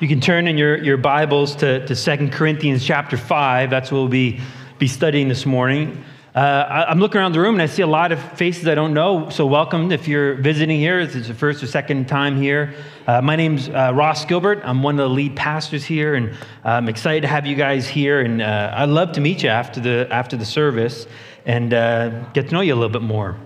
You 0.00 0.06
can 0.06 0.20
turn 0.20 0.46
in 0.46 0.56
your, 0.56 0.76
your 0.78 0.96
Bibles 0.96 1.56
to, 1.56 1.84
to 1.84 1.96
2 1.96 2.28
Corinthians 2.28 2.84
chapter 2.84 3.16
5. 3.16 3.68
That's 3.68 3.90
what 3.90 3.98
we'll 3.98 4.06
be, 4.06 4.38
be 4.78 4.86
studying 4.86 5.26
this 5.26 5.44
morning. 5.44 6.04
Uh, 6.36 6.38
I, 6.38 6.92
am 6.92 7.00
looking 7.00 7.20
around 7.20 7.32
the 7.32 7.40
room 7.40 7.56
and 7.56 7.62
I 7.62 7.66
see 7.66 7.82
a 7.82 7.86
lot 7.88 8.12
of 8.12 8.22
faces 8.38 8.68
I 8.68 8.76
don't 8.76 8.94
know. 8.94 9.28
So, 9.28 9.44
welcome 9.44 9.90
if 9.90 10.06
you're 10.06 10.34
visiting 10.34 10.78
here. 10.78 11.04
This 11.04 11.16
is 11.16 11.26
the 11.26 11.34
first 11.34 11.64
or 11.64 11.66
second 11.66 12.06
time 12.06 12.40
here. 12.40 12.74
Uh, 13.08 13.20
my 13.22 13.34
name's 13.34 13.70
uh, 13.70 13.90
Ross 13.92 14.24
Gilbert. 14.24 14.60
I'm 14.62 14.84
one 14.84 15.00
of 15.00 15.08
the 15.08 15.12
lead 15.12 15.34
pastors 15.34 15.84
here, 15.84 16.14
and 16.14 16.32
I'm 16.62 16.88
excited 16.88 17.22
to 17.22 17.28
have 17.28 17.44
you 17.44 17.56
guys 17.56 17.88
here. 17.88 18.20
And 18.20 18.40
uh, 18.40 18.72
I'd 18.76 18.90
love 18.90 19.10
to 19.12 19.20
meet 19.20 19.42
you 19.42 19.48
after 19.48 19.80
the, 19.80 20.06
after 20.12 20.36
the 20.36 20.46
service 20.46 21.08
and 21.44 21.74
uh, 21.74 22.10
get 22.34 22.50
to 22.50 22.54
know 22.54 22.60
you 22.60 22.72
a 22.72 22.76
little 22.76 22.88
bit 22.88 23.02
more. 23.02 23.36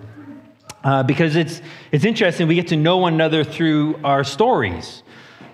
Uh, 0.83 1.01
because 1.01 1.35
it's, 1.35 1.63
it's 1.91 2.05
interesting, 2.05 2.47
we 2.47 2.53
get 2.53 2.67
to 2.67 2.75
know 2.75 2.97
one 2.97 3.15
another 3.15 3.43
through 3.43 3.99
our 4.03 4.23
stories. 4.23 5.02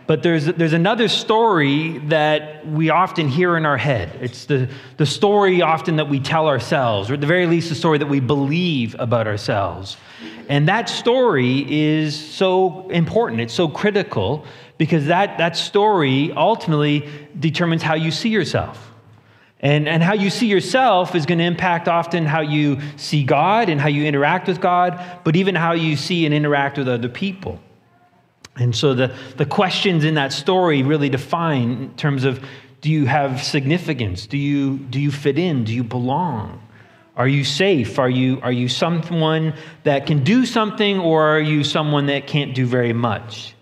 But 0.09 0.23
there's, 0.23 0.45
there's 0.45 0.73
another 0.73 1.08
story 1.08 2.00
that 2.08 2.66
we 2.66 2.89
often 2.89 3.28
hear 3.28 3.56
in 3.58 3.64
our 3.67 3.78
head. 3.78 4.09
It's 4.20 4.45
the, 4.45 4.67
the 4.97 5.06
story 5.06 5.61
often 5.61 5.97
that 5.97 6.09
we 6.09 6.20
tell 6.20 6.47
ourselves, 6.47 7.11
or 7.11 7.14
at 7.14 7.22
the 7.22 7.28
very 7.28 7.45
least, 7.45 7.70
the 7.70 7.75
story 7.75 8.00
that 8.00 8.08
we 8.08 8.20
believe 8.20 8.95
about 8.98 9.28
ourselves. 9.28 9.98
And 10.48 10.67
that 10.67 10.89
story 10.89 11.64
is 11.72 12.20
so 12.20 12.89
important, 12.89 13.42
it's 13.42 13.53
so 13.53 13.67
critical, 13.67 14.48
because 14.80 15.06
that, 15.06 15.38
that 15.38 15.56
story 15.56 16.31
ultimately 16.31 17.08
determines 17.39 17.83
how 17.83 17.94
you 17.94 18.09
see 18.09 18.30
yourself. 18.30 18.92
And, 19.59 19.88
and 19.88 20.02
how 20.02 20.14
you 20.14 20.31
see 20.31 20.48
yourself 20.48 21.14
is 21.14 21.28
going 21.28 21.38
to 21.38 21.44
impact 21.44 21.88
often 21.88 22.26
how 22.26 22.42
you 22.42 22.80
see 22.98 23.23
God 23.23 23.70
and 23.70 23.80
how 23.80 23.89
you 23.89 24.05
interact 24.05 24.48
with 24.48 24.59
God, 24.59 25.00
but 25.23 25.36
even 25.36 25.53
how 25.53 25.73
you 25.73 25.95
see 25.95 26.26
and 26.26 26.33
interact 26.33 26.80
with 26.80 26.88
other 26.88 27.09
people. 27.09 27.59
And 28.59 28.75
so 28.75 28.93
the, 28.93 29.15
the 29.38 29.45
questions 29.45 30.03
in 30.03 30.15
that 30.15 30.33
story 30.33 30.83
really 30.83 31.09
define 31.09 31.71
in 31.71 31.95
terms 31.95 32.25
of 32.25 32.43
do 32.81 32.89
you 32.89 33.05
have 33.05 33.43
significance? 33.43 34.27
Do 34.27 34.38
you, 34.38 34.77
do 34.77 34.99
you 34.99 35.11
fit 35.11 35.38
in? 35.38 35.63
Do 35.63 35.73
you 35.73 35.83
belong? 35.83 36.61
Are 37.15 37.27
you 37.27 37.43
safe? 37.43 37.99
Are 37.99 38.09
you, 38.09 38.39
are 38.41 38.52
you 38.52 38.69
someone 38.69 39.53
that 39.83 40.05
can 40.05 40.23
do 40.23 40.45
something, 40.45 40.99
or 40.99 41.35
are 41.35 41.39
you 41.39 41.65
someone 41.65 42.05
that 42.05 42.27
can't 42.27 42.55
do 42.55 42.65
very 42.65 42.93
much? 42.93 43.55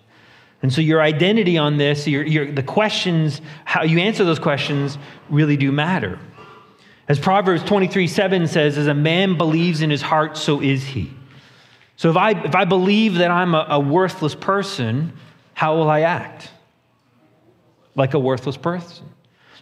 And 0.61 0.71
so 0.71 0.81
your 0.81 1.01
identity 1.01 1.57
on 1.57 1.77
this, 1.77 2.07
your, 2.07 2.23
your, 2.23 2.51
the 2.51 2.61
questions, 2.61 3.41
how 3.65 3.83
you 3.83 3.99
answer 3.99 4.23
those 4.23 4.37
questions 4.37 4.99
really 5.29 5.57
do 5.57 5.71
matter. 5.71 6.19
As 7.07 7.19
Proverbs 7.19 7.63
23 7.63 8.07
7 8.07 8.47
says, 8.47 8.77
as 8.77 8.85
a 8.85 8.93
man 8.93 9.37
believes 9.37 9.81
in 9.81 9.89
his 9.89 10.03
heart, 10.03 10.37
so 10.37 10.61
is 10.61 10.83
he. 10.83 11.11
So 11.97 12.11
if 12.11 12.15
I, 12.15 12.31
if 12.31 12.55
I 12.55 12.65
believe 12.65 13.15
that 13.15 13.31
I'm 13.31 13.53
a, 13.53 13.65
a 13.69 13.79
worthless 13.79 14.35
person, 14.35 15.13
how 15.53 15.75
will 15.75 15.89
I 15.89 16.01
act? 16.01 16.51
Like 17.95 18.13
a 18.13 18.19
worthless 18.19 18.55
person. 18.55 19.05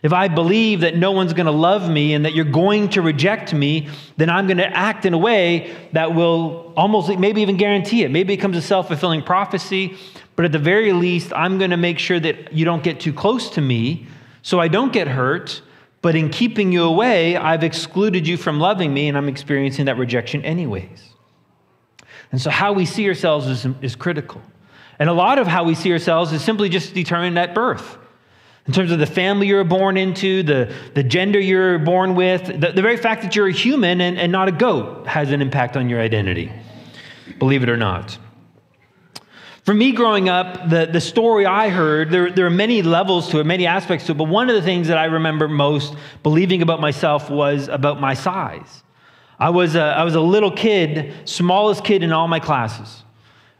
If 0.03 0.11
I 0.11 0.27
believe 0.27 0.81
that 0.81 0.97
no 0.97 1.13
one's 1.13 1.33
going 1.33 1.45
to 1.45 1.51
love 1.51 1.89
me 1.89 2.13
and 2.13 2.25
that 2.25 2.35
you're 2.35 2.45
going 2.45 2.89
to 2.89 3.01
reject 3.01 3.53
me, 3.53 3.89
then 4.17 4.29
I'm 4.29 4.45
going 4.45 4.57
to 4.57 4.67
act 4.67 5.05
in 5.05 5.13
a 5.13 5.17
way 5.17 5.73
that 5.93 6.13
will 6.13 6.73
almost 6.75 7.09
maybe 7.17 7.41
even 7.41 7.55
guarantee 7.55 8.03
it. 8.03 8.11
Maybe 8.11 8.33
it 8.33 8.37
becomes 8.37 8.57
a 8.57 8.61
self 8.61 8.89
fulfilling 8.89 9.23
prophecy, 9.23 9.97
but 10.35 10.43
at 10.45 10.51
the 10.51 10.59
very 10.59 10.91
least, 10.91 11.31
I'm 11.33 11.57
going 11.57 11.71
to 11.71 11.77
make 11.77 11.97
sure 11.97 12.19
that 12.19 12.53
you 12.53 12.65
don't 12.65 12.83
get 12.83 12.99
too 12.99 13.13
close 13.13 13.49
to 13.51 13.61
me 13.61 14.07
so 14.41 14.59
I 14.59 14.67
don't 14.67 14.91
get 14.91 15.07
hurt. 15.07 15.61
But 16.01 16.15
in 16.15 16.29
keeping 16.29 16.71
you 16.71 16.83
away, 16.83 17.35
I've 17.37 17.63
excluded 17.63 18.27
you 18.27 18.37
from 18.37 18.59
loving 18.59 18.93
me 18.93 19.07
and 19.07 19.17
I'm 19.17 19.29
experiencing 19.29 19.85
that 19.85 19.97
rejection 19.97 20.43
anyways. 20.43 21.14
And 22.35 22.41
so, 22.41 22.49
how 22.49 22.73
we 22.73 22.85
see 22.85 23.07
ourselves 23.07 23.47
is, 23.47 23.65
is 23.81 23.95
critical. 23.95 24.41
And 24.99 25.07
a 25.07 25.13
lot 25.13 25.39
of 25.39 25.47
how 25.47 25.63
we 25.63 25.73
see 25.73 25.89
ourselves 25.93 26.33
is 26.33 26.43
simply 26.43 26.67
just 26.67 26.93
determined 26.93 27.39
at 27.39 27.55
birth. 27.55 27.97
In 28.67 28.73
terms 28.73 28.91
of 28.91 28.99
the 28.99 29.05
family 29.05 29.47
you're 29.47 29.63
born 29.63 29.95
into, 29.95 30.43
the, 30.43 30.75
the 30.95 31.01
gender 31.01 31.39
you're 31.39 31.79
born 31.79 32.13
with, 32.13 32.47
the, 32.47 32.73
the 32.73 32.81
very 32.81 32.97
fact 32.97 33.21
that 33.21 33.37
you're 33.37 33.47
a 33.47 33.53
human 33.53 34.01
and, 34.01 34.19
and 34.19 34.33
not 34.33 34.49
a 34.49 34.51
goat 34.51 35.07
has 35.07 35.31
an 35.31 35.41
impact 35.41 35.77
on 35.77 35.87
your 35.87 36.01
identity, 36.01 36.51
believe 37.39 37.63
it 37.63 37.69
or 37.69 37.77
not. 37.77 38.17
For 39.63 39.73
me 39.73 39.93
growing 39.93 40.27
up, 40.27 40.69
the, 40.69 40.89
the 40.91 40.99
story 40.99 41.45
I 41.45 41.69
heard, 41.69 42.11
there, 42.11 42.29
there 42.29 42.45
are 42.47 42.49
many 42.49 42.81
levels 42.81 43.29
to 43.29 43.39
it, 43.39 43.45
many 43.45 43.65
aspects 43.65 44.07
to 44.07 44.11
it, 44.11 44.17
but 44.17 44.25
one 44.25 44.49
of 44.49 44.55
the 44.55 44.61
things 44.61 44.89
that 44.89 44.97
I 44.97 45.05
remember 45.05 45.47
most 45.47 45.95
believing 46.21 46.61
about 46.61 46.81
myself 46.81 47.29
was 47.29 47.69
about 47.69 48.01
my 48.01 48.13
size. 48.13 48.83
I 49.39 49.49
was 49.49 49.75
a, 49.75 49.81
I 49.81 50.03
was 50.03 50.15
a 50.15 50.21
little 50.21 50.51
kid, 50.51 51.13
smallest 51.25 51.83
kid 51.83 52.03
in 52.03 52.11
all 52.11 52.27
my 52.27 52.39
classes. 52.39 53.03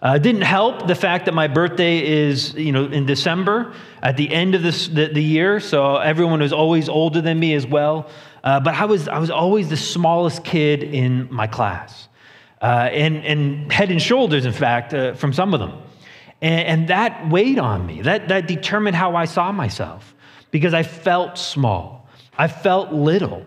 Uh, 0.02 0.18
didn't 0.18 0.44
help 0.44 0.88
the 0.88 0.96
fact 0.96 1.26
that 1.26 1.34
my 1.34 1.48
birthday 1.48 2.06
is, 2.06 2.54
you 2.54 2.72
know, 2.72 2.86
in 2.86 3.06
December 3.06 3.74
at 4.04 4.18
the 4.18 4.32
end 4.32 4.54
of 4.54 4.62
this, 4.62 4.88
the, 4.88 5.08
the 5.08 5.24
year, 5.24 5.60
so 5.60 5.96
everyone 5.98 6.42
was 6.42 6.54
always 6.54 6.88
older 6.88 7.22
than 7.22 7.40
me 7.40 7.56
as 7.56 7.66
well. 7.66 8.10
Uh, 8.44 8.60
but 8.60 8.76
I 8.76 8.86
was, 8.86 9.08
I 9.08 9.18
was 9.18 9.32
always 9.32 9.70
the 9.70 9.78
smallest 9.78 10.44
kid 10.44 10.84
in 10.84 11.28
my 11.34 11.48
class, 11.48 12.08
uh, 12.62 12.90
and, 12.92 13.26
and 13.26 13.72
head 13.72 13.90
and 13.90 14.02
shoulders, 14.02 14.46
in 14.46 14.54
fact, 14.54 14.94
uh, 14.94 15.16
from 15.16 15.34
some 15.34 15.54
of 15.54 15.60
them. 15.60 15.82
And, 16.42 16.68
and 16.68 16.88
that 16.90 17.30
weighed 17.30 17.58
on 17.58 17.86
me. 17.86 18.02
That, 18.04 18.28
that 18.28 18.48
determined 18.48 18.96
how 18.96 19.16
I 19.16 19.26
saw 19.26 19.52
myself 19.52 20.14
because 20.52 20.76
I 20.76 20.84
felt 20.84 21.40
small. 21.40 22.08
I 22.38 22.48
felt 22.48 22.92
little. 22.92 23.46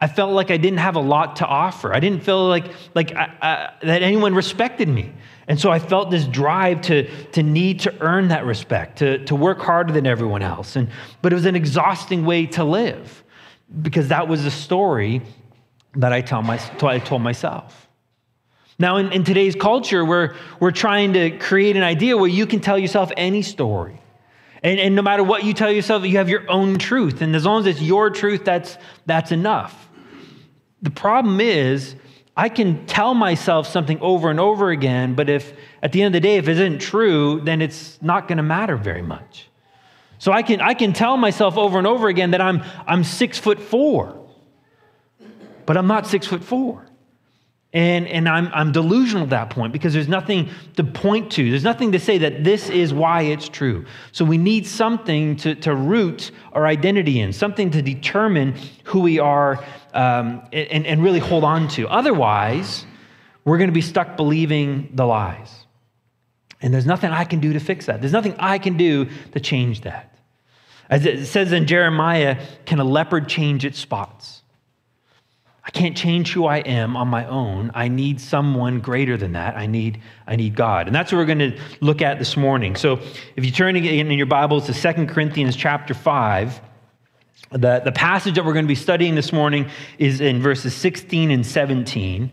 I 0.00 0.08
felt 0.08 0.32
like 0.32 0.50
I 0.50 0.56
didn't 0.56 0.78
have 0.78 0.96
a 0.96 1.00
lot 1.00 1.36
to 1.36 1.46
offer. 1.46 1.94
I 1.94 2.00
didn't 2.00 2.24
feel 2.24 2.48
like, 2.48 2.72
like 2.94 3.14
I, 3.14 3.36
I, 3.42 3.86
that 3.86 4.02
anyone 4.02 4.34
respected 4.34 4.88
me. 4.88 5.12
And 5.46 5.60
so 5.60 5.70
I 5.70 5.78
felt 5.78 6.10
this 6.10 6.26
drive 6.26 6.80
to, 6.82 7.10
to 7.32 7.42
need 7.42 7.80
to 7.80 7.94
earn 8.00 8.28
that 8.28 8.46
respect, 8.46 8.98
to, 8.98 9.22
to 9.26 9.34
work 9.34 9.60
harder 9.60 9.92
than 9.92 10.06
everyone 10.06 10.42
else. 10.42 10.76
And, 10.76 10.88
but 11.20 11.32
it 11.32 11.34
was 11.34 11.44
an 11.44 11.56
exhausting 11.56 12.24
way 12.24 12.46
to 12.46 12.64
live 12.64 13.24
because 13.82 14.08
that 14.08 14.26
was 14.26 14.44
the 14.44 14.50
story 14.50 15.22
that 15.96 16.12
I, 16.12 16.22
tell 16.22 16.40
my, 16.40 16.60
I 16.82 16.98
told 16.98 17.20
myself. 17.20 17.88
Now, 18.78 18.96
in, 18.96 19.12
in 19.12 19.24
today's 19.24 19.54
culture, 19.54 20.04
we're, 20.04 20.34
we're 20.60 20.70
trying 20.70 21.12
to 21.12 21.36
create 21.36 21.76
an 21.76 21.82
idea 21.82 22.16
where 22.16 22.30
you 22.30 22.46
can 22.46 22.60
tell 22.60 22.78
yourself 22.78 23.12
any 23.16 23.42
story. 23.42 24.00
And, 24.62 24.80
and 24.80 24.94
no 24.94 25.02
matter 25.02 25.22
what 25.22 25.44
you 25.44 25.52
tell 25.52 25.70
yourself, 25.70 26.04
you 26.04 26.16
have 26.16 26.30
your 26.30 26.50
own 26.50 26.78
truth. 26.78 27.20
And 27.20 27.36
as 27.36 27.44
long 27.44 27.60
as 27.60 27.66
it's 27.66 27.82
your 27.82 28.08
truth, 28.08 28.44
that's, 28.44 28.78
that's 29.04 29.32
enough. 29.32 29.89
The 30.82 30.90
problem 30.90 31.40
is, 31.40 31.94
I 32.36 32.48
can 32.48 32.86
tell 32.86 33.14
myself 33.14 33.66
something 33.66 34.00
over 34.00 34.30
and 34.30 34.40
over 34.40 34.70
again, 34.70 35.14
but 35.14 35.28
if 35.28 35.52
at 35.82 35.92
the 35.92 36.02
end 36.02 36.14
of 36.14 36.22
the 36.22 36.26
day, 36.26 36.36
if 36.36 36.48
it 36.48 36.52
isn't 36.52 36.78
true, 36.78 37.40
then 37.42 37.60
it's 37.60 38.00
not 38.00 38.28
going 38.28 38.38
to 38.38 38.42
matter 38.42 38.76
very 38.76 39.02
much. 39.02 39.48
So 40.18 40.32
I 40.32 40.42
can, 40.42 40.60
I 40.60 40.74
can 40.74 40.92
tell 40.92 41.16
myself 41.16 41.56
over 41.56 41.78
and 41.78 41.86
over 41.86 42.08
again 42.08 42.30
that 42.30 42.40
I'm, 42.40 42.62
I'm 42.86 43.04
six 43.04 43.38
foot 43.38 43.60
four, 43.60 44.26
but 45.66 45.76
I'm 45.76 45.86
not 45.86 46.06
six 46.06 46.26
foot 46.26 46.44
four. 46.44 46.86
And, 47.72 48.08
and 48.08 48.28
I'm, 48.28 48.50
I'm 48.52 48.72
delusional 48.72 49.22
at 49.24 49.30
that 49.30 49.50
point 49.50 49.72
because 49.72 49.92
there's 49.92 50.08
nothing 50.08 50.50
to 50.76 50.82
point 50.82 51.30
to. 51.32 51.50
There's 51.50 51.62
nothing 51.62 51.92
to 51.92 52.00
say 52.00 52.18
that 52.18 52.42
this 52.42 52.68
is 52.68 52.92
why 52.92 53.22
it's 53.22 53.48
true. 53.48 53.84
So 54.10 54.24
we 54.24 54.38
need 54.38 54.66
something 54.66 55.36
to, 55.36 55.54
to 55.56 55.74
root 55.74 56.32
our 56.52 56.66
identity 56.66 57.20
in, 57.20 57.32
something 57.32 57.70
to 57.70 57.80
determine 57.80 58.56
who 58.84 59.00
we 59.00 59.20
are 59.20 59.64
um, 59.94 60.42
and, 60.52 60.86
and 60.86 61.02
really 61.02 61.18
hold 61.18 61.44
on 61.44 61.68
to. 61.68 61.88
Otherwise, 61.88 62.84
we're 63.44 63.58
going 63.58 63.70
to 63.70 63.74
be 63.74 63.80
stuck 63.80 64.16
believing 64.16 64.90
the 64.94 65.06
lies. 65.06 65.66
And 66.62 66.74
there's 66.74 66.86
nothing 66.86 67.10
I 67.10 67.24
can 67.24 67.40
do 67.40 67.52
to 67.54 67.60
fix 67.60 67.86
that. 67.86 68.00
There's 68.00 68.12
nothing 68.12 68.34
I 68.38 68.58
can 68.58 68.76
do 68.76 69.06
to 69.32 69.40
change 69.40 69.82
that. 69.82 70.18
As 70.90 71.06
it 71.06 71.26
says 71.26 71.52
in 71.52 71.66
Jeremiah, 71.66 72.44
can 72.66 72.80
a 72.80 72.84
leopard 72.84 73.28
change 73.28 73.64
its 73.64 73.78
spots? 73.78 74.42
I 75.64 75.70
can't 75.70 75.96
change 75.96 76.32
who 76.32 76.46
I 76.46 76.58
am 76.58 76.96
on 76.96 77.08
my 77.08 77.26
own. 77.26 77.70
I 77.74 77.88
need 77.88 78.20
someone 78.20 78.80
greater 78.80 79.16
than 79.16 79.32
that. 79.32 79.56
I 79.56 79.66
need, 79.66 80.00
I 80.26 80.36
need 80.36 80.56
God. 80.56 80.86
And 80.86 80.96
that's 80.96 81.12
what 81.12 81.18
we're 81.18 81.26
going 81.26 81.38
to 81.38 81.58
look 81.80 82.02
at 82.02 82.18
this 82.18 82.36
morning. 82.36 82.76
So 82.76 83.00
if 83.36 83.44
you 83.44 83.52
turn 83.52 83.76
again 83.76 84.10
in 84.10 84.18
your 84.18 84.26
Bibles 84.26 84.66
to 84.66 84.74
Second 84.74 85.08
Corinthians 85.08 85.54
chapter 85.54 85.94
5, 85.94 86.60
the, 87.52 87.80
the 87.84 87.92
passage 87.92 88.36
that 88.36 88.44
we're 88.44 88.52
going 88.52 88.64
to 88.64 88.68
be 88.68 88.76
studying 88.76 89.14
this 89.14 89.32
morning 89.32 89.68
is 89.98 90.20
in 90.20 90.40
verses 90.40 90.74
16 90.74 91.30
and 91.30 91.44
17. 91.44 92.30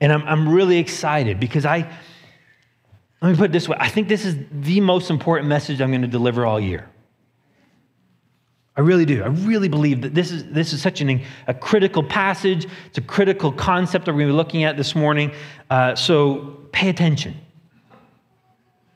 And 0.00 0.12
I'm, 0.12 0.22
I'm 0.22 0.48
really 0.48 0.78
excited 0.78 1.40
because 1.40 1.66
I, 1.66 1.90
Let 3.20 3.30
me 3.30 3.36
put 3.36 3.50
it 3.50 3.52
this 3.52 3.68
way 3.68 3.76
I 3.80 3.88
think 3.88 4.08
this 4.08 4.24
is 4.24 4.36
the 4.52 4.80
most 4.80 5.10
important 5.10 5.48
message 5.48 5.80
I'm 5.80 5.90
going 5.90 6.02
to 6.02 6.08
deliver 6.08 6.46
all 6.46 6.60
year. 6.60 6.88
I 8.76 8.82
really 8.82 9.04
do. 9.04 9.22
I 9.22 9.26
really 9.26 9.68
believe 9.68 10.00
that 10.02 10.14
this 10.14 10.30
is, 10.30 10.44
this 10.44 10.72
is 10.72 10.80
such 10.80 11.00
an, 11.00 11.22
a 11.48 11.52
critical 11.52 12.02
passage. 12.02 12.66
It's 12.86 12.98
a 12.98 13.02
critical 13.02 13.52
concept 13.52 14.06
that 14.06 14.12
we're 14.12 14.20
going 14.20 14.28
to 14.28 14.32
be 14.34 14.36
looking 14.36 14.64
at 14.64 14.76
this 14.76 14.94
morning. 14.94 15.32
Uh, 15.68 15.96
so 15.96 16.56
pay 16.72 16.88
attention. 16.88 17.36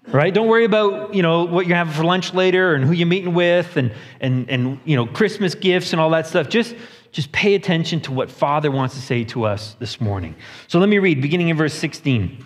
Right? 0.09 0.35
Don't 0.35 0.49
worry 0.49 0.65
about, 0.65 1.15
you 1.15 1.23
know, 1.23 1.45
what 1.45 1.67
you're 1.67 1.77
having 1.77 1.95
for 1.95 2.05
lunch 2.05 2.35
later 2.35 2.75
and 2.75 2.85
who 2.85 2.93
you're 2.93 3.07
meeting 3.07 3.35
with 3.35 3.77
and, 3.77 3.93
and, 4.21 4.49
and 4.51 4.79
you 4.85 4.97
know, 4.97 5.07
Christmas 5.07 5.55
gifts 5.55 5.93
and 5.93 6.01
all 6.01 6.11
that 6.11 6.27
stuff. 6.27 6.49
Just, 6.49 6.77
just 7.11 7.33
pay 7.33 7.55
attention 7.55 8.01
to 8.03 8.13
what 8.13 8.31
Father 8.31 8.71
wants 8.71 8.95
to 8.97 9.01
say 9.01 9.25
to 9.25 9.45
us 9.45 9.77
this 9.79 10.01
morning. 10.01 10.35
So 10.69 10.79
let 10.79 10.89
me 10.89 10.99
read, 10.99 11.23
beginning 11.23 11.49
in 11.49 11.57
verse 11.57 11.75
16. 11.75 12.45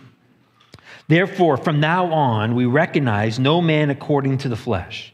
Therefore, 1.08 1.56
from 1.56 1.80
now 1.80 2.12
on, 2.12 2.54
we 2.54 2.66
recognize 2.66 3.38
no 3.38 3.60
man 3.60 3.90
according 3.90 4.38
to 4.38 4.48
the 4.48 4.56
flesh. 4.56 5.12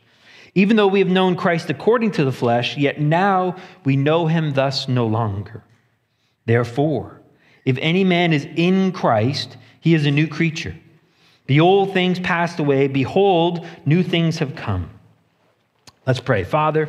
Even 0.54 0.76
though 0.76 0.86
we 0.86 0.98
have 0.98 1.08
known 1.08 1.36
Christ 1.36 1.70
according 1.70 2.12
to 2.12 2.24
the 2.24 2.32
flesh, 2.32 2.76
yet 2.76 3.00
now 3.00 3.56
we 3.84 3.96
know 3.96 4.26
him 4.26 4.52
thus 4.52 4.88
no 4.88 5.06
longer. 5.06 5.64
Therefore, 6.46 7.22
if 7.64 7.78
any 7.80 8.04
man 8.04 8.32
is 8.32 8.46
in 8.56 8.92
Christ, 8.92 9.56
he 9.80 9.94
is 9.94 10.04
a 10.04 10.10
new 10.10 10.28
creature. 10.28 10.76
The 11.46 11.60
old 11.60 11.92
things 11.92 12.18
passed 12.18 12.58
away. 12.58 12.88
Behold, 12.88 13.66
new 13.84 14.02
things 14.02 14.38
have 14.38 14.56
come. 14.56 14.90
Let's 16.06 16.20
pray. 16.20 16.44
Father, 16.44 16.88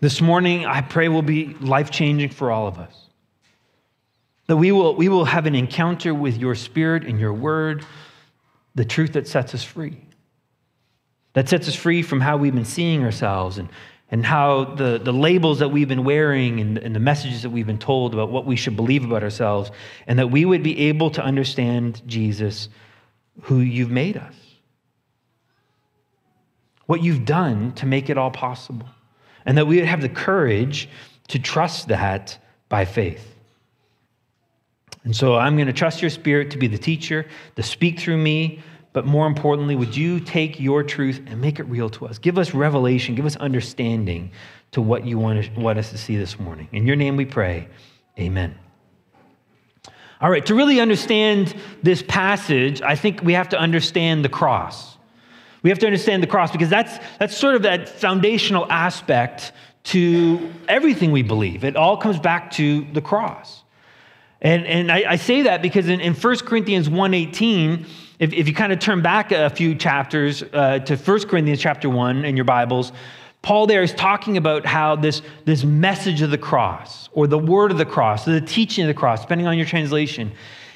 this 0.00 0.20
morning 0.20 0.66
I 0.66 0.82
pray 0.82 1.08
will 1.08 1.22
be 1.22 1.54
life 1.54 1.90
changing 1.90 2.30
for 2.30 2.50
all 2.50 2.66
of 2.66 2.78
us. 2.78 2.94
That 4.46 4.58
we 4.58 4.72
will, 4.72 4.94
we 4.94 5.08
will 5.08 5.24
have 5.24 5.46
an 5.46 5.54
encounter 5.54 6.12
with 6.14 6.36
your 6.36 6.54
spirit 6.54 7.04
and 7.04 7.18
your 7.18 7.32
word 7.32 7.84
the 8.74 8.84
truth 8.84 9.14
that 9.14 9.26
sets 9.26 9.54
us 9.54 9.64
free. 9.64 9.96
That 11.32 11.48
sets 11.48 11.66
us 11.66 11.74
free 11.74 12.02
from 12.02 12.20
how 12.20 12.36
we've 12.36 12.54
been 12.54 12.64
seeing 12.64 13.02
ourselves 13.02 13.56
and, 13.56 13.68
and 14.14 14.24
how 14.24 14.62
the, 14.62 15.00
the 15.02 15.12
labels 15.12 15.58
that 15.58 15.70
we've 15.70 15.88
been 15.88 16.04
wearing 16.04 16.60
and, 16.60 16.78
and 16.78 16.94
the 16.94 17.00
messages 17.00 17.42
that 17.42 17.50
we've 17.50 17.66
been 17.66 17.80
told 17.80 18.14
about 18.14 18.30
what 18.30 18.46
we 18.46 18.54
should 18.54 18.76
believe 18.76 19.04
about 19.04 19.24
ourselves, 19.24 19.72
and 20.06 20.20
that 20.20 20.28
we 20.28 20.44
would 20.44 20.62
be 20.62 20.82
able 20.82 21.10
to 21.10 21.20
understand 21.20 22.00
Jesus, 22.06 22.68
who 23.42 23.58
you've 23.58 23.90
made 23.90 24.16
us. 24.16 24.36
What 26.86 27.02
you've 27.02 27.24
done 27.24 27.72
to 27.72 27.86
make 27.86 28.08
it 28.08 28.16
all 28.16 28.30
possible. 28.30 28.86
And 29.44 29.58
that 29.58 29.66
we 29.66 29.78
would 29.80 29.86
have 29.86 30.00
the 30.00 30.08
courage 30.08 30.88
to 31.26 31.40
trust 31.40 31.88
that 31.88 32.38
by 32.68 32.84
faith. 32.84 33.34
And 35.02 35.16
so 35.16 35.34
I'm 35.34 35.56
going 35.56 35.66
to 35.66 35.72
trust 35.72 36.02
your 36.02 36.10
spirit 36.10 36.52
to 36.52 36.56
be 36.56 36.68
the 36.68 36.78
teacher, 36.78 37.26
to 37.56 37.64
speak 37.64 37.98
through 37.98 38.18
me. 38.18 38.62
But 38.94 39.06
more 39.06 39.26
importantly, 39.26 39.74
would 39.74 39.96
you 39.96 40.20
take 40.20 40.60
your 40.60 40.84
truth 40.84 41.20
and 41.26 41.40
make 41.40 41.58
it 41.58 41.64
real 41.64 41.90
to 41.90 42.06
us? 42.06 42.18
Give 42.18 42.38
us 42.38 42.54
revelation, 42.54 43.16
give 43.16 43.26
us 43.26 43.34
understanding 43.36 44.30
to 44.70 44.80
what 44.80 45.04
you 45.04 45.18
want, 45.18 45.44
to, 45.44 45.60
want 45.60 45.80
us 45.80 45.90
to 45.90 45.98
see 45.98 46.16
this 46.16 46.38
morning. 46.38 46.68
In 46.70 46.86
your 46.86 46.94
name 46.94 47.16
we 47.16 47.24
pray. 47.24 47.68
Amen. 48.18 48.54
All 50.20 50.30
right, 50.30 50.46
to 50.46 50.54
really 50.54 50.78
understand 50.78 51.56
this 51.82 52.02
passage, 52.06 52.82
I 52.82 52.94
think 52.94 53.20
we 53.20 53.32
have 53.32 53.48
to 53.48 53.58
understand 53.58 54.24
the 54.24 54.28
cross. 54.28 54.96
We 55.64 55.70
have 55.70 55.80
to 55.80 55.86
understand 55.86 56.22
the 56.22 56.28
cross 56.28 56.52
because 56.52 56.70
that's, 56.70 57.04
that's 57.18 57.36
sort 57.36 57.56
of 57.56 57.62
that 57.62 57.88
foundational 57.88 58.70
aspect 58.70 59.50
to 59.84 60.52
everything 60.68 61.10
we 61.10 61.22
believe. 61.22 61.64
It 61.64 61.74
all 61.74 61.96
comes 61.96 62.20
back 62.20 62.52
to 62.52 62.86
the 62.92 63.02
cross. 63.02 63.64
And, 64.40 64.64
and 64.66 64.92
I, 64.92 65.04
I 65.08 65.16
say 65.16 65.42
that 65.42 65.62
because 65.62 65.88
in, 65.88 66.00
in 66.00 66.14
1 66.14 66.38
Corinthians 66.38 66.88
1.18, 66.88 67.86
if, 68.18 68.32
if 68.32 68.46
you 68.46 68.54
kind 68.54 68.72
of 68.72 68.78
turn 68.78 69.02
back 69.02 69.32
a 69.32 69.50
few 69.50 69.74
chapters 69.74 70.42
uh, 70.42 70.78
to 70.80 70.96
1 70.96 71.28
Corinthians 71.28 71.60
chapter 71.60 71.88
1 71.88 72.24
in 72.24 72.36
your 72.36 72.44
Bibles, 72.44 72.92
Paul 73.42 73.66
there 73.66 73.82
is 73.82 73.92
talking 73.92 74.36
about 74.36 74.64
how 74.64 74.96
this, 74.96 75.20
this 75.44 75.64
message 75.64 76.22
of 76.22 76.30
the 76.30 76.38
cross, 76.38 77.08
or 77.12 77.26
the 77.26 77.38
word 77.38 77.70
of 77.70 77.78
the 77.78 77.84
cross, 77.84 78.26
or 78.26 78.32
the 78.32 78.40
teaching 78.40 78.84
of 78.84 78.88
the 78.88 78.94
cross, 78.94 79.20
depending 79.20 79.46
on 79.46 79.56
your 79.56 79.66
translation, 79.66 80.32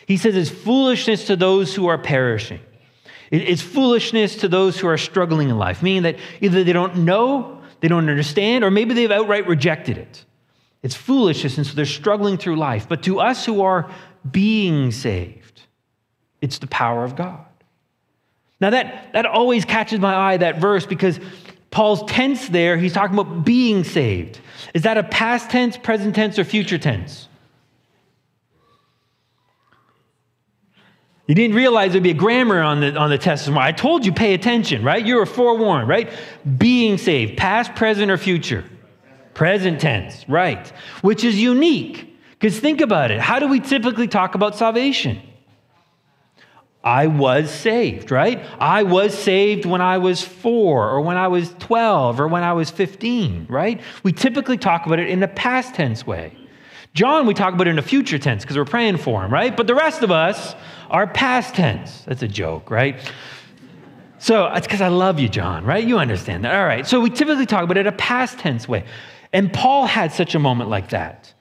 he 0.06 0.16
says 0.16 0.34
is 0.34 0.50
foolishness 0.50 1.26
to 1.26 1.36
those 1.36 1.74
who 1.74 1.86
are 1.86 1.98
perishing. 1.98 2.60
It's 3.30 3.62
foolishness 3.62 4.36
to 4.36 4.48
those 4.48 4.78
who 4.78 4.88
are 4.88 4.96
struggling 4.96 5.50
in 5.50 5.58
life, 5.58 5.82
meaning 5.82 6.02
that 6.02 6.16
either 6.40 6.64
they 6.64 6.72
don't 6.72 6.98
know, 6.98 7.62
they 7.80 7.88
don't 7.88 8.08
understand, 8.08 8.64
or 8.64 8.70
maybe 8.70 8.94
they've 8.94 9.10
outright 9.10 9.46
rejected 9.46 9.98
it. 9.98 10.24
It's 10.82 10.94
foolishness, 10.94 11.58
and 11.58 11.66
so 11.66 11.74
they're 11.74 11.84
struggling 11.84 12.38
through 12.38 12.56
life. 12.56 12.88
But 12.88 13.02
to 13.02 13.20
us 13.20 13.44
who 13.44 13.62
are 13.62 13.90
being 14.30 14.92
saved, 14.92 15.47
it's 16.40 16.58
the 16.58 16.66
power 16.66 17.04
of 17.04 17.16
God. 17.16 17.44
Now, 18.60 18.70
that, 18.70 19.12
that 19.12 19.26
always 19.26 19.64
catches 19.64 20.00
my 20.00 20.14
eye, 20.14 20.36
that 20.38 20.58
verse, 20.58 20.84
because 20.84 21.20
Paul's 21.70 22.02
tense 22.10 22.48
there, 22.48 22.76
he's 22.76 22.92
talking 22.92 23.16
about 23.16 23.44
being 23.44 23.84
saved. 23.84 24.40
Is 24.74 24.82
that 24.82 24.98
a 24.98 25.02
past 25.04 25.50
tense, 25.50 25.76
present 25.76 26.14
tense, 26.14 26.38
or 26.38 26.44
future 26.44 26.78
tense? 26.78 27.28
You 31.28 31.34
didn't 31.34 31.54
realize 31.54 31.92
there'd 31.92 32.02
be 32.02 32.10
a 32.10 32.14
grammar 32.14 32.62
on 32.62 32.80
the, 32.80 32.96
on 32.96 33.10
the 33.10 33.18
test. 33.18 33.48
I 33.50 33.70
told 33.70 34.06
you, 34.06 34.12
pay 34.12 34.32
attention, 34.32 34.82
right? 34.82 35.04
You 35.04 35.16
were 35.16 35.26
forewarned, 35.26 35.86
right? 35.86 36.10
Being 36.56 36.96
saved, 36.96 37.36
past, 37.36 37.74
present, 37.74 38.10
or 38.10 38.16
future? 38.16 38.64
Present 39.34 39.78
tense, 39.78 40.26
right. 40.26 40.66
Which 41.02 41.24
is 41.24 41.38
unique. 41.38 42.18
Because 42.30 42.58
think 42.58 42.80
about 42.80 43.10
it. 43.10 43.20
How 43.20 43.38
do 43.38 43.46
we 43.46 43.60
typically 43.60 44.08
talk 44.08 44.34
about 44.34 44.56
salvation? 44.56 45.20
I 46.88 47.06
was 47.06 47.50
saved, 47.50 48.10
right? 48.10 48.42
I 48.58 48.82
was 48.82 49.12
saved 49.12 49.66
when 49.66 49.82
I 49.82 49.98
was 49.98 50.24
four, 50.24 50.88
or 50.88 51.02
when 51.02 51.18
I 51.18 51.28
was 51.28 51.54
12, 51.58 52.18
or 52.18 52.26
when 52.28 52.42
I 52.42 52.54
was 52.54 52.70
15, 52.70 53.44
right? 53.50 53.82
We 54.04 54.12
typically 54.12 54.56
talk 54.56 54.86
about 54.86 54.98
it 54.98 55.10
in 55.10 55.20
the 55.20 55.28
past 55.28 55.74
tense 55.74 56.06
way. 56.06 56.34
John, 56.94 57.26
we 57.26 57.34
talk 57.34 57.52
about 57.52 57.66
it 57.66 57.72
in 57.72 57.78
a 57.78 57.82
future 57.82 58.18
tense 58.18 58.42
because 58.42 58.56
we're 58.56 58.64
praying 58.64 58.96
for 58.96 59.22
him, 59.22 59.30
right? 59.30 59.54
But 59.54 59.66
the 59.66 59.74
rest 59.74 60.02
of 60.02 60.10
us 60.10 60.54
are 60.88 61.06
past 61.06 61.54
tense. 61.54 62.04
That's 62.06 62.22
a 62.22 62.28
joke, 62.28 62.70
right? 62.70 62.98
So 64.18 64.46
it's 64.46 64.66
because 64.66 64.80
I 64.80 64.88
love 64.88 65.20
you, 65.20 65.28
John, 65.28 65.66
right? 65.66 65.86
You 65.86 65.98
understand 65.98 66.46
that. 66.46 66.54
All 66.54 66.66
right. 66.66 66.86
So 66.86 67.00
we 67.00 67.10
typically 67.10 67.44
talk 67.44 67.64
about 67.64 67.76
it 67.76 67.80
in 67.80 67.86
a 67.88 67.92
past 67.92 68.38
tense 68.38 68.66
way. 68.66 68.86
And 69.34 69.52
Paul 69.52 69.84
had 69.84 70.10
such 70.10 70.34
a 70.34 70.38
moment 70.38 70.70
like 70.70 70.88
that, 70.88 71.34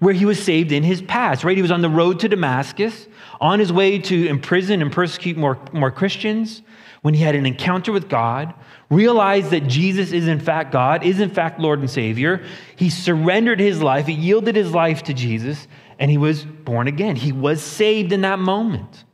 where 0.00 0.14
he 0.14 0.24
was 0.24 0.42
saved 0.42 0.72
in 0.72 0.82
his 0.82 1.02
past, 1.02 1.44
right? 1.44 1.56
He 1.56 1.62
was 1.62 1.70
on 1.70 1.82
the 1.82 1.88
road 1.88 2.20
to 2.20 2.28
Damascus, 2.28 3.06
on 3.40 3.58
his 3.58 3.72
way 3.72 3.98
to 3.98 4.26
imprison 4.26 4.82
and 4.82 4.90
persecute 4.90 5.36
more, 5.36 5.58
more 5.72 5.90
Christians, 5.90 6.62
when 7.02 7.14
he 7.14 7.22
had 7.22 7.34
an 7.34 7.46
encounter 7.46 7.92
with 7.92 8.08
God, 8.08 8.52
realized 8.90 9.50
that 9.50 9.66
Jesus 9.66 10.12
is 10.12 10.26
in 10.26 10.40
fact 10.40 10.72
God, 10.72 11.04
is 11.04 11.20
in 11.20 11.30
fact 11.30 11.60
Lord 11.60 11.78
and 11.78 11.88
Savior. 11.88 12.44
He 12.76 12.90
surrendered 12.90 13.60
his 13.60 13.82
life, 13.82 14.06
he 14.06 14.14
yielded 14.14 14.56
his 14.56 14.72
life 14.72 15.02
to 15.04 15.14
Jesus, 15.14 15.66
and 15.98 16.10
he 16.10 16.18
was 16.18 16.44
born 16.44 16.88
again. 16.88 17.16
He 17.16 17.32
was 17.32 17.62
saved 17.62 18.12
in 18.12 18.22
that 18.22 18.38
moment. 18.38 19.04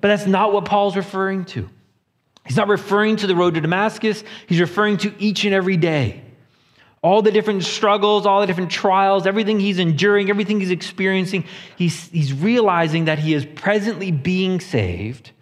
But 0.00 0.08
that's 0.08 0.26
not 0.26 0.52
what 0.52 0.64
Paul's 0.64 0.96
referring 0.96 1.44
to. 1.46 1.68
He's 2.44 2.56
not 2.56 2.68
referring 2.68 3.16
to 3.16 3.28
the 3.28 3.36
road 3.36 3.54
to 3.54 3.60
Damascus, 3.60 4.22
he's 4.46 4.60
referring 4.60 4.98
to 4.98 5.14
each 5.20 5.44
and 5.44 5.54
every 5.54 5.76
day 5.76 6.22
all 7.02 7.20
the 7.20 7.32
different 7.32 7.64
struggles, 7.64 8.26
all 8.26 8.40
the 8.40 8.46
different 8.46 8.70
trials, 8.70 9.26
everything 9.26 9.58
he's 9.58 9.80
enduring, 9.80 10.30
everything 10.30 10.60
he's 10.60 10.70
experiencing, 10.70 11.44
he's, 11.76 12.08
he's 12.08 12.32
realizing 12.32 13.06
that 13.06 13.18
he 13.18 13.34
is 13.34 13.44
presently 13.44 14.12
being 14.12 14.60
saved 14.60 15.32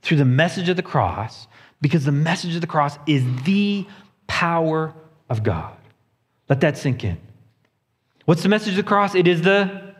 through 0.00 0.16
the 0.16 0.24
message 0.24 0.68
of 0.68 0.76
the 0.76 0.82
cross 0.82 1.48
because 1.80 2.04
the 2.04 2.12
message 2.12 2.54
of 2.54 2.60
the 2.60 2.68
cross 2.68 2.98
is 3.06 3.24
the 3.42 3.84
power 4.28 4.94
of 5.28 5.42
God. 5.42 5.76
Let 6.48 6.60
that 6.60 6.78
sink 6.78 7.02
in. 7.02 7.18
What's 8.24 8.42
the 8.42 8.48
message 8.48 8.70
of 8.70 8.76
the 8.76 8.82
cross? 8.84 9.14
It 9.16 9.26
is 9.26 9.42
the 9.42 9.94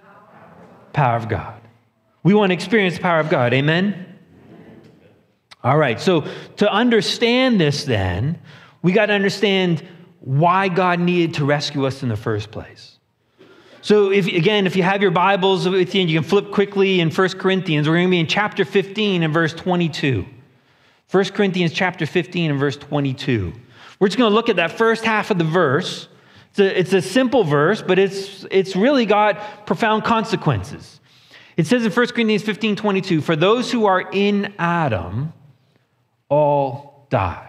power 0.93 1.17
of 1.17 1.29
God. 1.29 1.61
We 2.23 2.33
want 2.33 2.51
to 2.51 2.55
experience 2.55 2.95
the 2.95 3.01
power 3.01 3.21
of 3.21 3.29
God. 3.29 3.53
Amen? 3.55 4.07
All 5.65 5.77
right, 5.77 6.01
so 6.01 6.25
to 6.59 6.73
understand 6.73 7.61
this, 7.61 7.85
then, 7.85 8.39
we 8.83 8.93
got 8.93 9.07
to 9.07 9.13
understand 9.13 9.83
why 10.21 10.69
God 10.69 11.01
needed 11.01 11.35
to 11.35 11.45
rescue 11.45 11.87
us 11.87 12.03
in 12.03 12.09
the 12.09 12.17
first 12.17 12.51
place. 12.51 12.99
So, 13.81 14.11
if, 14.11 14.27
again, 14.27 14.67
if 14.67 14.75
you 14.75 14.83
have 14.83 15.01
your 15.01 15.13
Bibles 15.13 15.69
with 15.69 15.95
you 15.95 16.01
and 16.01 16.11
you 16.11 16.21
can 16.21 16.29
flip 16.29 16.51
quickly 16.51 17.01
in 17.01 17.11
1 17.11 17.29
Corinthians, 17.31 17.89
we're 17.89 17.95
going 17.95 18.09
to 18.09 18.11
be 18.11 18.21
in 18.21 18.27
chapter 18.27 18.65
15 18.65 19.23
and 19.23 19.33
verse 19.33 19.55
22. 19.55 20.27
1 21.11 21.25
Corinthians 21.27 21.73
chapter 21.73 22.05
15 22.05 22.51
and 22.51 22.61
verse 22.61 22.77
22. 22.77 23.53
We're 23.99 24.09
just 24.09 24.19
going 24.19 24.31
to 24.31 24.35
look 24.35 24.49
at 24.49 24.57
that 24.57 24.73
first 24.73 25.05
half 25.05 25.31
of 25.31 25.39
the 25.39 25.45
verse. 25.45 26.09
It's 26.51 26.59
a, 26.59 26.79
it's 26.79 26.93
a 26.93 27.03
simple 27.03 27.45
verse, 27.45 27.81
but 27.81 27.99
it's, 27.99 28.45
it's 28.51 28.77
really 28.77 29.07
got 29.07 29.67
profound 29.67 30.05
consequences. 30.05 31.01
It 31.57 31.67
says 31.67 31.85
in 31.85 31.93
1 31.93 32.07
Corinthians 32.09 32.43
15 32.43 32.77
22, 32.77 33.21
For 33.21 33.37
those 33.37 33.71
who 33.73 33.87
are 33.87 34.01
in 34.13 34.55
Adam 34.59 35.33
all 36.29 37.07
die. 37.11 37.48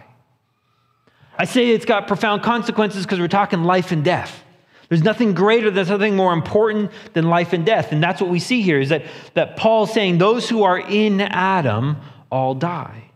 I 1.40 1.46
say 1.46 1.70
it's 1.70 1.86
got 1.86 2.06
profound 2.06 2.44
consequences 2.44 3.06
because 3.06 3.18
we're 3.18 3.30
talking 3.30 3.64
life 3.64 3.94
and 3.94 4.04
death. 4.04 4.44
There's 4.90 5.04
nothing 5.04 5.34
greater, 5.34 5.72
there's 5.72 5.90
nothing 5.90 6.16
more 6.16 6.34
important 6.34 6.92
than 7.14 7.30
life 7.30 7.54
and 7.54 7.66
death. 7.66 7.94
And 7.94 8.04
that's 8.04 8.20
what 8.20 8.30
we 8.30 8.40
see 8.40 8.62
here 8.62 8.80
is 8.80 8.90
that, 8.90 9.06
that 9.36 9.56
Paul's 9.56 9.94
saying 9.94 10.18
those 10.18 10.50
who 10.50 10.64
are 10.64 10.78
in 10.78 11.22
Adam 11.22 11.98
all 12.30 12.56
die. 12.56 13.12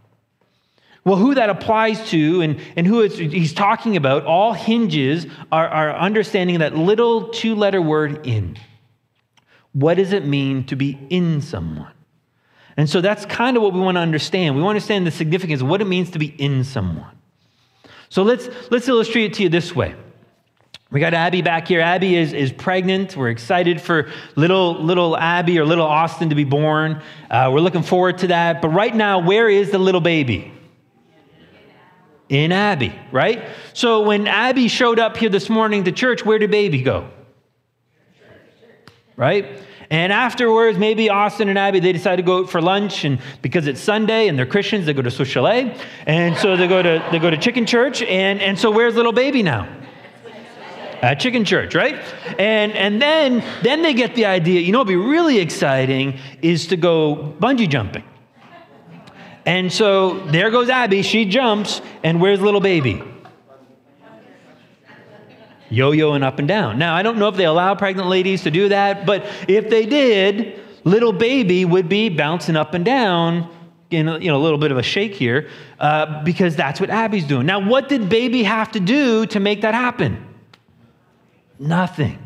Well, 1.03 1.17
who 1.17 1.35
that 1.35 1.49
applies 1.49 2.09
to 2.11 2.41
and, 2.41 2.61
and 2.77 2.87
who 2.87 3.01
he's 3.01 3.53
talking 3.53 3.97
about 3.97 4.23
all 4.23 4.53
hinges 4.53 5.27
our, 5.51 5.67
our 5.67 5.93
understanding 5.93 6.59
that 6.59 6.77
little 6.77 7.27
two 7.29 7.55
letter 7.55 7.81
word 7.81 8.25
in. 8.25 8.57
What 9.73 9.95
does 9.95 10.13
it 10.13 10.25
mean 10.25 10.63
to 10.67 10.77
be 10.77 10.97
in 11.09 11.41
someone? 11.41 11.91
And 12.77 12.89
so 12.89 13.01
that's 13.01 13.25
kind 13.25 13.57
of 13.57 13.63
what 13.63 13.73
we 13.73 13.81
want 13.81 13.97
to 13.97 14.01
understand. 14.01 14.55
We 14.55 14.61
want 14.61 14.75
to 14.75 14.77
understand 14.77 15.05
the 15.05 15.11
significance 15.11 15.61
of 15.61 15.67
what 15.67 15.81
it 15.81 15.85
means 15.85 16.11
to 16.11 16.19
be 16.19 16.27
in 16.27 16.63
someone. 16.63 17.12
So 18.13 18.21
let's, 18.21 18.47
let's 18.69 18.87
illustrate 18.87 19.25
it 19.25 19.33
to 19.37 19.41
you 19.41 19.49
this 19.49 19.75
way. 19.75 19.95
We 20.91 20.99
got 20.99 21.15
Abby 21.15 21.41
back 21.41 21.67
here. 21.67 21.81
Abby 21.81 22.15
is, 22.15 22.31
is 22.31 22.51
pregnant. 22.51 23.17
We're 23.17 23.31
excited 23.31 23.81
for 23.81 24.11
little, 24.35 24.75
little 24.75 25.17
Abby 25.17 25.57
or 25.57 25.65
little 25.65 25.87
Austin 25.87 26.29
to 26.29 26.35
be 26.35 26.43
born. 26.43 27.01
Uh, 27.27 27.49
we're 27.51 27.61
looking 27.61 27.81
forward 27.81 28.19
to 28.19 28.27
that. 28.27 28.61
But 28.61 28.69
right 28.69 28.95
now, 28.95 29.17
where 29.17 29.49
is 29.49 29.71
the 29.71 29.79
little 29.79 29.99
baby? 29.99 30.53
In 32.29 32.51
Abby, 32.51 32.93
right? 33.11 33.47
So 33.73 34.03
when 34.03 34.27
Abby 34.27 34.67
showed 34.67 34.99
up 34.99 35.17
here 35.17 35.29
this 35.29 35.49
morning 35.49 35.83
to 35.85 35.91
church, 35.91 36.23
where 36.23 36.37
did 36.37 36.51
baby 36.51 36.83
go? 36.83 37.09
Right? 39.15 39.59
And 39.89 40.11
afterwards, 40.11 40.77
maybe 40.77 41.09
Austin 41.09 41.49
and 41.49 41.57
Abby, 41.57 41.79
they 41.79 41.91
decide 41.91 42.15
to 42.17 42.23
go 42.23 42.39
out 42.39 42.49
for 42.49 42.61
lunch, 42.61 43.03
and 43.03 43.19
because 43.41 43.67
it's 43.67 43.81
Sunday 43.81 44.27
and 44.27 44.37
they're 44.37 44.45
Christians, 44.45 44.85
they 44.85 44.93
go 44.93 45.01
to 45.01 45.11
Swiss 45.11 45.29
Chalet. 45.29 45.77
And 46.05 46.35
so 46.37 46.55
they 46.57 46.67
go 46.67 46.81
to, 46.81 47.05
they 47.11 47.19
go 47.19 47.29
to 47.29 47.37
Chicken 47.37 47.65
Church. 47.65 48.01
And, 48.01 48.41
and 48.41 48.57
so 48.57 48.71
where's 48.71 48.95
little 48.95 49.11
baby 49.11 49.43
now? 49.43 49.67
At 51.01 51.19
Chicken 51.19 51.43
Church, 51.43 51.75
right? 51.75 51.95
And, 52.39 52.71
and 52.71 53.01
then, 53.01 53.43
then 53.61 53.81
they 53.81 53.93
get 53.93 54.15
the 54.15 54.25
idea, 54.25 54.61
you 54.61 54.71
know, 54.71 54.79
what 54.79 54.87
would 54.87 54.93
be 54.93 54.97
really 54.97 55.39
exciting 55.39 56.17
is 56.41 56.67
to 56.67 56.77
go 56.77 57.35
bungee 57.39 57.67
jumping. 57.67 58.05
And 59.45 59.71
so 59.71 60.19
there 60.27 60.49
goes 60.49 60.69
Abby. 60.69 61.01
She 61.01 61.25
jumps, 61.25 61.81
and 62.03 62.21
where's 62.21 62.39
little 62.39 62.61
baby? 62.61 63.03
Yo 65.73 65.91
yoing 65.91 66.21
up 66.21 66.37
and 66.37 66.47
down. 66.47 66.77
Now, 66.77 66.93
I 66.93 67.01
don't 67.01 67.17
know 67.17 67.29
if 67.29 67.35
they 67.35 67.45
allow 67.45 67.73
pregnant 67.73 68.07
ladies 68.07 68.43
to 68.43 68.51
do 68.51 68.69
that, 68.69 69.07
but 69.07 69.25
if 69.47 69.71
they 69.71 69.87
did, 69.87 70.59
little 70.83 71.11
baby 71.11 71.65
would 71.65 71.89
be 71.89 72.09
bouncing 72.09 72.55
up 72.55 72.75
and 72.75 72.85
down 72.85 73.49
in 73.89 74.07
a, 74.07 74.19
you 74.19 74.27
know, 74.27 74.37
a 74.37 74.43
little 74.43 74.59
bit 74.59 74.71
of 74.71 74.77
a 74.77 74.83
shake 74.83 75.15
here 75.15 75.49
uh, 75.79 76.23
because 76.23 76.55
that's 76.55 76.79
what 76.79 76.91
Abby's 76.91 77.25
doing. 77.25 77.47
Now, 77.47 77.67
what 77.67 77.89
did 77.89 78.07
baby 78.07 78.43
have 78.43 78.71
to 78.73 78.79
do 78.79 79.25
to 79.25 79.39
make 79.39 79.61
that 79.61 79.73
happen? 79.73 80.23
Nothing. 81.57 82.19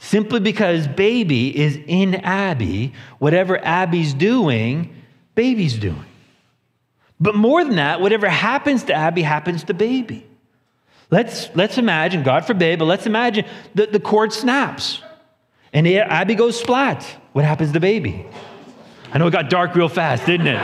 Simply 0.00 0.40
because 0.40 0.88
baby 0.88 1.56
is 1.56 1.78
in 1.86 2.16
Abby, 2.16 2.92
whatever 3.20 3.64
Abby's 3.64 4.14
doing, 4.14 4.92
baby's 5.36 5.78
doing. 5.78 6.06
But 7.20 7.36
more 7.36 7.62
than 7.64 7.76
that, 7.76 8.00
whatever 8.00 8.28
happens 8.28 8.82
to 8.84 8.94
Abby 8.94 9.22
happens 9.22 9.62
to 9.64 9.74
baby. 9.74 10.26
Let's, 11.10 11.50
let's 11.54 11.76
imagine, 11.76 12.22
God 12.22 12.44
forbid, 12.46 12.78
but 12.78 12.84
let's 12.84 13.06
imagine 13.06 13.44
that 13.74 13.92
the 13.92 14.00
cord 14.00 14.32
snaps 14.32 15.02
and 15.72 15.86
Abby 15.86 16.34
goes 16.34 16.58
splat. 16.58 17.04
What 17.32 17.44
happens 17.44 17.72
to 17.72 17.80
baby? 17.80 18.26
I 19.12 19.18
know 19.18 19.26
it 19.26 19.32
got 19.32 19.50
dark 19.50 19.74
real 19.74 19.88
fast, 19.88 20.24
didn't 20.26 20.46
it? 20.46 20.60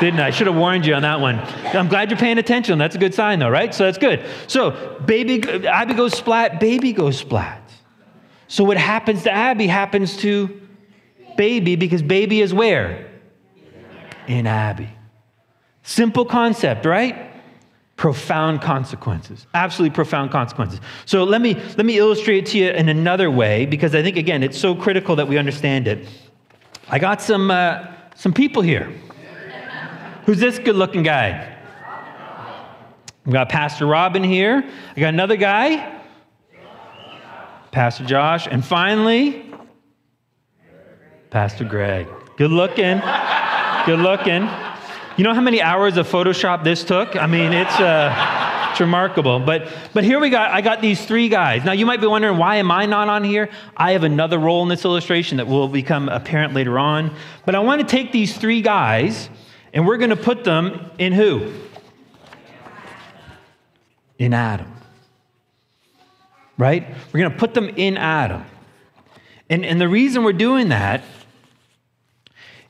didn't 0.00 0.20
I? 0.20 0.28
I 0.28 0.30
should 0.30 0.46
have 0.46 0.56
warned 0.56 0.86
you 0.86 0.94
on 0.94 1.02
that 1.02 1.20
one. 1.20 1.38
I'm 1.38 1.88
glad 1.88 2.10
you're 2.10 2.18
paying 2.18 2.38
attention. 2.38 2.78
That's 2.78 2.96
a 2.96 2.98
good 2.98 3.14
sign, 3.14 3.38
though, 3.38 3.48
right? 3.48 3.74
So 3.74 3.84
that's 3.84 3.98
good. 3.98 4.24
So 4.46 5.00
baby, 5.04 5.66
Abby 5.66 5.94
goes 5.94 6.14
splat, 6.16 6.60
baby 6.60 6.92
goes 6.92 7.18
splat. 7.18 7.60
So 8.48 8.64
what 8.64 8.76
happens 8.76 9.22
to 9.24 9.32
Abby 9.32 9.66
happens 9.66 10.16
to 10.18 10.60
baby 11.36 11.76
because 11.76 12.02
baby 12.02 12.40
is 12.40 12.52
where? 12.52 13.10
In 14.26 14.46
Abby. 14.46 14.90
Simple 15.82 16.24
concept, 16.24 16.86
right? 16.86 17.33
Profound 17.96 18.60
consequences. 18.60 19.46
Absolutely 19.54 19.94
profound 19.94 20.30
consequences. 20.32 20.80
So 21.06 21.22
let 21.22 21.40
me 21.40 21.54
let 21.76 21.86
me 21.86 21.96
illustrate 21.96 22.46
to 22.46 22.58
you 22.58 22.70
in 22.70 22.88
another 22.88 23.30
way 23.30 23.66
because 23.66 23.94
I 23.94 24.02
think 24.02 24.16
again 24.16 24.42
it's 24.42 24.58
so 24.58 24.74
critical 24.74 25.14
that 25.16 25.28
we 25.28 25.38
understand 25.38 25.86
it. 25.86 26.08
I 26.88 26.98
got 26.98 27.22
some 27.22 27.50
uh, 27.52 27.86
some 28.16 28.32
people 28.32 28.62
here. 28.62 28.92
Who's 30.26 30.38
this 30.38 30.58
good-looking 30.58 31.02
guy? 31.02 31.54
We 33.26 33.32
got 33.32 33.48
Pastor 33.48 33.86
Robin 33.86 34.24
here. 34.24 34.64
I 34.96 35.00
got 35.00 35.14
another 35.14 35.36
guy, 35.36 36.00
Pastor 37.70 38.04
Josh, 38.04 38.46
and 38.46 38.64
finally, 38.64 39.54
Pastor 41.30 41.64
Greg. 41.64 42.06
Good 42.36 42.50
looking. 42.50 43.00
Good 43.86 44.00
looking. 44.00 44.48
You 45.16 45.22
know 45.22 45.32
how 45.32 45.40
many 45.40 45.62
hours 45.62 45.96
of 45.96 46.08
Photoshop 46.08 46.64
this 46.64 46.82
took? 46.82 47.14
I 47.14 47.28
mean, 47.28 47.52
it's, 47.52 47.78
uh, 47.78 48.68
it's 48.72 48.80
remarkable. 48.80 49.38
But, 49.38 49.72
but 49.92 50.02
here 50.02 50.18
we 50.18 50.28
got, 50.28 50.50
I 50.50 50.60
got 50.60 50.80
these 50.80 51.06
three 51.06 51.28
guys. 51.28 51.64
Now, 51.64 51.70
you 51.70 51.86
might 51.86 52.00
be 52.00 52.08
wondering, 52.08 52.36
why 52.36 52.56
am 52.56 52.72
I 52.72 52.86
not 52.86 53.08
on 53.08 53.22
here? 53.22 53.48
I 53.76 53.92
have 53.92 54.02
another 54.02 54.40
role 54.40 54.64
in 54.64 54.68
this 54.68 54.84
illustration 54.84 55.36
that 55.36 55.46
will 55.46 55.68
become 55.68 56.08
apparent 56.08 56.52
later 56.52 56.80
on. 56.80 57.14
But 57.46 57.54
I 57.54 57.60
want 57.60 57.80
to 57.80 57.86
take 57.86 58.10
these 58.10 58.36
three 58.36 58.60
guys, 58.60 59.28
and 59.72 59.86
we're 59.86 59.98
going 59.98 60.10
to 60.10 60.16
put 60.16 60.42
them 60.42 60.90
in 60.98 61.12
who? 61.12 61.52
In 64.18 64.34
Adam. 64.34 64.72
Right? 66.58 66.92
We're 67.12 67.20
going 67.20 67.30
to 67.30 67.38
put 67.38 67.54
them 67.54 67.68
in 67.68 67.96
Adam. 67.96 68.44
And, 69.48 69.64
and 69.64 69.80
the 69.80 69.88
reason 69.88 70.24
we're 70.24 70.32
doing 70.32 70.70
that 70.70 71.04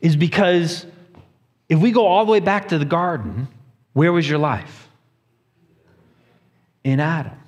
is 0.02 0.14
because 0.14 0.84
if 1.68 1.78
we 1.78 1.90
go 1.90 2.06
all 2.06 2.24
the 2.24 2.32
way 2.32 2.40
back 2.40 2.68
to 2.68 2.78
the 2.78 2.84
garden, 2.84 3.48
where 3.92 4.12
was 4.12 4.28
your 4.28 4.38
life? 4.38 4.88
In 6.82 7.00
Adam. 7.00 7.38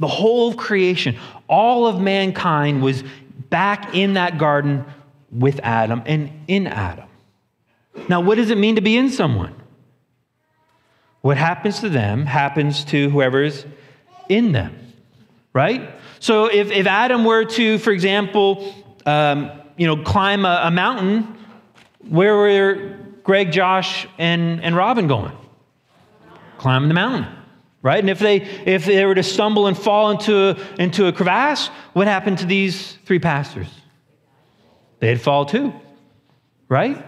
The 0.00 0.08
whole 0.08 0.48
of 0.48 0.56
creation, 0.56 1.16
all 1.48 1.86
of 1.86 2.00
mankind 2.00 2.82
was 2.82 3.04
back 3.50 3.94
in 3.94 4.14
that 4.14 4.38
garden 4.38 4.84
with 5.30 5.60
Adam 5.62 6.02
and 6.06 6.30
in 6.48 6.66
Adam. 6.66 7.08
Now, 8.08 8.20
what 8.20 8.36
does 8.36 8.50
it 8.50 8.58
mean 8.58 8.74
to 8.74 8.80
be 8.80 8.96
in 8.96 9.10
someone? 9.10 9.54
What 11.20 11.36
happens 11.36 11.80
to 11.80 11.88
them 11.88 12.26
happens 12.26 12.84
to 12.86 13.08
whoever's 13.10 13.64
in 14.28 14.52
them, 14.52 14.92
right? 15.52 15.90
So 16.18 16.46
if, 16.46 16.70
if 16.70 16.86
Adam 16.86 17.24
were 17.24 17.44
to, 17.44 17.78
for 17.78 17.92
example, 17.92 18.74
um, 19.06 19.50
you 19.76 19.86
know, 19.86 20.02
climb 20.02 20.44
a, 20.44 20.62
a 20.64 20.70
mountain, 20.70 21.36
where 22.08 22.36
were 22.36 22.96
Greg, 23.24 23.50
Josh, 23.50 24.06
and, 24.18 24.62
and 24.62 24.76
Robin 24.76 25.08
going? 25.08 25.32
Climbing 26.58 26.88
the 26.88 26.94
mountain, 26.94 27.26
right? 27.82 27.98
And 27.98 28.10
if 28.10 28.18
they, 28.18 28.42
if 28.42 28.84
they 28.84 29.04
were 29.04 29.14
to 29.14 29.22
stumble 29.22 29.66
and 29.66 29.76
fall 29.76 30.10
into 30.10 30.50
a, 30.50 30.56
into 30.78 31.06
a 31.06 31.12
crevasse, 31.12 31.68
what 31.94 32.06
happened 32.06 32.38
to 32.38 32.46
these 32.46 32.92
three 33.04 33.18
pastors? 33.18 33.68
They'd 35.00 35.20
fall 35.20 35.46
too, 35.46 35.72
right? 36.68 37.04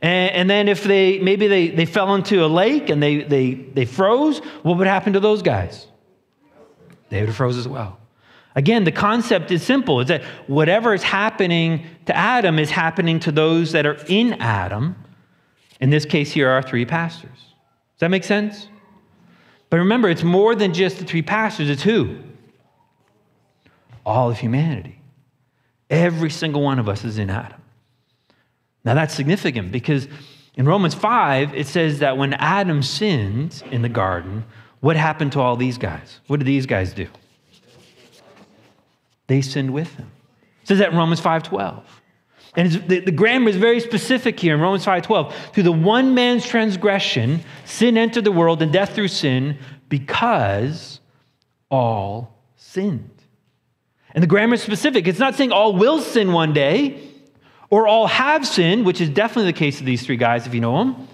And, 0.00 0.32
and, 0.32 0.50
then 0.50 0.68
if 0.68 0.84
they 0.84 1.18
maybe 1.18 1.46
they, 1.46 1.68
they 1.68 1.86
fell 1.86 2.14
into 2.14 2.44
a 2.44 2.48
lake 2.48 2.90
and 2.90 3.02
they, 3.02 3.22
they, 3.22 3.54
they 3.54 3.84
froze, 3.84 4.38
what 4.62 4.78
would 4.78 4.86
happen 4.86 5.14
to 5.14 5.20
those 5.20 5.42
guys? 5.42 5.86
They 7.08 7.20
would 7.20 7.28
have 7.28 7.36
froze 7.36 7.56
as 7.56 7.68
well. 7.68 7.98
Again, 8.54 8.84
the 8.84 8.92
concept 8.92 9.50
is 9.50 9.62
simple. 9.62 10.00
It's 10.00 10.08
that 10.08 10.22
whatever 10.46 10.94
is 10.94 11.02
happening 11.02 11.86
to 12.06 12.16
Adam 12.16 12.58
is 12.58 12.70
happening 12.70 13.20
to 13.20 13.32
those 13.32 13.72
that 13.72 13.84
are 13.84 13.98
in 14.08 14.34
Adam, 14.34 14.96
in 15.80 15.90
this 15.90 16.04
case, 16.04 16.32
here 16.32 16.48
are 16.48 16.62
three 16.62 16.84
pastors. 16.84 17.30
Does 17.30 18.00
that 18.00 18.10
make 18.10 18.24
sense? 18.24 18.68
But 19.70 19.78
remember, 19.78 20.08
it's 20.08 20.22
more 20.22 20.54
than 20.54 20.72
just 20.72 20.98
the 20.98 21.04
three 21.04 21.22
pastors, 21.22 21.68
it's 21.68 21.82
who? 21.82 22.18
All 24.04 24.30
of 24.30 24.38
humanity. 24.38 25.00
Every 25.90 26.30
single 26.30 26.62
one 26.62 26.78
of 26.78 26.88
us 26.88 27.04
is 27.04 27.18
in 27.18 27.30
Adam. 27.30 27.60
Now 28.84 28.94
that's 28.94 29.14
significant 29.14 29.72
because 29.72 30.08
in 30.54 30.66
Romans 30.66 30.94
5, 30.94 31.54
it 31.54 31.66
says 31.66 31.98
that 31.98 32.16
when 32.16 32.34
Adam 32.34 32.82
sinned 32.82 33.62
in 33.70 33.82
the 33.82 33.88
garden, 33.88 34.44
what 34.80 34.96
happened 34.96 35.32
to 35.32 35.40
all 35.40 35.56
these 35.56 35.78
guys? 35.78 36.20
What 36.28 36.38
did 36.38 36.46
these 36.46 36.66
guys 36.66 36.92
do? 36.92 37.08
They 39.26 39.42
sinned 39.42 39.72
with 39.72 39.92
him. 39.94 40.10
It 40.62 40.68
says 40.68 40.78
that 40.78 40.92
in 40.92 40.96
Romans 40.96 41.20
5:12. 41.20 41.82
And 42.56 42.72
the, 42.72 43.00
the 43.00 43.12
grammar 43.12 43.50
is 43.50 43.56
very 43.56 43.80
specific 43.80 44.40
here 44.40 44.54
in 44.54 44.60
Romans 44.60 44.84
5:12. 44.84 45.32
Through 45.52 45.62
the 45.62 45.72
one 45.72 46.14
man's 46.14 46.46
transgression, 46.46 47.40
sin 47.66 47.98
entered 47.98 48.24
the 48.24 48.32
world, 48.32 48.62
and 48.62 48.72
death 48.72 48.94
through 48.94 49.08
sin, 49.08 49.58
because 49.88 51.00
all 51.70 52.42
sinned. 52.56 53.10
And 54.14 54.22
the 54.22 54.26
grammar 54.26 54.54
is 54.54 54.62
specific. 54.62 55.06
It's 55.06 55.18
not 55.18 55.34
saying 55.34 55.52
all 55.52 55.74
will 55.74 56.00
sin 56.00 56.32
one 56.32 56.54
day, 56.54 56.98
or 57.68 57.86
all 57.86 58.06
have 58.06 58.46
sinned, 58.46 58.86
which 58.86 59.00
is 59.00 59.10
definitely 59.10 59.52
the 59.52 59.58
case 59.58 59.80
of 59.80 59.86
these 59.86 60.04
three 60.04 60.16
guys, 60.16 60.46
if 60.46 60.54
you 60.54 60.60
know 60.60 60.78
them. 60.78 61.08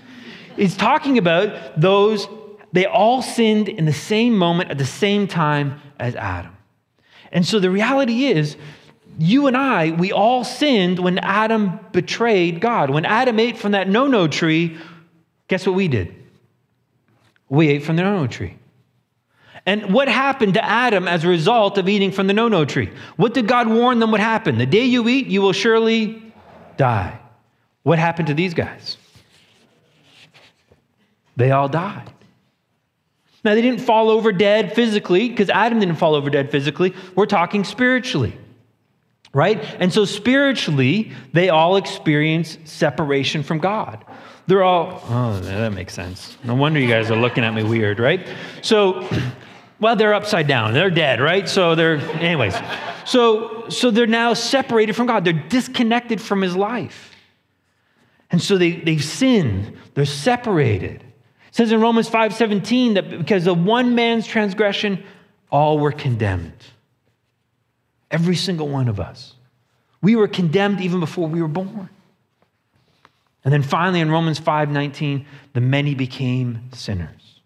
It's 0.56 0.76
talking 0.76 1.18
about 1.18 1.80
those, 1.80 2.28
they 2.72 2.86
all 2.86 3.22
sinned 3.22 3.68
in 3.68 3.86
the 3.86 3.92
same 3.92 4.36
moment 4.36 4.70
at 4.70 4.78
the 4.78 4.86
same 4.86 5.26
time 5.26 5.80
as 5.98 6.14
Adam. 6.14 6.56
And 7.32 7.46
so 7.46 7.58
the 7.58 7.70
reality 7.70 8.26
is, 8.26 8.56
you 9.18 9.46
and 9.46 9.56
I, 9.56 9.90
we 9.90 10.12
all 10.12 10.44
sinned 10.44 10.98
when 10.98 11.18
Adam 11.18 11.78
betrayed 11.92 12.60
God. 12.60 12.90
When 12.90 13.04
Adam 13.04 13.38
ate 13.38 13.58
from 13.58 13.72
that 13.72 13.88
no 13.88 14.06
no 14.06 14.28
tree, 14.28 14.78
guess 15.48 15.66
what 15.66 15.74
we 15.74 15.88
did? 15.88 16.14
We 17.48 17.68
ate 17.68 17.82
from 17.82 17.96
the 17.96 18.02
no 18.02 18.20
no 18.20 18.26
tree. 18.26 18.56
And 19.64 19.92
what 19.92 20.08
happened 20.08 20.54
to 20.54 20.64
Adam 20.64 21.06
as 21.06 21.24
a 21.24 21.28
result 21.28 21.78
of 21.78 21.88
eating 21.88 22.10
from 22.10 22.26
the 22.26 22.32
no 22.32 22.48
no 22.48 22.64
tree? 22.64 22.90
What 23.16 23.34
did 23.34 23.46
God 23.46 23.68
warn 23.68 24.00
them 24.00 24.10
would 24.10 24.20
happen? 24.20 24.58
The 24.58 24.66
day 24.66 24.84
you 24.84 25.08
eat, 25.08 25.26
you 25.26 25.42
will 25.42 25.52
surely 25.52 26.32
die. 26.76 27.18
What 27.82 27.98
happened 27.98 28.28
to 28.28 28.34
these 28.34 28.54
guys? 28.54 28.96
They 31.36 31.50
all 31.50 31.68
died. 31.68 32.12
Now, 33.44 33.54
they 33.54 33.62
didn't 33.62 33.80
fall 33.80 34.08
over 34.08 34.30
dead 34.30 34.72
physically 34.72 35.28
because 35.28 35.50
Adam 35.50 35.80
didn't 35.80 35.96
fall 35.96 36.14
over 36.14 36.30
dead 36.30 36.50
physically. 36.50 36.94
We're 37.16 37.26
talking 37.26 37.64
spiritually, 37.64 38.36
right? 39.32 39.62
And 39.78 39.92
so, 39.92 40.04
spiritually, 40.04 41.12
they 41.32 41.48
all 41.48 41.76
experience 41.76 42.58
separation 42.64 43.42
from 43.42 43.58
God. 43.58 44.04
They're 44.46 44.62
all, 44.62 45.02
oh, 45.08 45.40
that 45.40 45.72
makes 45.72 45.94
sense. 45.94 46.36
No 46.44 46.54
wonder 46.54 46.80
you 46.80 46.88
guys 46.88 47.10
are 47.10 47.16
looking 47.16 47.44
at 47.44 47.54
me 47.54 47.62
weird, 47.62 47.98
right? 47.98 48.26
So, 48.60 49.08
well, 49.80 49.96
they're 49.96 50.14
upside 50.14 50.46
down. 50.46 50.74
They're 50.74 50.90
dead, 50.90 51.20
right? 51.20 51.48
So 51.48 51.74
they're, 51.74 51.96
anyways. 51.96 52.54
So, 53.04 53.68
so 53.68 53.90
they're 53.90 54.06
now 54.06 54.34
separated 54.34 54.94
from 54.94 55.06
God. 55.06 55.24
They're 55.24 55.32
disconnected 55.32 56.20
from 56.20 56.42
his 56.42 56.56
life. 56.56 57.12
And 58.30 58.42
so 58.42 58.56
they, 58.56 58.72
they've 58.72 59.04
sinned. 59.04 59.76
They're 59.94 60.06
separated. 60.06 61.02
It 61.02 61.56
says 61.56 61.70
in 61.70 61.80
Romans 61.80 62.08
5:17 62.08 62.94
that 62.94 63.10
because 63.10 63.46
of 63.46 63.62
one 63.62 63.94
man's 63.94 64.26
transgression, 64.26 65.04
all 65.50 65.78
were 65.78 65.92
condemned. 65.92 66.52
Every 68.12 68.36
single 68.36 68.68
one 68.68 68.88
of 68.88 69.00
us. 69.00 69.34
We 70.02 70.14
were 70.14 70.28
condemned 70.28 70.80
even 70.80 71.00
before 71.00 71.26
we 71.26 71.40
were 71.40 71.48
born. 71.48 71.88
And 73.44 73.52
then 73.52 73.62
finally 73.62 74.00
in 74.00 74.10
Romans 74.10 74.38
5:19, 74.38 75.24
the 75.54 75.60
many 75.60 75.94
became 75.94 76.68
sinners. 76.72 77.40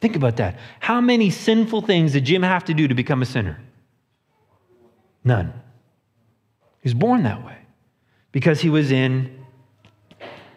Think 0.00 0.16
about 0.16 0.36
that. 0.36 0.58
How 0.80 1.00
many 1.00 1.30
sinful 1.30 1.82
things 1.82 2.12
did 2.12 2.24
Jim 2.24 2.42
have 2.42 2.64
to 2.66 2.74
do 2.74 2.86
to 2.86 2.94
become 2.94 3.22
a 3.22 3.26
sinner? 3.26 3.58
None. 5.24 5.52
He 6.82 6.88
was 6.88 6.94
born 6.94 7.22
that 7.22 7.44
way 7.44 7.56
because 8.30 8.60
he 8.60 8.68
was 8.68 8.92
in 8.92 9.44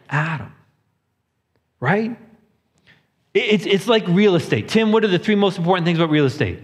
Adam. 0.10 0.54
Right? 1.80 2.18
It's, 3.34 3.66
it's 3.66 3.88
like 3.88 4.06
real 4.08 4.36
estate. 4.36 4.68
Tim, 4.68 4.92
what 4.92 5.06
are 5.06 5.08
the 5.08 5.20
three 5.20 5.36
most 5.36 5.58
important 5.58 5.86
things 5.86 6.00
about 6.00 6.10
real 6.10 6.26
estate? 6.26 6.60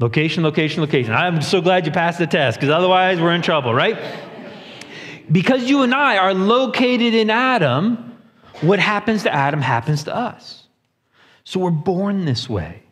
Location, 0.00 0.42
location, 0.42 0.80
location. 0.80 1.12
I'm 1.12 1.40
so 1.40 1.60
glad 1.60 1.86
you 1.86 1.92
passed 1.92 2.18
the 2.18 2.26
test 2.26 2.58
because 2.58 2.70
otherwise 2.70 3.20
we're 3.20 3.34
in 3.34 3.42
trouble, 3.42 3.72
right? 3.72 3.96
Because 5.30 5.70
you 5.70 5.82
and 5.82 5.94
I 5.94 6.18
are 6.18 6.34
located 6.34 7.14
in 7.14 7.30
Adam, 7.30 8.18
what 8.60 8.78
happens 8.78 9.22
to 9.22 9.32
Adam 9.32 9.60
happens 9.60 10.04
to 10.04 10.14
us. 10.14 10.66
So 11.44 11.60
we're 11.60 11.70
born 11.70 12.24
this 12.24 12.48
way. 12.48 12.82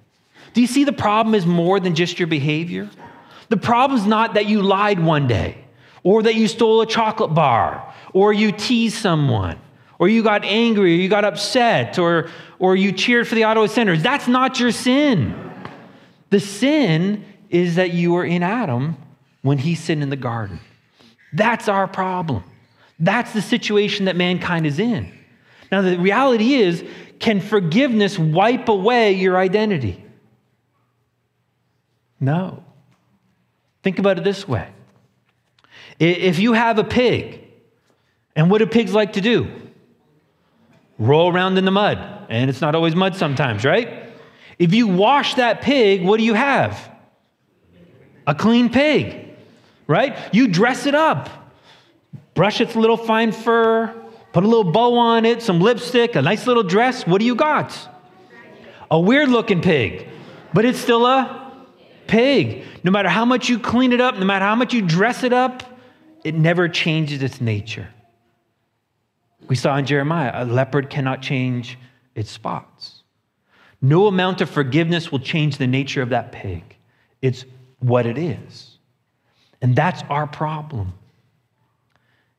Do 0.52 0.60
you 0.60 0.66
see 0.66 0.84
the 0.84 0.92
problem 0.92 1.34
is 1.34 1.46
more 1.46 1.80
than 1.80 1.94
just 1.94 2.18
your 2.18 2.28
behavior? 2.28 2.88
The 3.48 3.56
problem 3.56 3.98
is 3.98 4.06
not 4.06 4.34
that 4.34 4.46
you 4.46 4.62
lied 4.62 5.00
one 5.00 5.26
day, 5.26 5.64
or 6.02 6.22
that 6.22 6.36
you 6.36 6.48
stole 6.48 6.82
a 6.82 6.86
chocolate 6.86 7.34
bar, 7.34 7.92
or 8.12 8.32
you 8.32 8.52
teased 8.52 8.96
someone, 8.96 9.58
or 9.98 10.08
you 10.08 10.22
got 10.22 10.44
angry, 10.44 10.94
or 10.94 10.96
you 10.96 11.08
got 11.08 11.24
upset, 11.24 11.98
or, 11.98 12.28
or 12.58 12.76
you 12.76 12.92
cheered 12.92 13.26
for 13.26 13.34
the 13.34 13.44
Ottawa 13.44 13.66
Senators. 13.66 14.02
That's 14.02 14.28
not 14.28 14.60
your 14.60 14.72
sin. 14.72 15.51
The 16.32 16.40
sin 16.40 17.26
is 17.50 17.76
that 17.76 17.92
you 17.92 18.14
were 18.14 18.24
in 18.24 18.42
Adam 18.42 18.96
when 19.42 19.58
he 19.58 19.74
sinned 19.74 20.02
in 20.02 20.08
the 20.08 20.16
garden. 20.16 20.60
That's 21.34 21.68
our 21.68 21.86
problem. 21.86 22.42
That's 22.98 23.34
the 23.34 23.42
situation 23.42 24.06
that 24.06 24.16
mankind 24.16 24.66
is 24.66 24.78
in. 24.78 25.12
Now, 25.70 25.82
the 25.82 25.98
reality 25.98 26.54
is, 26.54 26.82
can 27.18 27.42
forgiveness 27.42 28.18
wipe 28.18 28.70
away 28.70 29.12
your 29.12 29.36
identity? 29.36 30.02
No. 32.18 32.64
Think 33.82 33.98
about 33.98 34.16
it 34.16 34.24
this 34.24 34.48
way 34.48 34.70
if 35.98 36.38
you 36.38 36.54
have 36.54 36.78
a 36.78 36.84
pig, 36.84 37.46
and 38.34 38.50
what 38.50 38.58
do 38.58 38.66
pigs 38.66 38.94
like 38.94 39.12
to 39.12 39.20
do? 39.20 39.50
Roll 40.98 41.30
around 41.30 41.58
in 41.58 41.66
the 41.66 41.70
mud. 41.70 42.26
And 42.30 42.48
it's 42.48 42.62
not 42.62 42.74
always 42.74 42.96
mud 42.96 43.16
sometimes, 43.16 43.66
right? 43.66 44.01
If 44.58 44.74
you 44.74 44.88
wash 44.88 45.34
that 45.34 45.62
pig, 45.62 46.04
what 46.04 46.18
do 46.18 46.24
you 46.24 46.34
have? 46.34 46.90
A 48.26 48.34
clean 48.34 48.70
pig, 48.70 49.34
right? 49.86 50.16
You 50.32 50.48
dress 50.48 50.86
it 50.86 50.94
up, 50.94 51.28
brush 52.34 52.60
its 52.60 52.76
little 52.76 52.96
fine 52.96 53.32
fur, 53.32 54.02
Put 54.32 54.44
a 54.44 54.46
little 54.46 54.70
bow 54.72 54.96
on 54.96 55.26
it, 55.26 55.42
some 55.42 55.60
lipstick, 55.60 56.16
a 56.16 56.22
nice 56.22 56.46
little 56.46 56.62
dress. 56.62 57.06
What 57.06 57.18
do 57.18 57.26
you 57.26 57.34
got? 57.34 57.76
A 58.90 58.98
weird 58.98 59.28
looking 59.28 59.60
pig, 59.60 60.08
but 60.54 60.64
it's 60.64 60.78
still 60.78 61.06
a 61.06 61.52
pig. 62.06 62.64
No 62.82 62.90
matter 62.90 63.08
how 63.08 63.24
much 63.24 63.48
you 63.48 63.58
clean 63.58 63.92
it 63.92 64.00
up, 64.00 64.16
no 64.18 64.24
matter 64.24 64.44
how 64.44 64.54
much 64.54 64.72
you 64.72 64.82
dress 64.82 65.22
it 65.22 65.32
up, 65.32 65.62
it 66.24 66.34
never 66.34 66.68
changes 66.68 67.22
its 67.22 67.40
nature. 67.40 67.88
We 69.48 69.56
saw 69.56 69.76
in 69.76 69.86
Jeremiah 69.86 70.32
a 70.34 70.44
leopard 70.44 70.88
cannot 70.88 71.20
change 71.20 71.78
its 72.14 72.30
spots. 72.30 73.01
No 73.82 74.06
amount 74.06 74.40
of 74.40 74.48
forgiveness 74.48 75.10
will 75.10 75.18
change 75.18 75.58
the 75.58 75.66
nature 75.66 76.00
of 76.00 76.10
that 76.10 76.30
pig. 76.30 76.62
It's 77.20 77.44
what 77.80 78.06
it 78.06 78.16
is. 78.16 78.78
And 79.60 79.74
that's 79.74 80.02
our 80.08 80.26
problem. 80.26 80.94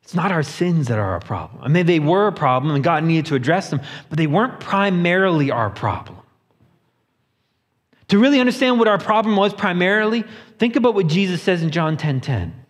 It's 0.03 0.15
not 0.15 0.31
our 0.31 0.43
sins 0.43 0.87
that 0.87 0.99
are 0.99 1.11
our 1.11 1.19
problem. 1.19 1.61
I 1.63 1.67
mean, 1.67 1.85
they 1.85 1.99
were 1.99 2.27
a 2.27 2.31
problem 2.31 2.73
and 2.73 2.83
God 2.83 3.03
needed 3.03 3.27
to 3.27 3.35
address 3.35 3.69
them, 3.69 3.81
but 4.09 4.17
they 4.17 4.27
weren't 4.27 4.59
primarily 4.59 5.51
our 5.51 5.69
problem. 5.69 6.17
To 8.09 8.19
really 8.19 8.39
understand 8.39 8.79
what 8.79 8.87
our 8.87 8.97
problem 8.97 9.35
was 9.35 9.53
primarily, 9.53 10.23
think 10.59 10.75
about 10.75 10.93
what 10.93 11.07
Jesus 11.07 11.41
says 11.41 11.63
in 11.63 11.71
John 11.71 11.97
10:10. 11.97 12.21
10, 12.21 12.21
10. 12.21 12.65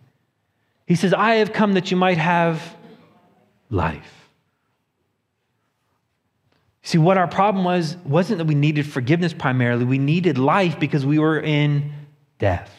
He 0.86 0.94
says, 0.94 1.12
"I 1.12 1.36
have 1.36 1.52
come 1.52 1.74
that 1.74 1.90
you 1.90 1.96
might 1.96 2.18
have 2.18 2.76
life." 3.68 4.23
See, 6.84 6.98
what 6.98 7.16
our 7.16 7.26
problem 7.26 7.64
was 7.64 7.96
wasn't 8.04 8.38
that 8.38 8.44
we 8.44 8.54
needed 8.54 8.86
forgiveness 8.86 9.32
primarily. 9.32 9.86
We 9.86 9.96
needed 9.98 10.36
life 10.36 10.78
because 10.78 11.04
we 11.04 11.18
were 11.18 11.40
in 11.40 11.92
death. 12.38 12.70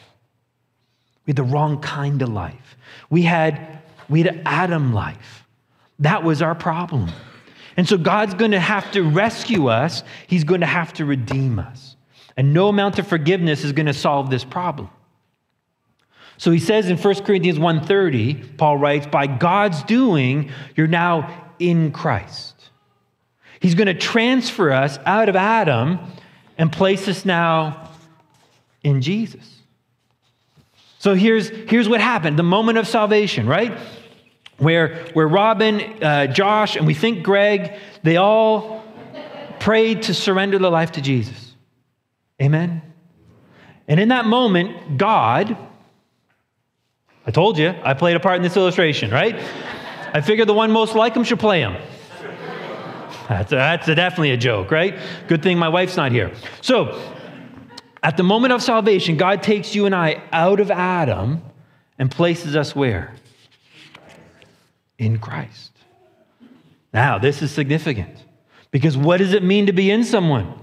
We 1.25 1.31
had 1.31 1.37
the 1.37 1.43
wrong 1.43 1.81
kind 1.81 2.21
of 2.21 2.29
life. 2.29 2.77
We 3.09 3.23
had 3.23 3.79
we 4.07 4.21
had 4.21 4.43
Adam 4.45 4.93
life. 4.93 5.43
That 5.99 6.23
was 6.23 6.43
our 6.43 6.53
problem. 6.53 7.09
And 7.77 7.89
so 7.89 7.97
God's 7.97 8.35
going 8.35 8.51
to 8.51 8.59
have 8.59 8.91
to 8.91 9.01
rescue 9.01 9.67
us, 9.67 10.03
He's 10.27 10.43
going 10.43 10.61
to 10.61 10.67
have 10.67 10.93
to 10.93 11.05
redeem 11.05 11.57
us. 11.57 11.95
And 12.37 12.53
no 12.53 12.67
amount 12.67 12.99
of 12.99 13.07
forgiveness 13.07 13.63
is 13.63 13.71
going 13.71 13.87
to 13.87 13.93
solve 13.93 14.29
this 14.29 14.43
problem. 14.43 14.89
So 16.37 16.51
he 16.51 16.59
says 16.59 16.89
in 16.89 16.97
1 16.97 17.23
Corinthians 17.23 17.57
1:30, 17.57 18.57
Paul 18.57 18.77
writes, 18.77 19.07
"By 19.07 19.25
God's 19.25 19.81
doing, 19.83 20.51
you're 20.75 20.85
now 20.85 21.27
in 21.57 21.91
Christ." 21.91 22.54
He's 23.65 23.73
going 23.73 23.87
to 23.87 23.95
transfer 23.95 24.71
us 24.71 24.99
out 25.07 25.27
of 25.27 25.35
Adam 25.35 25.97
and 26.55 26.71
place 26.71 27.07
us 27.07 27.25
now 27.25 27.89
in 28.83 29.01
Jesus. 29.01 29.59
So 30.99 31.15
here's, 31.15 31.49
here's 31.49 31.89
what 31.89 31.99
happened 31.99 32.37
the 32.37 32.43
moment 32.43 32.77
of 32.77 32.87
salvation, 32.87 33.47
right? 33.47 33.75
Where, 34.59 35.03
where 35.13 35.27
Robin, 35.27 35.81
uh, 36.03 36.27
Josh, 36.27 36.75
and 36.75 36.85
we 36.85 36.93
think 36.93 37.23
Greg, 37.23 37.73
they 38.03 38.17
all 38.17 38.85
prayed 39.59 40.03
to 40.03 40.13
surrender 40.13 40.59
their 40.59 40.69
life 40.69 40.91
to 40.91 41.01
Jesus. 41.01 41.55
Amen? 42.39 42.83
And 43.87 43.99
in 43.99 44.09
that 44.09 44.25
moment, 44.25 44.99
God, 44.99 45.57
I 47.25 47.31
told 47.31 47.57
you, 47.57 47.73
I 47.83 47.95
played 47.95 48.15
a 48.15 48.19
part 48.19 48.35
in 48.35 48.43
this 48.43 48.57
illustration, 48.57 49.09
right? 49.09 49.35
I 50.13 50.21
figured 50.21 50.47
the 50.47 50.53
one 50.53 50.69
most 50.69 50.93
like 50.93 51.15
him 51.15 51.23
should 51.23 51.39
play 51.39 51.61
him. 51.61 51.77
That's, 53.27 53.51
that's 53.51 53.87
definitely 53.87 54.31
a 54.31 54.37
joke, 54.37 54.71
right? 54.71 54.97
Good 55.27 55.41
thing 55.41 55.57
my 55.57 55.69
wife's 55.69 55.97
not 55.97 56.11
here. 56.11 56.31
So, 56.61 57.01
at 58.03 58.17
the 58.17 58.23
moment 58.23 58.53
of 58.53 58.61
salvation, 58.61 59.17
God 59.17 59.41
takes 59.41 59.73
you 59.73 59.85
and 59.85 59.95
I 59.95 60.21
out 60.31 60.59
of 60.59 60.69
Adam 60.69 61.41
and 61.97 62.11
places 62.11 62.55
us 62.55 62.75
where? 62.75 63.15
In 64.99 65.17
Christ. 65.17 65.71
Now, 66.93 67.17
this 67.17 67.41
is 67.41 67.51
significant 67.51 68.15
because 68.71 68.95
what 68.95 69.17
does 69.17 69.33
it 69.33 69.43
mean 69.43 69.65
to 69.65 69.73
be 69.73 69.89
in 69.89 70.03
someone? 70.03 70.53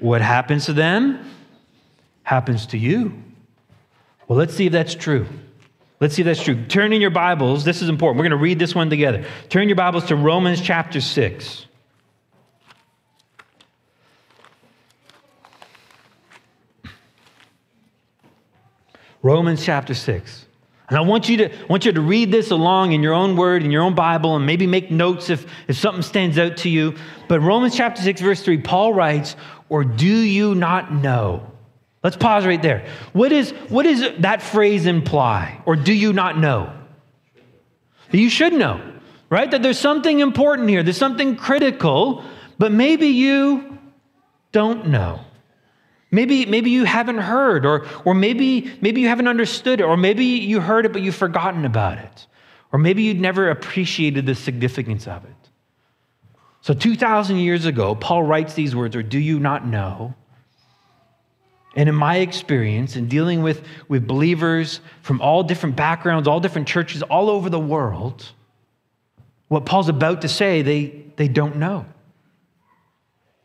What 0.00 0.20
happens 0.20 0.66
to 0.66 0.72
them 0.72 1.24
happens 2.24 2.66
to 2.66 2.78
you. 2.78 3.22
Well, 4.28 4.38
let's 4.38 4.54
see 4.54 4.66
if 4.66 4.72
that's 4.72 4.94
true. 4.94 5.26
Let's 6.02 6.16
see 6.16 6.22
if 6.22 6.26
that's 6.26 6.42
true. 6.42 6.64
Turn 6.64 6.92
in 6.92 7.00
your 7.00 7.10
Bibles. 7.10 7.62
This 7.64 7.80
is 7.80 7.88
important. 7.88 8.18
We're 8.18 8.28
going 8.28 8.36
to 8.36 8.42
read 8.42 8.58
this 8.58 8.74
one 8.74 8.90
together. 8.90 9.24
Turn 9.48 9.68
your 9.68 9.76
Bibles 9.76 10.06
to 10.06 10.16
Romans 10.16 10.60
chapter 10.60 11.00
6. 11.00 11.66
Romans 19.22 19.64
chapter 19.64 19.94
6. 19.94 20.46
And 20.88 20.98
I 20.98 21.02
want 21.02 21.28
you 21.28 21.36
to, 21.36 21.56
I 21.56 21.66
want 21.66 21.84
you 21.84 21.92
to 21.92 22.00
read 22.00 22.32
this 22.32 22.50
along 22.50 22.90
in 22.90 23.04
your 23.04 23.14
own 23.14 23.36
word, 23.36 23.62
in 23.62 23.70
your 23.70 23.84
own 23.84 23.94
Bible, 23.94 24.34
and 24.34 24.44
maybe 24.44 24.66
make 24.66 24.90
notes 24.90 25.30
if, 25.30 25.46
if 25.68 25.76
something 25.76 26.02
stands 26.02 26.36
out 26.36 26.56
to 26.56 26.68
you. 26.68 26.96
But 27.28 27.38
Romans 27.42 27.76
chapter 27.76 28.02
6, 28.02 28.20
verse 28.22 28.42
3, 28.42 28.58
Paul 28.58 28.92
writes, 28.92 29.36
Or 29.68 29.84
do 29.84 30.04
you 30.04 30.56
not 30.56 30.92
know? 30.92 31.51
Let's 32.02 32.16
pause 32.16 32.44
right 32.44 32.60
there. 32.60 32.86
What, 33.12 33.30
is, 33.32 33.52
what 33.68 33.84
does 33.84 34.02
that 34.18 34.42
phrase 34.42 34.86
imply? 34.86 35.60
Or 35.66 35.76
do 35.76 35.92
you 35.92 36.12
not 36.12 36.36
know? 36.38 36.72
You 38.10 38.28
should 38.28 38.52
know, 38.52 38.80
right? 39.30 39.50
That 39.50 39.62
there's 39.62 39.78
something 39.78 40.20
important 40.20 40.68
here, 40.68 40.82
there's 40.82 40.96
something 40.98 41.36
critical, 41.36 42.24
but 42.58 42.72
maybe 42.72 43.06
you 43.08 43.78
don't 44.50 44.88
know. 44.88 45.20
Maybe, 46.10 46.44
maybe 46.44 46.68
you 46.70 46.84
haven't 46.84 47.18
heard, 47.18 47.64
or, 47.64 47.86
or 48.04 48.12
maybe, 48.12 48.70
maybe 48.82 49.00
you 49.00 49.08
haven't 49.08 49.28
understood 49.28 49.80
it, 49.80 49.84
or 49.84 49.96
maybe 49.96 50.26
you 50.26 50.60
heard 50.60 50.84
it 50.84 50.92
but 50.92 51.00
you've 51.00 51.14
forgotten 51.14 51.64
about 51.64 51.96
it, 51.96 52.26
or 52.70 52.78
maybe 52.78 53.02
you'd 53.02 53.20
never 53.20 53.48
appreciated 53.48 54.26
the 54.26 54.34
significance 54.34 55.08
of 55.08 55.24
it. 55.24 55.30
So, 56.60 56.74
2,000 56.74 57.38
years 57.38 57.64
ago, 57.64 57.94
Paul 57.94 58.24
writes 58.24 58.54
these 58.54 58.76
words, 58.76 58.94
or 58.94 59.02
do 59.02 59.18
you 59.18 59.40
not 59.40 59.66
know? 59.66 60.14
And 61.74 61.88
in 61.88 61.94
my 61.94 62.16
experience, 62.16 62.96
in 62.96 63.08
dealing 63.08 63.42
with, 63.42 63.64
with 63.88 64.06
believers 64.06 64.80
from 65.00 65.20
all 65.20 65.42
different 65.42 65.74
backgrounds, 65.74 66.28
all 66.28 66.40
different 66.40 66.68
churches 66.68 67.02
all 67.02 67.30
over 67.30 67.48
the 67.48 67.60
world, 67.60 68.30
what 69.48 69.64
Paul's 69.64 69.88
about 69.88 70.22
to 70.22 70.28
say, 70.28 70.62
they, 70.62 71.04
they 71.16 71.28
don't 71.28 71.56
know. 71.56 71.86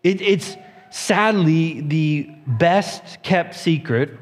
It, 0.04 0.22
it's, 0.22 0.58
sadly 0.90 1.82
the 1.82 2.30
best 2.46 3.22
kept 3.24 3.56
secret, 3.56 4.18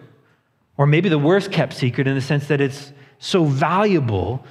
or 0.78 0.86
maybe 0.86 1.10
the 1.10 1.20
worst 1.20 1.52
kept 1.52 1.74
secret 1.74 2.08
in 2.08 2.16
the 2.16 2.22
sense 2.22 2.48
that 2.48 2.62
it's 2.62 2.92
so 3.20 3.46
valuable, 3.46 4.46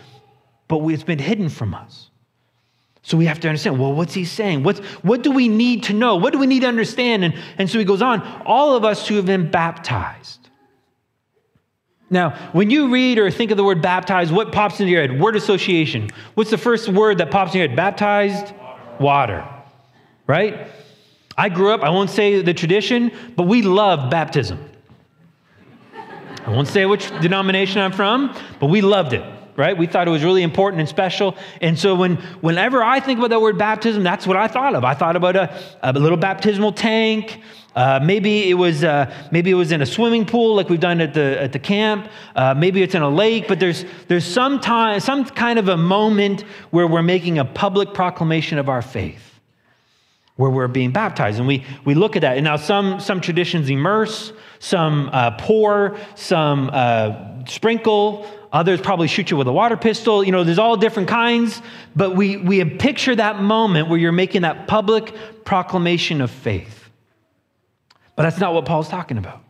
but 0.68 0.78
it's 0.88 1.02
been 1.02 1.18
hidden 1.18 1.48
from 1.48 1.74
us. 1.74 2.10
So 3.04 3.18
we 3.18 3.26
have 3.26 3.38
to 3.40 3.48
understand, 3.48 3.78
well, 3.78 3.92
what's 3.92 4.14
he 4.14 4.24
saying? 4.24 4.62
What's, 4.62 4.80
what 5.02 5.22
do 5.22 5.30
we 5.30 5.46
need 5.46 5.84
to 5.84 5.92
know? 5.92 6.16
What 6.16 6.32
do 6.32 6.38
we 6.38 6.46
need 6.46 6.60
to 6.60 6.68
understand? 6.68 7.22
And, 7.22 7.34
and 7.58 7.68
so 7.68 7.78
he 7.78 7.84
goes 7.84 8.00
on, 8.00 8.22
all 8.46 8.74
of 8.74 8.84
us 8.84 9.06
who 9.06 9.16
have 9.16 9.26
been 9.26 9.50
baptized. 9.50 10.48
Now, 12.08 12.30
when 12.52 12.70
you 12.70 12.90
read 12.90 13.18
or 13.18 13.30
think 13.30 13.50
of 13.50 13.58
the 13.58 13.64
word 13.64 13.82
baptized, 13.82 14.32
what 14.32 14.52
pops 14.52 14.80
into 14.80 14.90
your 14.90 15.02
head? 15.02 15.20
Word 15.20 15.36
association. 15.36 16.08
What's 16.34 16.50
the 16.50 16.56
first 16.56 16.88
word 16.88 17.18
that 17.18 17.30
pops 17.30 17.52
in 17.52 17.58
your 17.58 17.68
head? 17.68 17.76
Baptized? 17.76 18.54
Water. 18.98 19.46
Right? 20.26 20.68
I 21.36 21.50
grew 21.50 21.72
up, 21.72 21.82
I 21.82 21.90
won't 21.90 22.10
say 22.10 22.40
the 22.40 22.54
tradition, 22.54 23.12
but 23.36 23.42
we 23.42 23.60
love 23.60 24.10
baptism. 24.10 24.58
I 26.46 26.50
won't 26.50 26.68
say 26.68 26.86
which 26.86 27.10
denomination 27.20 27.80
I'm 27.82 27.92
from, 27.92 28.34
but 28.60 28.66
we 28.66 28.80
loved 28.80 29.12
it, 29.12 29.24
right? 29.56 29.76
We 29.76 29.86
thought 29.86 30.08
it 30.08 30.10
was 30.10 30.24
really 30.24 30.42
important 30.42 30.80
and 30.80 30.88
special. 30.88 31.36
And 31.60 31.78
so 31.78 31.94
when, 31.94 32.16
whenever 32.40 32.82
I 32.82 33.00
think 33.00 33.18
about 33.18 33.30
that 33.30 33.40
word 33.40 33.58
baptism, 33.58 34.02
that's 34.02 34.26
what 34.26 34.36
I 34.36 34.48
thought 34.48 34.74
of. 34.74 34.84
I 34.84 34.94
thought 34.94 35.16
about 35.16 35.36
a, 35.36 35.60
a 35.82 35.92
little 35.92 36.18
baptismal 36.18 36.72
tank. 36.72 37.40
Uh, 37.76 37.98
maybe 38.02 38.48
it 38.48 38.54
was 38.54 38.84
uh, 38.84 39.12
maybe 39.32 39.50
it 39.50 39.54
was 39.54 39.72
in 39.72 39.82
a 39.82 39.86
swimming 39.86 40.24
pool 40.24 40.54
like 40.54 40.68
we've 40.68 40.78
done 40.78 41.00
at 41.00 41.12
the 41.12 41.42
at 41.42 41.52
the 41.52 41.58
camp. 41.58 42.08
Uh, 42.36 42.54
maybe 42.54 42.82
it's 42.82 42.94
in 42.94 43.02
a 43.02 43.08
lake. 43.08 43.48
But 43.48 43.58
there's 43.58 43.84
there's 44.06 44.24
some 44.24 44.60
time 44.60 45.00
some 45.00 45.24
kind 45.24 45.58
of 45.58 45.68
a 45.68 45.76
moment 45.76 46.42
where 46.70 46.86
we're 46.86 47.02
making 47.02 47.38
a 47.38 47.44
public 47.44 47.92
proclamation 47.92 48.58
of 48.58 48.68
our 48.68 48.80
faith 48.80 49.34
where 50.36 50.50
we're 50.50 50.68
being 50.68 50.90
baptized. 50.90 51.38
And 51.38 51.46
we, 51.46 51.64
we 51.84 51.94
look 51.94 52.16
at 52.16 52.22
that. 52.22 52.36
And 52.36 52.44
now 52.44 52.56
some, 52.56 52.98
some 52.98 53.20
traditions 53.20 53.70
immerse, 53.70 54.32
some 54.58 55.08
uh, 55.12 55.32
pour, 55.38 55.96
some 56.16 56.70
uh, 56.72 57.44
sprinkle, 57.46 58.26
others 58.54 58.80
probably 58.80 59.08
shoot 59.08 59.32
you 59.32 59.36
with 59.36 59.48
a 59.48 59.52
water 59.52 59.76
pistol. 59.76 60.22
You 60.24 60.30
know, 60.30 60.44
there's 60.44 60.60
all 60.60 60.76
different 60.76 61.08
kinds. 61.08 61.60
But 61.94 62.14
we, 62.14 62.36
we 62.36 62.64
picture 62.64 63.14
that 63.16 63.42
moment 63.42 63.88
where 63.88 63.98
you're 63.98 64.12
making 64.12 64.42
that 64.42 64.68
public 64.68 65.12
proclamation 65.44 66.20
of 66.20 66.30
faith. 66.30 66.88
But 68.14 68.22
that's 68.22 68.38
not 68.38 68.54
what 68.54 68.64
Paul's 68.64 68.88
talking 68.88 69.18
about. 69.18 69.42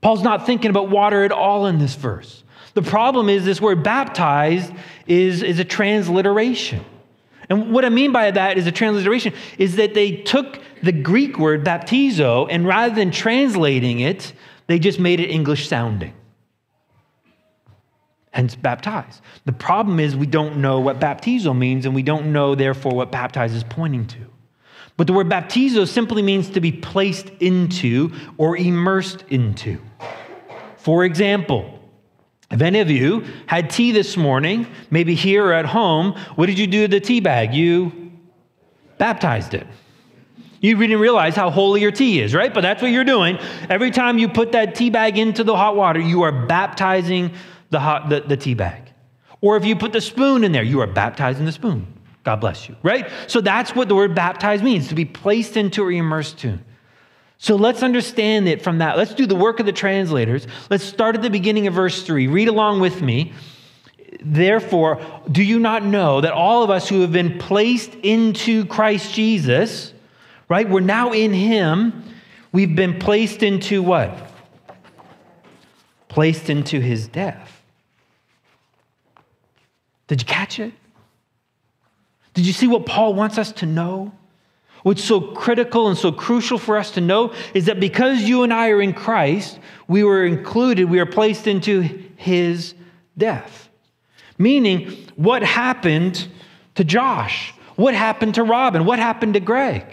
Paul's 0.00 0.24
not 0.24 0.44
thinking 0.44 0.68
about 0.68 0.90
water 0.90 1.24
at 1.24 1.30
all 1.30 1.66
in 1.66 1.78
this 1.78 1.94
verse. 1.94 2.42
The 2.74 2.82
problem 2.82 3.28
is 3.28 3.44
this 3.44 3.60
word 3.60 3.84
baptized 3.84 4.72
is, 5.06 5.42
is 5.44 5.60
a 5.60 5.64
transliteration. 5.64 6.84
And 7.48 7.72
what 7.72 7.84
I 7.84 7.88
mean 7.88 8.10
by 8.10 8.32
that 8.32 8.58
is 8.58 8.66
a 8.66 8.72
transliteration 8.72 9.32
is 9.58 9.76
that 9.76 9.94
they 9.94 10.16
took 10.16 10.60
the 10.82 10.92
Greek 10.92 11.38
word 11.38 11.64
baptizo 11.64 12.48
and 12.50 12.66
rather 12.66 12.94
than 12.94 13.12
translating 13.12 14.00
it, 14.00 14.32
they 14.66 14.80
just 14.80 14.98
made 14.98 15.20
it 15.20 15.30
English 15.30 15.68
sounding. 15.68 16.14
Hence, 18.34 18.56
baptize. 18.56 19.22
The 19.44 19.52
problem 19.52 20.00
is 20.00 20.16
we 20.16 20.26
don't 20.26 20.56
know 20.56 20.80
what 20.80 20.98
baptizo 20.98 21.56
means, 21.56 21.86
and 21.86 21.94
we 21.94 22.02
don't 22.02 22.32
know, 22.32 22.56
therefore, 22.56 22.92
what 22.92 23.12
baptize 23.12 23.54
is 23.54 23.62
pointing 23.62 24.08
to. 24.08 24.18
But 24.96 25.06
the 25.06 25.12
word 25.12 25.28
baptizo 25.28 25.86
simply 25.86 26.20
means 26.20 26.50
to 26.50 26.60
be 26.60 26.72
placed 26.72 27.28
into 27.38 28.10
or 28.36 28.56
immersed 28.56 29.22
into. 29.28 29.80
For 30.78 31.04
example, 31.04 31.78
if 32.50 32.60
any 32.60 32.80
of 32.80 32.90
you 32.90 33.24
had 33.46 33.70
tea 33.70 33.92
this 33.92 34.16
morning, 34.16 34.66
maybe 34.90 35.14
here 35.14 35.46
or 35.46 35.52
at 35.52 35.66
home, 35.66 36.18
what 36.34 36.46
did 36.46 36.58
you 36.58 36.66
do 36.66 36.88
to 36.88 36.88
the 36.88 36.98
tea 37.00 37.20
bag? 37.20 37.54
You 37.54 38.10
baptized 38.98 39.54
it. 39.54 39.66
You 40.60 40.76
didn't 40.76 40.98
realize 40.98 41.36
how 41.36 41.50
holy 41.50 41.82
your 41.82 41.92
tea 41.92 42.20
is, 42.20 42.34
right? 42.34 42.52
But 42.52 42.62
that's 42.62 42.82
what 42.82 42.90
you're 42.90 43.04
doing. 43.04 43.38
Every 43.68 43.92
time 43.92 44.18
you 44.18 44.28
put 44.28 44.52
that 44.52 44.74
tea 44.74 44.90
bag 44.90 45.18
into 45.18 45.44
the 45.44 45.56
hot 45.56 45.76
water, 45.76 46.00
you 46.00 46.22
are 46.22 46.32
baptizing 46.32 47.32
the, 47.74 47.80
hot, 47.80 48.08
the, 48.08 48.20
the 48.20 48.36
tea 48.36 48.54
bag. 48.54 48.82
Or 49.40 49.56
if 49.56 49.64
you 49.64 49.74
put 49.74 49.92
the 49.92 50.00
spoon 50.00 50.44
in 50.44 50.52
there, 50.52 50.62
you 50.62 50.80
are 50.80 50.86
baptizing 50.86 51.44
the 51.44 51.52
spoon. 51.52 51.86
God 52.22 52.36
bless 52.36 52.68
you, 52.68 52.76
right? 52.82 53.10
So 53.26 53.40
that's 53.40 53.74
what 53.74 53.88
the 53.88 53.96
word 53.96 54.14
baptized 54.14 54.62
means 54.62 54.88
to 54.88 54.94
be 54.94 55.04
placed 55.04 55.56
into 55.56 55.82
or 55.82 55.92
immersed 55.92 56.38
to. 56.38 56.58
So 57.38 57.56
let's 57.56 57.82
understand 57.82 58.48
it 58.48 58.62
from 58.62 58.78
that. 58.78 58.96
Let's 58.96 59.12
do 59.12 59.26
the 59.26 59.34
work 59.34 59.58
of 59.58 59.66
the 59.66 59.72
translators. 59.72 60.46
Let's 60.70 60.84
start 60.84 61.16
at 61.16 61.22
the 61.22 61.30
beginning 61.30 61.66
of 61.66 61.74
verse 61.74 62.02
3. 62.04 62.28
Read 62.28 62.48
along 62.48 62.80
with 62.80 63.02
me. 63.02 63.32
Therefore, 64.22 65.04
do 65.30 65.42
you 65.42 65.58
not 65.58 65.84
know 65.84 66.20
that 66.20 66.32
all 66.32 66.62
of 66.62 66.70
us 66.70 66.88
who 66.88 67.00
have 67.00 67.12
been 67.12 67.38
placed 67.38 67.92
into 67.96 68.64
Christ 68.66 69.12
Jesus, 69.12 69.92
right? 70.48 70.66
We're 70.66 70.80
now 70.80 71.12
in 71.12 71.34
Him. 71.34 72.04
We've 72.52 72.74
been 72.74 73.00
placed 73.00 73.42
into 73.42 73.82
what? 73.82 74.30
Placed 76.08 76.48
into 76.48 76.80
His 76.80 77.08
death. 77.08 77.53
Did 80.14 80.20
you 80.20 80.32
catch 80.32 80.60
it? 80.60 80.72
Did 82.34 82.46
you 82.46 82.52
see 82.52 82.68
what 82.68 82.86
Paul 82.86 83.14
wants 83.14 83.36
us 83.36 83.50
to 83.50 83.66
know? 83.66 84.12
What's 84.84 85.02
so 85.02 85.20
critical 85.20 85.88
and 85.88 85.98
so 85.98 86.12
crucial 86.12 86.56
for 86.56 86.76
us 86.76 86.92
to 86.92 87.00
know 87.00 87.34
is 87.52 87.66
that 87.66 87.80
because 87.80 88.22
you 88.22 88.44
and 88.44 88.54
I 88.54 88.68
are 88.68 88.80
in 88.80 88.92
Christ, 88.92 89.58
we 89.88 90.04
were 90.04 90.24
included, 90.24 90.84
we 90.84 91.00
are 91.00 91.06
placed 91.06 91.48
into 91.48 91.80
his 92.14 92.74
death. 93.18 93.68
Meaning, 94.38 94.92
what 95.16 95.42
happened 95.42 96.28
to 96.76 96.84
Josh? 96.84 97.52
What 97.74 97.94
happened 97.94 98.36
to 98.36 98.44
Robin? 98.44 98.84
What 98.84 99.00
happened 99.00 99.34
to 99.34 99.40
Greg? 99.40 99.84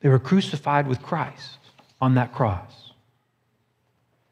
They 0.00 0.08
were 0.08 0.18
crucified 0.18 0.86
with 0.86 1.02
Christ 1.02 1.58
on 2.00 2.14
that 2.14 2.32
cross. 2.32 2.77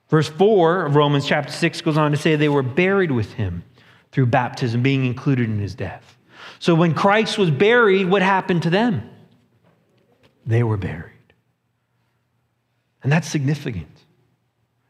Verse 0.08 0.28
4 0.28 0.86
of 0.86 0.96
Romans 0.96 1.26
chapter 1.26 1.52
6 1.52 1.80
goes 1.80 1.96
on 1.96 2.12
to 2.12 2.16
say 2.16 2.36
they 2.36 2.48
were 2.48 2.62
buried 2.62 3.10
with 3.10 3.32
him 3.32 3.64
through 4.12 4.26
baptism, 4.26 4.82
being 4.82 5.04
included 5.04 5.48
in 5.48 5.58
his 5.58 5.74
death. 5.74 6.16
So 6.58 6.74
when 6.74 6.94
Christ 6.94 7.38
was 7.38 7.50
buried, 7.50 8.08
what 8.08 8.22
happened 8.22 8.62
to 8.62 8.70
them? 8.70 9.08
They 10.46 10.62
were 10.62 10.76
buried. 10.76 11.12
And 13.02 13.12
that's 13.12 13.28
significant. 13.28 13.88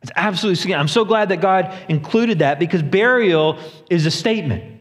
It's 0.02 0.12
absolutely 0.14 0.56
significant. 0.56 0.80
I'm 0.80 0.88
so 0.88 1.04
glad 1.04 1.30
that 1.30 1.40
God 1.40 1.74
included 1.88 2.40
that 2.40 2.58
because 2.58 2.82
burial 2.82 3.58
is 3.90 4.06
a 4.06 4.10
statement. 4.10 4.80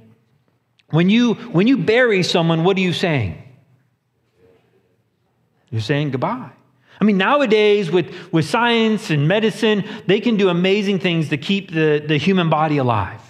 When 0.89 1.09
you, 1.09 1.33
when 1.33 1.67
you 1.67 1.77
bury 1.77 2.21
someone, 2.21 2.63
what 2.63 2.77
are 2.77 2.81
you 2.81 2.93
saying? 2.93 3.41
You're 5.71 5.81
saying 5.81 6.11
goodbye. 6.11 6.51
I 6.99 7.03
mean, 7.03 7.17
nowadays 7.17 7.91
with, 7.91 8.13
with 8.31 8.45
science 8.49 9.09
and 9.09 9.27
medicine, 9.27 9.83
they 10.07 10.19
can 10.19 10.37
do 10.37 10.49
amazing 10.49 10.99
things 10.99 11.29
to 11.29 11.37
keep 11.37 11.71
the, 11.71 12.03
the 12.05 12.17
human 12.17 12.49
body 12.49 12.77
alive 12.77 13.21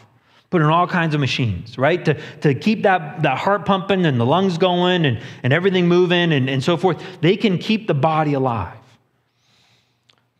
put 0.55 0.61
in 0.61 0.69
all 0.69 0.87
kinds 0.87 1.13
of 1.13 1.19
machines, 1.19 1.77
right? 1.77 2.05
To, 2.05 2.13
to 2.39 2.55
keep 2.55 2.83
that, 2.83 3.23
that 3.23 3.37
heart 3.37 3.65
pumping 3.65 4.05
and 4.05 4.17
the 4.17 4.25
lungs 4.25 4.57
going 4.57 5.05
and, 5.05 5.19
and 5.43 5.51
everything 5.51 5.89
moving 5.89 6.31
and, 6.31 6.49
and 6.49 6.63
so 6.63 6.77
forth. 6.77 7.03
They 7.19 7.35
can 7.35 7.57
keep 7.57 7.87
the 7.87 7.93
body 7.93 8.35
alive. 8.35 8.77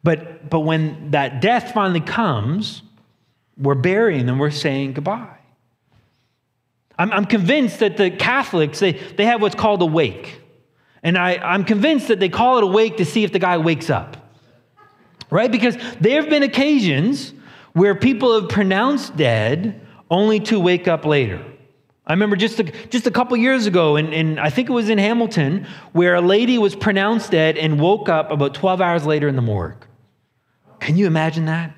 But, 0.04 0.50
but 0.50 0.62
when 0.62 1.12
that 1.12 1.42
death 1.42 1.74
finally 1.74 2.00
comes, 2.00 2.82
we're 3.58 3.76
burying 3.76 4.26
them, 4.26 4.40
we're 4.40 4.52
saying 4.52 4.94
goodbye. 4.94 5.38
I'm, 6.98 7.12
I'm 7.12 7.26
convinced 7.26 7.80
that 7.80 7.98
the 7.98 8.10
Catholics, 8.10 8.80
they, 8.80 8.94
they 8.94 9.26
have 9.26 9.42
what's 9.42 9.56
called 9.56 9.82
a 9.82 9.86
wake. 9.86 10.40
And 11.06 11.20
I, 11.20 11.36
I'm 11.36 11.64
convinced 11.64 12.08
that 12.08 12.20
they 12.20 12.30
call 12.30 12.58
it 12.58 12.64
a 12.64 12.68
wake 12.68 12.98
to 12.98 13.06
see 13.06 13.24
if 13.24 13.32
the 13.32 13.38
guy 13.38 13.58
wakes 13.60 13.92
up. 13.92 14.18
right? 15.30 15.52
Because 15.52 15.78
there 16.02 16.20
have 16.20 16.32
been 16.32 16.42
occasions 16.42 17.32
where 17.74 17.94
people 17.94 18.42
have 18.42 18.50
pronounced 18.50 19.16
dead 19.16 19.80
only 20.10 20.40
to 20.40 20.60
wake 20.60 20.88
up 20.88 21.06
later. 21.06 21.46
I 22.08 22.14
remember 22.14 22.36
just 22.36 22.60
a, 22.60 22.64
just 22.64 23.06
a 23.06 23.12
couple 23.12 23.38
years 23.38 23.68
ago, 23.68 23.98
and, 23.98 24.16
and 24.16 24.40
I 24.40 24.50
think 24.50 24.68
it 24.68 24.72
was 24.72 24.90
in 24.90 24.98
Hamilton, 24.98 25.68
where 25.92 26.16
a 26.16 26.22
lady 26.22 26.58
was 26.58 26.76
pronounced 26.76 27.30
dead 27.30 27.56
and 27.56 27.80
woke 27.80 28.10
up 28.10 28.32
about 28.32 28.56
12 28.56 28.82
hours 28.82 29.06
later 29.06 29.28
in 29.28 29.36
the 29.36 29.44
morgue. 29.44 29.86
Can 30.80 30.98
you 30.98 31.06
imagine 31.06 31.46
that? 31.46 31.76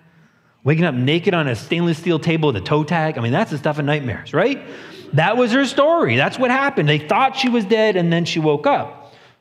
Waking 0.64 0.86
up 0.86 0.96
naked 0.96 1.34
on 1.34 1.50
a 1.50 1.56
stainless 1.56 1.98
steel 1.98 2.20
table 2.20 2.48
with 2.48 2.62
a 2.62 2.66
toe 2.66 2.86
tag? 2.86 3.18
I 3.18 3.22
mean, 3.22 3.34
that's 3.34 3.52
the 3.52 3.58
stuff 3.58 3.78
of 3.78 3.84
nightmares, 3.84 4.34
right? 4.34 4.66
That 5.14 5.36
was 5.36 5.52
her 5.52 5.66
story. 5.66 6.16
That's 6.16 6.40
what 6.40 6.50
happened. 6.50 6.88
They 6.88 7.00
thought 7.00 7.36
she 7.36 7.50
was 7.50 7.66
dead 7.66 7.98
and 7.98 8.12
then 8.12 8.24
she 8.24 8.40
woke 8.40 8.66
up. 8.66 8.97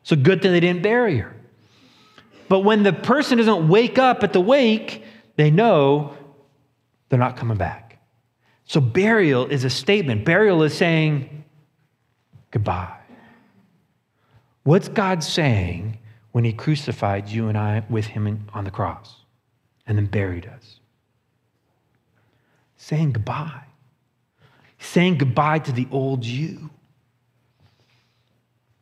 So 0.06 0.14
good 0.14 0.40
that 0.42 0.50
they 0.50 0.60
didn't 0.60 0.82
bury 0.82 1.18
her. 1.18 1.34
But 2.48 2.60
when 2.60 2.84
the 2.84 2.92
person 2.92 3.38
doesn't 3.38 3.66
wake 3.66 3.98
up 3.98 4.22
at 4.22 4.32
the 4.32 4.40
wake, 4.40 5.02
they 5.34 5.50
know 5.50 6.16
they're 7.08 7.18
not 7.18 7.36
coming 7.36 7.56
back. 7.56 7.98
So 8.66 8.80
burial 8.80 9.46
is 9.46 9.64
a 9.64 9.70
statement. 9.70 10.24
Burial 10.24 10.62
is 10.62 10.74
saying 10.74 11.42
goodbye. 12.52 12.96
What's 14.62 14.86
God 14.86 15.24
saying 15.24 15.98
when 16.30 16.44
He 16.44 16.52
crucified 16.52 17.28
you 17.28 17.48
and 17.48 17.58
I 17.58 17.84
with 17.90 18.04
Him 18.04 18.46
on 18.54 18.62
the 18.62 18.70
cross 18.70 19.24
and 19.88 19.98
then 19.98 20.06
buried 20.06 20.46
us? 20.46 20.78
Saying 22.76 23.10
goodbye. 23.10 23.64
Saying 24.78 25.18
goodbye 25.18 25.58
to 25.58 25.72
the 25.72 25.88
old 25.90 26.24
you. 26.24 26.70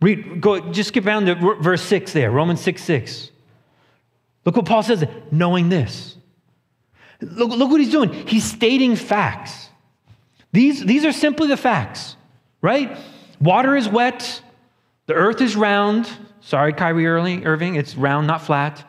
Read, 0.04 0.38
go, 0.42 0.60
just 0.70 0.88
skip 0.88 1.04
down 1.04 1.24
to 1.24 1.34
verse 1.34 1.80
6 1.80 2.12
there, 2.12 2.30
Romans 2.30 2.60
6 2.60 2.84
6. 2.84 3.30
Look 4.44 4.54
what 4.54 4.66
Paul 4.66 4.82
says, 4.82 5.02
knowing 5.30 5.70
this. 5.70 6.16
Look, 7.22 7.48
look 7.48 7.70
what 7.70 7.80
he's 7.80 7.90
doing. 7.90 8.12
He's 8.12 8.44
stating 8.44 8.96
facts. 8.96 9.70
These, 10.52 10.84
these 10.84 11.06
are 11.06 11.12
simply 11.12 11.46
the 11.46 11.56
facts, 11.56 12.16
right? 12.60 12.98
Water 13.40 13.74
is 13.74 13.88
wet, 13.88 14.42
the 15.06 15.14
earth 15.14 15.40
is 15.40 15.56
round. 15.56 16.06
Sorry, 16.42 16.74
Kyrie 16.74 17.06
Irving, 17.06 17.76
it's 17.76 17.96
round, 17.96 18.26
not 18.26 18.42
flat. 18.42 18.86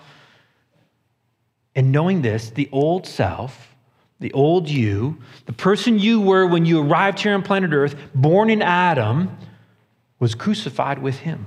And 1.76 1.94
knowing 1.94 2.24
this, 2.24 2.50
the 2.50 2.68
old 2.74 3.08
self, 3.08 3.74
the 4.20 4.34
old 4.34 4.68
you, 4.68 5.20
the 5.46 5.54
person 5.54 5.98
you 5.98 6.20
were 6.20 6.46
when 6.46 6.66
you 6.66 6.82
arrived 6.82 7.22
here 7.22 7.34
on 7.34 7.42
planet 7.42 7.72
Earth, 7.72 7.96
born 8.14 8.50
in 8.50 8.62
Adam, 8.62 9.38
was 10.26 10.34
crucified 10.34 10.98
with 10.98 11.20
him 11.20 11.46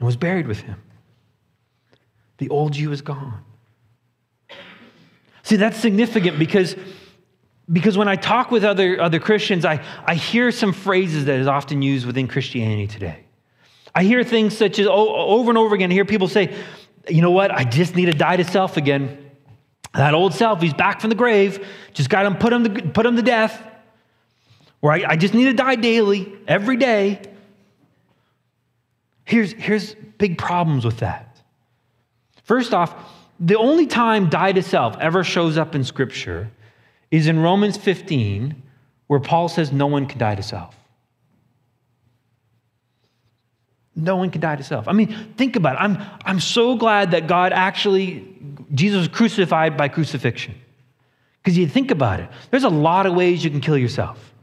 and 0.00 0.06
was 0.06 0.16
buried 0.16 0.48
with 0.48 0.62
him. 0.62 0.82
The 2.38 2.48
old 2.48 2.74
you 2.74 2.90
is 2.90 3.00
gone. 3.00 3.44
See, 5.44 5.54
that's 5.54 5.78
significant 5.78 6.36
because, 6.36 6.74
because 7.72 7.96
when 7.96 8.08
I 8.08 8.16
talk 8.16 8.50
with 8.50 8.64
other, 8.64 9.00
other 9.00 9.20
Christians, 9.20 9.64
I, 9.64 9.84
I 10.04 10.16
hear 10.16 10.50
some 10.50 10.72
phrases 10.72 11.26
that 11.26 11.38
is 11.38 11.46
often 11.46 11.80
used 11.80 12.06
within 12.06 12.26
Christianity 12.26 12.88
today. 12.88 13.20
I 13.94 14.02
hear 14.02 14.24
things 14.24 14.58
such 14.58 14.80
as 14.80 14.88
over 14.88 15.48
and 15.48 15.56
over 15.56 15.76
again, 15.76 15.92
I 15.92 15.94
hear 15.94 16.04
people 16.04 16.26
say, 16.26 16.56
you 17.08 17.22
know 17.22 17.30
what, 17.30 17.52
I 17.52 17.62
just 17.62 17.94
need 17.94 18.06
to 18.06 18.14
die 18.14 18.34
to 18.34 18.42
self 18.44 18.76
again. 18.76 19.30
That 19.94 20.12
old 20.12 20.34
self, 20.34 20.60
he's 20.60 20.74
back 20.74 21.00
from 21.00 21.10
the 21.10 21.16
grave, 21.16 21.64
just 21.92 22.10
got 22.10 22.26
him, 22.26 22.34
put 22.34 22.52
him 22.52 22.64
to, 22.64 22.82
put 22.88 23.06
him 23.06 23.14
to 23.14 23.22
death. 23.22 23.62
Or 24.82 24.92
I, 24.92 25.04
I 25.08 25.16
just 25.16 25.34
need 25.34 25.44
to 25.46 25.52
die 25.52 25.76
daily, 25.76 26.32
every 26.46 26.76
day. 26.76 27.22
Here's, 29.24 29.52
here's 29.52 29.94
big 30.18 30.38
problems 30.38 30.84
with 30.84 30.98
that. 30.98 31.38
First 32.44 32.72
off, 32.72 32.94
the 33.40 33.58
only 33.58 33.86
time 33.86 34.28
die 34.28 34.52
to 34.52 34.62
self 34.62 34.96
ever 34.98 35.24
shows 35.24 35.58
up 35.58 35.74
in 35.74 35.84
Scripture 35.84 36.50
is 37.10 37.26
in 37.26 37.40
Romans 37.40 37.76
15, 37.76 38.62
where 39.08 39.20
Paul 39.20 39.48
says 39.48 39.72
no 39.72 39.86
one 39.86 40.06
can 40.06 40.18
die 40.18 40.34
to 40.34 40.42
self. 40.42 40.74
No 43.94 44.16
one 44.16 44.30
can 44.30 44.40
die 44.40 44.56
to 44.56 44.62
self. 44.62 44.88
I 44.88 44.92
mean, 44.92 45.32
think 45.36 45.56
about 45.56 45.76
it. 45.76 45.78
I'm, 45.80 45.98
I'm 46.24 46.38
so 46.38 46.76
glad 46.76 47.12
that 47.12 47.26
God 47.26 47.52
actually, 47.52 48.28
Jesus 48.74 48.98
was 48.98 49.08
crucified 49.08 49.76
by 49.76 49.88
crucifixion. 49.88 50.54
Because 51.42 51.56
you 51.56 51.66
think 51.66 51.90
about 51.90 52.20
it, 52.20 52.28
there's 52.50 52.64
a 52.64 52.68
lot 52.68 53.06
of 53.06 53.14
ways 53.14 53.42
you 53.42 53.50
can 53.50 53.60
kill 53.60 53.78
yourself 53.78 54.34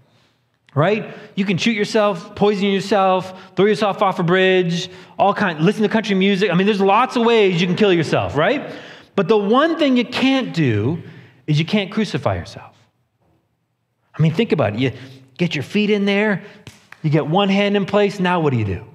right? 0.76 1.14
You 1.36 1.46
can 1.46 1.58
shoot 1.58 1.74
yourself, 1.74 2.36
poison 2.36 2.68
yourself, 2.68 3.56
throw 3.56 3.66
yourself 3.66 4.02
off 4.02 4.20
a 4.20 4.24
bridge, 4.24 4.90
all 5.18 5.34
kind, 5.34 5.60
listen 5.60 5.84
to 5.84 5.90
country 5.90 6.16
music. 6.16 6.52
I 6.52 6.56
mean, 6.56 6.66
there's 6.66 6.82
lots 6.82 7.16
of 7.16 7.26
ways 7.26 7.62
you 7.62 7.68
can 7.68 7.76
kill 7.76 7.94
yourself, 7.94 8.36
right? 8.36 8.74
But 9.16 9.28
the 9.28 9.38
one 9.38 9.78
thing 9.78 9.98
you 9.98 10.06
can't 10.06 10.54
do 10.54 11.02
is 11.46 11.60
you 11.60 11.66
can't 11.66 11.92
crucify 11.92 12.36
yourself. 12.36 12.76
I 14.18 14.22
mean, 14.22 14.34
think 14.34 14.52
about 14.52 14.74
it. 14.74 14.80
You 14.80 14.92
get 15.38 15.56
your 15.56 15.64
feet 15.64 15.90
in 15.90 16.06
there, 16.06 16.44
you 17.02 17.10
get 17.10 17.28
one 17.28 17.50
hand 17.50 17.76
in 17.76 17.86
place, 17.86 18.20
now 18.20 18.40
what 18.40 18.52
do 18.52 18.58
you 18.58 18.66
do? 18.66 18.86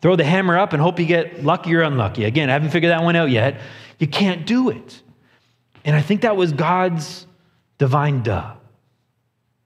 Throw 0.00 0.16
the 0.16 0.24
hammer 0.24 0.58
up 0.58 0.72
and 0.72 0.82
hope 0.82 0.98
you 0.98 1.06
get 1.06 1.44
lucky 1.44 1.74
or 1.74 1.82
unlucky. 1.82 2.24
Again, 2.24 2.50
I 2.50 2.54
haven't 2.54 2.70
figured 2.70 2.90
that 2.90 3.04
one 3.04 3.14
out 3.14 3.30
yet. 3.30 3.60
You 4.00 4.08
can't 4.08 4.44
do 4.46 4.70
it. 4.70 5.00
And 5.84 5.94
I 5.94 6.02
think 6.02 6.22
that 6.22 6.36
was 6.36 6.52
God's 6.52 7.26
divine 7.78 8.22
duh. 8.22 8.54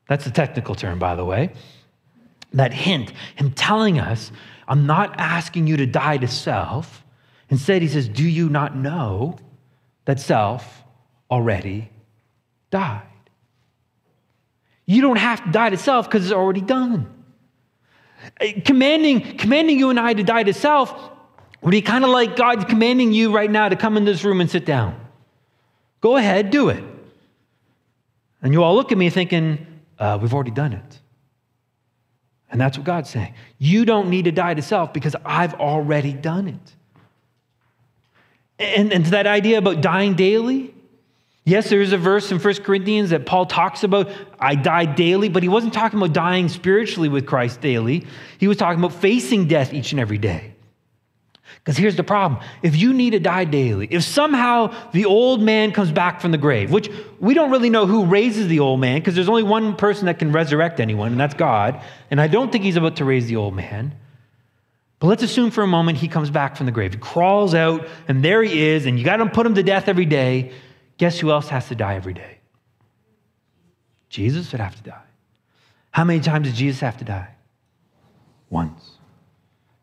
That's 0.08 0.24
the 0.24 0.30
technical 0.30 0.74
term, 0.74 0.98
by 0.98 1.14
the 1.14 1.24
way. 1.24 1.52
That 2.52 2.72
hint, 2.72 3.12
him 3.34 3.52
telling 3.52 3.98
us, 3.98 4.30
I'm 4.68 4.86
not 4.86 5.18
asking 5.18 5.66
you 5.66 5.76
to 5.78 5.86
die 5.86 6.18
to 6.18 6.28
self. 6.28 7.04
Instead, 7.50 7.82
he 7.82 7.88
says, 7.88 8.08
Do 8.08 8.24
you 8.24 8.48
not 8.48 8.76
know 8.76 9.38
that 10.04 10.20
self 10.20 10.84
already 11.30 11.90
died? 12.70 13.02
You 14.86 15.02
don't 15.02 15.18
have 15.18 15.44
to 15.44 15.50
die 15.50 15.70
to 15.70 15.76
self 15.76 16.08
because 16.08 16.24
it's 16.24 16.32
already 16.32 16.60
done. 16.60 17.12
Eh, 18.40 18.60
commanding, 18.60 19.36
commanding 19.36 19.78
you 19.78 19.90
and 19.90 19.98
I 19.98 20.14
to 20.14 20.22
die 20.22 20.44
to 20.44 20.54
self 20.54 20.94
would 21.60 21.72
be 21.72 21.82
kind 21.82 22.04
of 22.04 22.10
like 22.10 22.36
God 22.36 22.68
commanding 22.68 23.12
you 23.12 23.34
right 23.34 23.50
now 23.50 23.68
to 23.68 23.76
come 23.76 23.96
in 23.96 24.04
this 24.04 24.22
room 24.24 24.40
and 24.40 24.48
sit 24.48 24.64
down. 24.64 25.00
Go 26.00 26.16
ahead, 26.16 26.50
do 26.50 26.68
it. 26.68 26.84
And 28.42 28.52
you 28.52 28.62
all 28.62 28.76
look 28.76 28.92
at 28.92 28.98
me 28.98 29.10
thinking, 29.10 29.66
uh, 29.98 30.18
we've 30.20 30.34
already 30.34 30.50
done 30.50 30.72
it. 30.72 31.00
And 32.50 32.60
that's 32.60 32.78
what 32.78 32.86
God's 32.86 33.10
saying. 33.10 33.34
You 33.58 33.84
don't 33.84 34.08
need 34.08 34.26
to 34.26 34.32
die 34.32 34.54
to 34.54 34.62
self 34.62 34.92
because 34.92 35.16
I've 35.24 35.54
already 35.54 36.12
done 36.12 36.48
it. 36.48 36.76
And, 38.58 38.92
and 38.92 39.04
to 39.04 39.10
that 39.12 39.26
idea 39.26 39.58
about 39.58 39.80
dying 39.80 40.14
daily, 40.14 40.74
yes, 41.44 41.68
there 41.68 41.80
is 41.80 41.92
a 41.92 41.98
verse 41.98 42.30
in 42.30 42.38
1 42.38 42.54
Corinthians 42.56 43.10
that 43.10 43.26
Paul 43.26 43.46
talks 43.46 43.84
about, 43.84 44.10
I 44.38 44.54
die 44.54 44.86
daily, 44.86 45.28
but 45.28 45.42
he 45.42 45.48
wasn't 45.48 45.74
talking 45.74 45.98
about 45.98 46.12
dying 46.12 46.48
spiritually 46.48 47.08
with 47.08 47.26
Christ 47.26 47.60
daily. 47.60 48.06
He 48.38 48.48
was 48.48 48.56
talking 48.56 48.82
about 48.82 48.94
facing 48.94 49.48
death 49.48 49.74
each 49.74 49.92
and 49.92 50.00
every 50.00 50.18
day. 50.18 50.55
Because 51.66 51.78
here's 51.78 51.96
the 51.96 52.04
problem 52.04 52.40
if 52.62 52.76
you 52.76 52.92
need 52.92 53.10
to 53.10 53.18
die 53.18 53.42
daily, 53.44 53.88
if 53.90 54.04
somehow 54.04 54.72
the 54.92 55.04
old 55.04 55.42
man 55.42 55.72
comes 55.72 55.90
back 55.90 56.20
from 56.20 56.30
the 56.30 56.38
grave, 56.38 56.70
which 56.70 56.88
we 57.18 57.34
don't 57.34 57.50
really 57.50 57.70
know 57.70 57.86
who 57.86 58.06
raises 58.06 58.46
the 58.46 58.60
old 58.60 58.78
man, 58.78 59.00
because 59.00 59.16
there's 59.16 59.28
only 59.28 59.42
one 59.42 59.74
person 59.74 60.06
that 60.06 60.20
can 60.20 60.30
resurrect 60.30 60.78
anyone, 60.78 61.10
and 61.10 61.20
that's 61.20 61.34
God. 61.34 61.82
And 62.08 62.20
I 62.20 62.28
don't 62.28 62.52
think 62.52 62.62
he's 62.62 62.76
about 62.76 62.94
to 62.96 63.04
raise 63.04 63.26
the 63.26 63.34
old 63.34 63.56
man. 63.56 63.96
But 65.00 65.08
let's 65.08 65.24
assume 65.24 65.50
for 65.50 65.64
a 65.64 65.66
moment 65.66 65.98
he 65.98 66.06
comes 66.06 66.30
back 66.30 66.54
from 66.54 66.66
the 66.66 66.72
grave. 66.72 66.94
He 66.94 67.00
crawls 67.00 67.52
out, 67.52 67.88
and 68.06 68.24
there 68.24 68.44
he 68.44 68.62
is, 68.62 68.86
and 68.86 68.96
you 68.96 69.04
got 69.04 69.16
to 69.16 69.26
put 69.26 69.44
him 69.44 69.56
to 69.56 69.64
death 69.64 69.88
every 69.88 70.06
day. 70.06 70.52
Guess 70.98 71.18
who 71.18 71.32
else 71.32 71.48
has 71.48 71.66
to 71.66 71.74
die 71.74 71.96
every 71.96 72.14
day? 72.14 72.38
Jesus 74.08 74.52
would 74.52 74.60
have 74.60 74.76
to 74.76 74.82
die. 74.84 75.02
How 75.90 76.04
many 76.04 76.20
times 76.20 76.46
does 76.48 76.56
Jesus 76.56 76.80
have 76.80 76.98
to 76.98 77.04
die? 77.04 77.28
Once. 78.50 78.92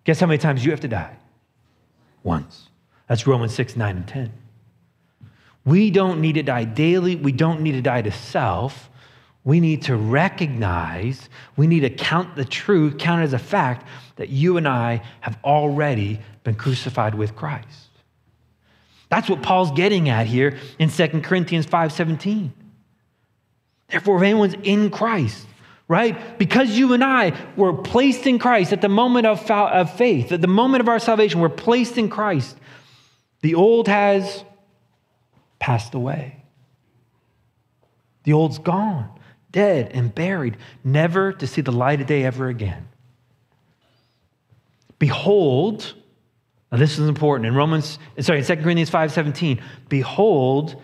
Guess 0.06 0.22
how 0.22 0.28
many 0.28 0.38
times 0.38 0.64
you 0.64 0.72
have 0.72 0.80
to 0.80 0.88
die? 0.88 1.18
Once. 2.24 2.70
That's 3.08 3.28
Romans 3.28 3.54
6, 3.54 3.76
9, 3.76 3.98
and 3.98 4.08
10. 4.08 4.34
We 5.66 5.92
don't 5.92 6.20
need 6.22 6.34
to 6.34 6.44
die 6.44 6.64
daily. 6.64 7.16
We 7.16 7.32
don't 7.32 7.62
need 7.62 7.74
to 7.74 7.82
die 7.82 8.02
to 8.02 8.12
self. 8.12 8.90
We 9.46 9.60
need 9.60 9.82
to 9.84 9.98
recognize, 9.98 11.28
we 11.58 11.68
need 11.68 11.82
to 11.82 11.90
count 11.90 12.36
the 12.36 12.46
truth, 12.46 12.98
count 12.98 13.22
it 13.22 13.26
as 13.26 13.34
a 13.34 13.40
fact 13.40 13.86
that 14.16 14.30
you 14.30 14.56
and 14.56 14.68
I 14.68 15.04
have 15.20 15.38
already 15.44 16.20
been 16.44 16.56
crucified 16.56 17.14
with 17.14 17.36
Christ. 17.36 17.90
That's 19.10 19.30
what 19.30 19.42
Paul's 19.44 19.72
getting 19.72 20.08
at 20.10 20.28
here 20.28 20.58
in 20.80 20.90
2 20.90 21.24
Corinthians 21.24 21.66
5:17. 21.66 22.52
Therefore, 23.90 24.18
if 24.18 24.24
anyone's 24.24 24.56
in 24.64 24.90
Christ, 24.90 25.46
right? 25.88 26.38
Because 26.38 26.72
you 26.72 26.94
and 26.94 27.04
I 27.04 27.34
were 27.56 27.74
placed 27.74 28.26
in 28.26 28.40
Christ 28.40 28.74
at 28.74 28.82
the 28.82 28.90
moment 28.90 29.28
of, 29.28 29.50
of 29.50 29.96
faith, 29.96 30.32
at 30.32 30.42
the 30.42 30.48
moment 30.48 30.82
of 30.82 30.90
our 30.90 31.00
salvation, 31.00 31.40
we're 31.40 31.50
placed 31.50 31.98
in 31.98 32.10
Christ. 32.10 32.58
The 33.42 33.56
old 33.56 33.88
has 33.88 34.44
passed 35.60 35.94
away. 35.94 36.44
The 38.24 38.34
old's 38.34 38.60
gone, 38.60 39.10
dead 39.52 39.92
and 39.94 40.14
buried, 40.14 40.58
never 40.84 41.34
to 41.34 41.48
see 41.48 41.62
the 41.62 41.74
light 41.74 42.00
of 42.00 42.08
day 42.08 42.24
ever 42.24 42.48
again. 42.48 42.88
Behold, 45.00 45.94
Now, 46.72 46.78
this 46.78 46.98
is 46.98 47.10
important. 47.10 47.48
In 47.48 47.56
Romans, 47.56 48.00
sorry, 48.22 48.40
in 48.40 48.46
2 48.46 48.56
Corinthians 48.58 48.90
5 48.90 49.12
17, 49.12 49.62
behold, 49.90 50.82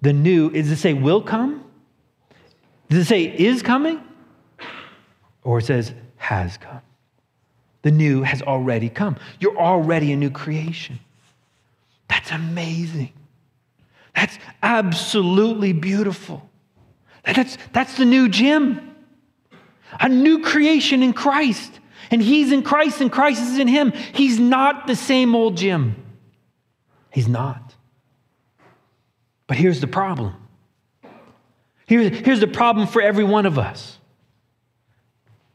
the 0.00 0.14
new, 0.14 0.50
is 0.50 0.70
it 0.70 0.76
say 0.76 0.94
will 0.94 1.20
come? 1.20 1.62
Does 2.88 3.00
it 3.00 3.04
say 3.04 3.24
is 3.24 3.62
coming? 3.62 4.00
Or 5.44 5.58
it 5.58 5.64
says 5.64 5.92
has 6.16 6.56
come. 6.56 6.80
The 7.82 7.90
new 7.90 8.22
has 8.22 8.42
already 8.42 8.88
come. 8.88 9.16
You're 9.38 9.58
already 9.58 10.12
a 10.12 10.16
new 10.16 10.30
creation. 10.30 11.00
That's 12.08 12.30
amazing. 12.30 13.12
That's 14.14 14.38
absolutely 14.62 15.72
beautiful. 15.72 16.48
That's, 17.24 17.56
that's 17.72 17.96
the 17.96 18.04
new 18.04 18.28
Jim, 18.28 18.94
a 19.98 20.08
new 20.08 20.42
creation 20.42 21.02
in 21.02 21.12
Christ. 21.12 21.78
And 22.10 22.20
he's 22.20 22.50
in 22.50 22.62
Christ 22.62 23.00
and 23.00 23.10
Christ 23.10 23.42
is 23.42 23.58
in 23.58 23.68
him. 23.68 23.92
He's 23.92 24.38
not 24.38 24.86
the 24.86 24.96
same 24.96 25.34
old 25.34 25.56
Jim. 25.56 25.94
He's 27.12 27.28
not. 27.28 27.74
But 29.46 29.56
here's 29.56 29.80
the 29.80 29.86
problem. 29.86 30.34
Here's, 31.86 32.18
here's 32.18 32.40
the 32.40 32.46
problem 32.46 32.86
for 32.86 33.00
every 33.00 33.24
one 33.24 33.46
of 33.46 33.58
us. 33.58 33.99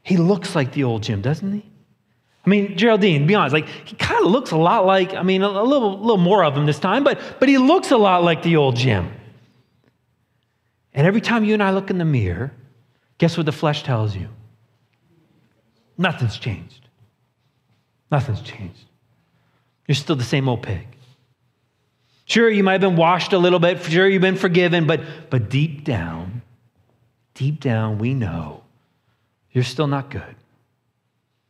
He 0.06 0.16
looks 0.16 0.54
like 0.54 0.72
the 0.72 0.84
old 0.84 1.02
Jim, 1.02 1.20
doesn't 1.20 1.52
he? 1.52 1.68
I 2.44 2.48
mean, 2.48 2.78
Geraldine, 2.78 3.26
be 3.26 3.34
honest, 3.34 3.52
like 3.52 3.66
he 3.66 3.96
kind 3.96 4.24
of 4.24 4.30
looks 4.30 4.52
a 4.52 4.56
lot 4.56 4.86
like, 4.86 5.14
I 5.14 5.24
mean, 5.24 5.42
a, 5.42 5.48
a 5.48 5.64
little, 5.64 5.98
little 5.98 6.16
more 6.16 6.44
of 6.44 6.56
him 6.56 6.64
this 6.64 6.78
time, 6.78 7.02
but, 7.02 7.18
but 7.40 7.48
he 7.48 7.58
looks 7.58 7.90
a 7.90 7.96
lot 7.96 8.22
like 8.22 8.44
the 8.44 8.54
old 8.54 8.76
Jim. 8.76 9.10
And 10.94 11.08
every 11.08 11.20
time 11.20 11.42
you 11.42 11.54
and 11.54 11.62
I 11.62 11.72
look 11.72 11.90
in 11.90 11.98
the 11.98 12.04
mirror, 12.04 12.52
guess 13.18 13.36
what 13.36 13.46
the 13.46 13.52
flesh 13.52 13.82
tells 13.82 14.14
you? 14.14 14.28
Nothing's 15.98 16.38
changed. 16.38 16.86
Nothing's 18.08 18.42
changed. 18.42 18.84
You're 19.88 19.96
still 19.96 20.14
the 20.14 20.22
same 20.22 20.48
old 20.48 20.62
pig. 20.62 20.86
Sure, 22.26 22.48
you 22.48 22.62
might 22.62 22.72
have 22.72 22.80
been 22.80 22.94
washed 22.94 23.32
a 23.32 23.38
little 23.38 23.58
bit. 23.58 23.82
Sure, 23.82 24.08
you've 24.08 24.22
been 24.22 24.36
forgiven, 24.36 24.86
but, 24.86 25.00
but 25.30 25.50
deep 25.50 25.82
down, 25.82 26.42
deep 27.34 27.58
down, 27.58 27.98
we 27.98 28.14
know 28.14 28.62
you're 29.56 29.64
still 29.64 29.86
not 29.86 30.10
good. 30.10 30.36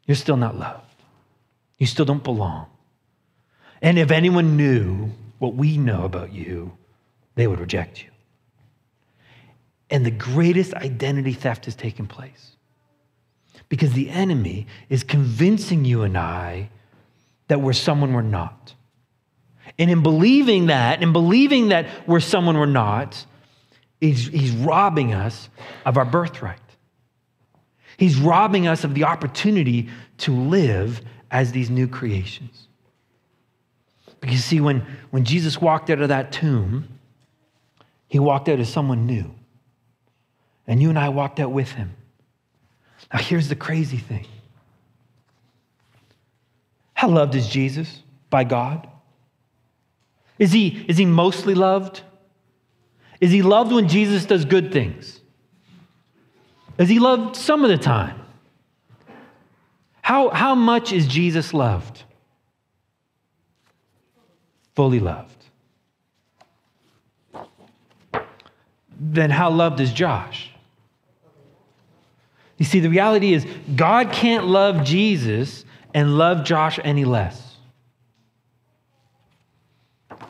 You're 0.07 0.15
still 0.15 0.37
not 0.37 0.57
loved. 0.57 0.95
You 1.77 1.89
still 1.89 2.05
don't 2.05 2.23
belong. 2.23 2.67
And 3.83 3.99
if 3.99 4.13
anyone 4.13 4.57
knew 4.57 5.11
what 5.41 5.57
we 5.57 5.77
know 5.77 6.05
about 6.05 6.33
you, 6.33 6.71
they 7.35 7.49
would 7.49 7.59
reject 7.59 8.05
you. 8.05 8.11
And 9.91 10.07
the 10.07 10.13
greatest 10.13 10.73
identity 10.73 11.33
theft 11.33 11.65
has 11.65 11.75
taken 11.75 12.07
place 12.07 12.53
because 13.69 13.93
the 13.93 14.09
enemy 14.09 14.69
is 14.89 15.03
convincing 15.03 15.85
you 15.85 16.05
and 16.05 16.17
I 16.17 16.71
that 17.49 17.61
we're 17.61 17.73
someone 17.73 18.13
we're 18.13 18.23
not. 18.23 18.73
And 19.81 19.91
in 19.91 20.05
believing 20.05 20.67
that, 20.67 21.03
in 21.03 21.13
believing 21.13 21.71
that 21.71 21.89
we're 22.07 22.21
someone 22.21 22.57
we're 22.57 22.67
not, 22.67 23.27
he's, 24.01 24.29
he's 24.29 24.53
robbing 24.53 25.13
us 25.13 25.49
of 25.85 25.97
our 25.97 26.05
birthright. 26.05 26.61
He's 27.97 28.17
robbing 28.19 28.67
us 28.67 28.85
of 28.85 28.95
the 28.95 29.05
opportunity 29.05 29.89
to 30.19 30.33
live 30.33 31.01
as 31.31 31.53
these 31.53 31.71
new 31.71 31.89
creations. 31.89 32.69
Because, 34.21 34.45
see, 34.45 34.61
when, 34.61 34.85
when 35.11 35.25
Jesus 35.25 35.61
walked 35.61 35.91
out 35.91 36.01
of 36.01 36.09
that 36.09 36.33
tomb, 36.33 36.89
he 38.09 38.19
walked 38.19 38.49
out 38.49 38.61
as 38.61 38.73
someone 38.73 39.07
new. 39.07 39.35
And 40.67 40.83
you 40.83 40.89
and 40.89 40.99
I 40.99 41.09
walked 41.09 41.41
out 41.41 41.53
with 41.53 41.73
him. 41.73 41.95
Now, 43.13 43.21
here's 43.21 43.49
the 43.49 43.57
crazy 43.57 43.99
thing 43.99 44.27
How 46.95 47.09
loved 47.09 47.35
is 47.35 47.49
Jesus 47.49 48.03
by 48.31 48.45
God? 48.45 48.89
Is 50.39 50.53
he, 50.53 50.85
is 50.89 50.99
he 50.99 51.07
mostly 51.07 51.55
loved? 51.55 52.03
Is 53.21 53.31
he 53.31 53.43
loved 53.43 53.73
when 53.73 53.89
Jesus 53.89 54.27
does 54.27 54.45
good 54.45 54.73
things? 54.73 55.16
Is 56.79 56.89
he 56.89 56.99
loved 56.99 57.37
some 57.37 57.65
of 57.65 57.71
the 57.71 57.79
time? 57.79 58.21
How, 60.03 60.29
how 60.29 60.55
much 60.55 60.93
is 60.93 61.07
Jesus 61.07 61.53
loved? 61.55 62.05
Fully 64.75 65.01
loved. 65.01 65.33
Then 68.99 69.31
how 69.31 69.51
loved 69.51 69.81
is 69.81 69.93
Josh? 69.93 70.51
You 72.59 72.65
see, 72.65 72.81
the 72.81 72.89
reality 72.89 73.35
is 73.35 73.47
God 73.75 74.13
can't 74.13 74.47
love 74.47 74.85
Jesus 74.85 75.65
and 75.93 76.17
love 76.17 76.45
Josh 76.45 76.79
any 76.83 77.05
less. 77.05 77.57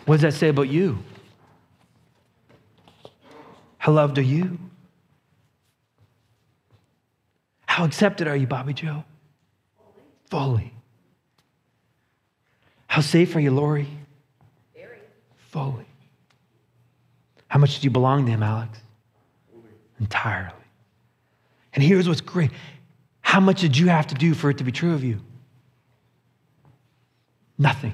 What 0.06 0.16
does 0.16 0.22
that 0.22 0.34
say 0.34 0.48
about 0.48 0.68
you? 0.68 0.98
How 3.78 3.92
loved 3.92 4.18
are 4.18 4.22
you? 4.22 4.58
How 7.76 7.84
accepted 7.84 8.26
are 8.26 8.34
you, 8.34 8.46
Bobby 8.46 8.72
Joe? 8.72 9.04
Fully. 10.30 10.72
How 12.86 13.02
safe 13.02 13.36
are 13.36 13.40
you, 13.40 13.50
Lori? 13.50 13.86
Very. 14.74 14.96
Fully. 15.50 15.84
How 17.48 17.58
much 17.58 17.78
do 17.78 17.84
you 17.84 17.90
belong 17.90 18.24
to 18.24 18.32
him, 18.32 18.42
Alex? 18.42 18.78
Fully. 19.50 19.68
Entirely. 20.00 20.54
And 21.74 21.84
here's 21.84 22.08
what's 22.08 22.22
great 22.22 22.50
how 23.20 23.40
much 23.40 23.60
did 23.60 23.76
you 23.76 23.88
have 23.88 24.06
to 24.06 24.14
do 24.14 24.32
for 24.32 24.48
it 24.48 24.56
to 24.56 24.64
be 24.64 24.72
true 24.72 24.94
of 24.94 25.04
you? 25.04 25.20
Nothing. 27.58 27.92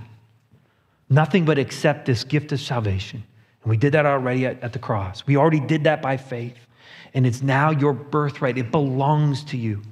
Nothing 1.10 1.44
but 1.44 1.58
accept 1.58 2.06
this 2.06 2.22
gift 2.22 2.52
of 2.52 2.60
salvation. 2.60 3.24
And 3.64 3.70
we 3.70 3.76
did 3.76 3.94
that 3.94 4.06
already 4.06 4.46
at, 4.46 4.62
at, 4.62 4.74
the 4.74 4.78
cross. 4.78 5.26
We 5.26 5.36
already 5.36 5.58
did 5.58 5.82
that 5.84 6.00
by 6.00 6.18
faith. 6.18 6.68
And 7.14 7.26
it's 7.26 7.42
now 7.42 7.70
your 7.70 7.92
birthright, 7.92 8.58
it 8.58 8.70
belongs 8.70 9.44
to 9.44 9.56
you. 9.56 9.82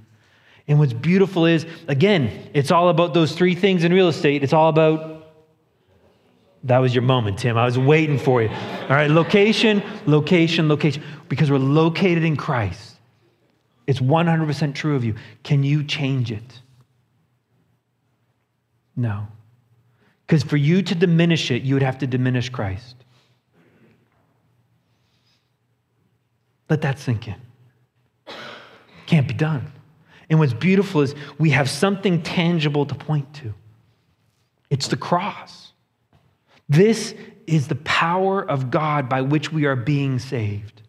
And 0.68 0.78
what's 0.78 0.92
beautiful 0.92 1.46
is, 1.46 1.66
again, 1.88 2.48
it's 2.54 2.70
all 2.70 2.88
about 2.88 3.12
those 3.12 3.32
three 3.32 3.54
things 3.54 3.84
in 3.84 3.92
real 3.92 4.08
estate. 4.08 4.42
It's 4.44 4.52
all 4.52 4.68
about 4.68 5.20
that 6.64 6.78
was 6.78 6.94
your 6.94 7.02
moment, 7.02 7.38
Tim. 7.38 7.56
I 7.56 7.64
was 7.64 7.78
waiting 7.78 8.18
for 8.18 8.42
you. 8.42 8.48
All 8.48 8.88
right, 8.90 9.10
location, 9.10 9.82
location, 10.06 10.68
location. 10.68 11.02
Because 11.28 11.50
we're 11.50 11.58
located 11.58 12.22
in 12.22 12.36
Christ. 12.36 12.96
It's 13.86 13.98
100% 13.98 14.74
true 14.74 14.94
of 14.94 15.04
you. 15.04 15.14
Can 15.42 15.62
you 15.62 15.82
change 15.82 16.30
it? 16.30 16.60
No. 18.94 19.26
Because 20.26 20.42
for 20.42 20.58
you 20.58 20.82
to 20.82 20.94
diminish 20.94 21.50
it, 21.50 21.62
you 21.62 21.74
would 21.74 21.82
have 21.82 21.98
to 21.98 22.06
diminish 22.06 22.50
Christ. 22.50 22.94
Let 26.70 26.82
that 26.82 27.00
sink 27.00 27.28
in. 27.28 27.34
Can't 29.06 29.26
be 29.26 29.34
done. 29.34 29.70
And 30.30 30.38
what's 30.38 30.54
beautiful 30.54 31.00
is 31.00 31.16
we 31.36 31.50
have 31.50 31.68
something 31.68 32.22
tangible 32.22 32.86
to 32.86 32.94
point 32.94 33.34
to 33.34 33.52
it's 34.70 34.86
the 34.86 34.96
cross. 34.96 35.72
This 36.68 37.12
is 37.48 37.66
the 37.66 37.74
power 37.74 38.48
of 38.48 38.70
God 38.70 39.08
by 39.08 39.22
which 39.22 39.52
we 39.52 39.66
are 39.66 39.74
being 39.74 40.20
saved. 40.20 40.82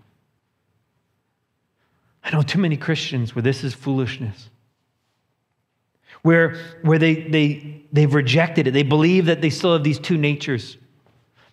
I 2.23 2.29
know 2.29 2.43
too 2.43 2.59
many 2.59 2.77
Christians 2.77 3.33
where 3.33 3.41
this 3.41 3.63
is 3.63 3.73
foolishness. 3.73 4.51
Where, 6.21 6.55
where 6.83 6.99
they, 6.99 7.15
they, 7.15 7.81
they've 7.91 8.13
rejected 8.13 8.67
it. 8.67 8.71
They 8.71 8.83
believe 8.83 9.25
that 9.25 9.41
they 9.41 9.49
still 9.49 9.73
have 9.73 9.83
these 9.83 9.97
two 9.97 10.19
natures. 10.19 10.77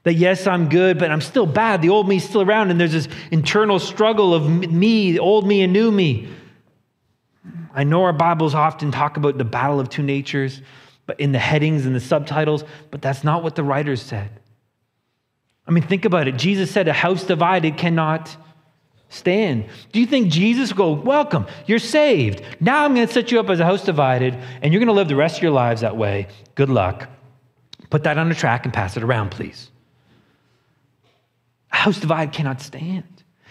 That 0.04 0.14
yes, 0.14 0.46
I'm 0.46 0.68
good, 0.68 0.98
but 0.98 1.10
I'm 1.10 1.20
still 1.20 1.46
bad. 1.46 1.82
The 1.82 1.88
old 1.88 2.08
me 2.08 2.16
is 2.16 2.24
still 2.24 2.42
around, 2.42 2.70
and 2.70 2.80
there's 2.80 2.92
this 2.92 3.08
internal 3.30 3.78
struggle 3.78 4.32
of 4.32 4.48
me, 4.48 5.12
the 5.12 5.18
old 5.18 5.46
me 5.46 5.62
and 5.62 5.72
new 5.72 5.90
me. 5.90 6.28
I 7.74 7.84
know 7.84 8.04
our 8.04 8.12
Bibles 8.12 8.54
often 8.54 8.90
talk 8.90 9.16
about 9.16 9.38
the 9.38 9.44
battle 9.44 9.80
of 9.80 9.88
two 9.88 10.02
natures, 10.02 10.62
but 11.06 11.20
in 11.20 11.32
the 11.32 11.38
headings 11.38 11.86
and 11.86 11.94
the 11.94 12.00
subtitles, 12.00 12.64
but 12.90 13.02
that's 13.02 13.24
not 13.24 13.42
what 13.42 13.54
the 13.54 13.62
writers 13.62 14.02
said. 14.02 14.30
I 15.66 15.70
mean, 15.70 15.84
think 15.84 16.04
about 16.04 16.28
it. 16.28 16.36
Jesus 16.36 16.70
said, 16.70 16.88
A 16.88 16.92
house 16.92 17.24
divided 17.24 17.76
cannot 17.76 18.34
stand. 19.10 19.66
Do 19.92 20.00
you 20.00 20.06
think 20.06 20.32
Jesus 20.32 20.74
will 20.74 20.96
go, 20.96 21.02
Welcome, 21.02 21.46
you're 21.66 21.78
saved. 21.78 22.42
Now 22.60 22.84
I'm 22.84 22.94
going 22.94 23.06
to 23.06 23.12
set 23.12 23.30
you 23.30 23.38
up 23.38 23.50
as 23.50 23.60
a 23.60 23.64
house 23.64 23.84
divided, 23.84 24.34
and 24.62 24.72
you're 24.72 24.80
going 24.80 24.88
to 24.88 24.92
live 24.92 25.08
the 25.08 25.16
rest 25.16 25.36
of 25.36 25.42
your 25.42 25.52
lives 25.52 25.82
that 25.82 25.96
way. 25.96 26.28
Good 26.54 26.70
luck. 26.70 27.08
Put 27.90 28.04
that 28.04 28.18
on 28.18 28.30
a 28.30 28.34
track 28.34 28.64
and 28.64 28.72
pass 28.72 28.96
it 28.96 29.02
around, 29.02 29.30
please. 29.30 29.70
House 31.78 31.98
divided 31.98 32.34
cannot 32.34 32.60
stand. 32.60 33.04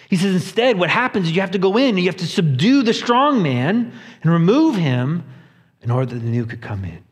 He 0.10 0.16
says, 0.16 0.34
instead, 0.34 0.78
what 0.78 0.90
happens 0.90 1.28
is 1.28 1.36
you 1.36 1.42
have 1.42 1.52
to 1.52 1.60
go 1.60 1.78
in 1.78 1.90
and 1.90 2.00
you 2.00 2.06
have 2.06 2.18
to 2.18 2.28
subdue 2.28 2.84
the 2.84 2.94
strong 2.94 3.42
man 3.44 3.92
and 4.22 4.32
remove 4.32 4.76
him 4.76 5.26
in 5.82 5.92
order 5.92 6.14
that 6.14 6.20
the 6.20 6.30
new 6.30 6.46
could 6.46 6.62
come 6.62 6.86
in. 6.86 7.04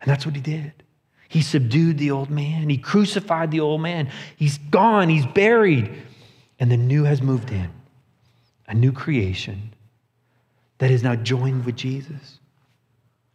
And 0.00 0.10
that's 0.10 0.24
what 0.24 0.34
he 0.34 0.40
did. 0.40 0.72
He 1.28 1.42
subdued 1.42 1.98
the 1.98 2.12
old 2.12 2.30
man, 2.30 2.68
he 2.68 2.78
crucified 2.78 3.50
the 3.50 3.60
old 3.60 3.80
man. 3.80 4.10
He's 4.36 4.58
gone, 4.58 5.08
he's 5.08 5.26
buried 5.26 5.90
and 6.58 6.70
the 6.70 6.76
new 6.76 7.04
has 7.04 7.22
moved 7.22 7.50
in 7.50 7.70
a 8.68 8.74
new 8.74 8.92
creation 8.92 9.72
that 10.78 10.90
is 10.90 11.02
now 11.02 11.14
joined 11.14 11.64
with 11.64 11.76
Jesus, 11.76 12.40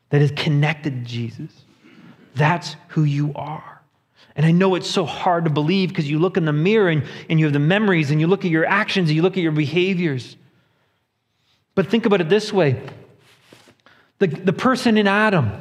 that 0.10 0.22
is 0.22 0.32
connected 0.36 1.06
to 1.06 1.10
Jesus, 1.10 1.52
That's 2.36 2.76
who 2.90 3.04
you 3.04 3.32
are. 3.36 3.81
And 4.36 4.46
I 4.46 4.52
know 4.52 4.76
it's 4.76 4.90
so 4.90 5.06
hard 5.06 5.44
to 5.46 5.50
believe 5.50 5.90
because 5.90 6.10
you 6.10 6.20
look 6.20 6.38
in 6.38 6.46
the 6.46 6.54
mirror 6.54 6.90
and, 6.90 7.04
and 7.30 7.40
you 7.40 7.46
have 7.46 7.54
the 7.54 7.60
memories 7.60 8.12
and 8.12 8.22
you 8.22 8.28
look 8.28 8.46
at 8.46 8.52
your 8.52 8.66
actions 8.66 9.10
and 9.10 9.16
you 9.16 9.22
look 9.22 9.38
at 9.38 9.44
your 9.44 9.52
behaviors. 9.52 10.38
But 11.76 11.88
think 11.88 12.06
about 12.06 12.22
it 12.22 12.30
this 12.30 12.52
way 12.52 12.82
the, 14.20 14.28
the 14.28 14.54
person 14.54 14.98
in 14.98 15.08
Adam, 15.08 15.52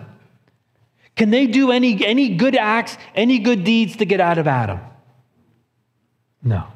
can 1.16 1.30
they 1.30 1.46
do 1.46 1.72
any, 1.72 2.04
any 2.04 2.36
good 2.36 2.54
acts, 2.54 2.96
any 3.14 3.38
good 3.38 3.64
deeds 3.64 3.96
to 3.96 4.04
get 4.04 4.20
out 4.20 4.38
of 4.38 4.46
Adam? 4.46 4.80
No. 6.42 6.66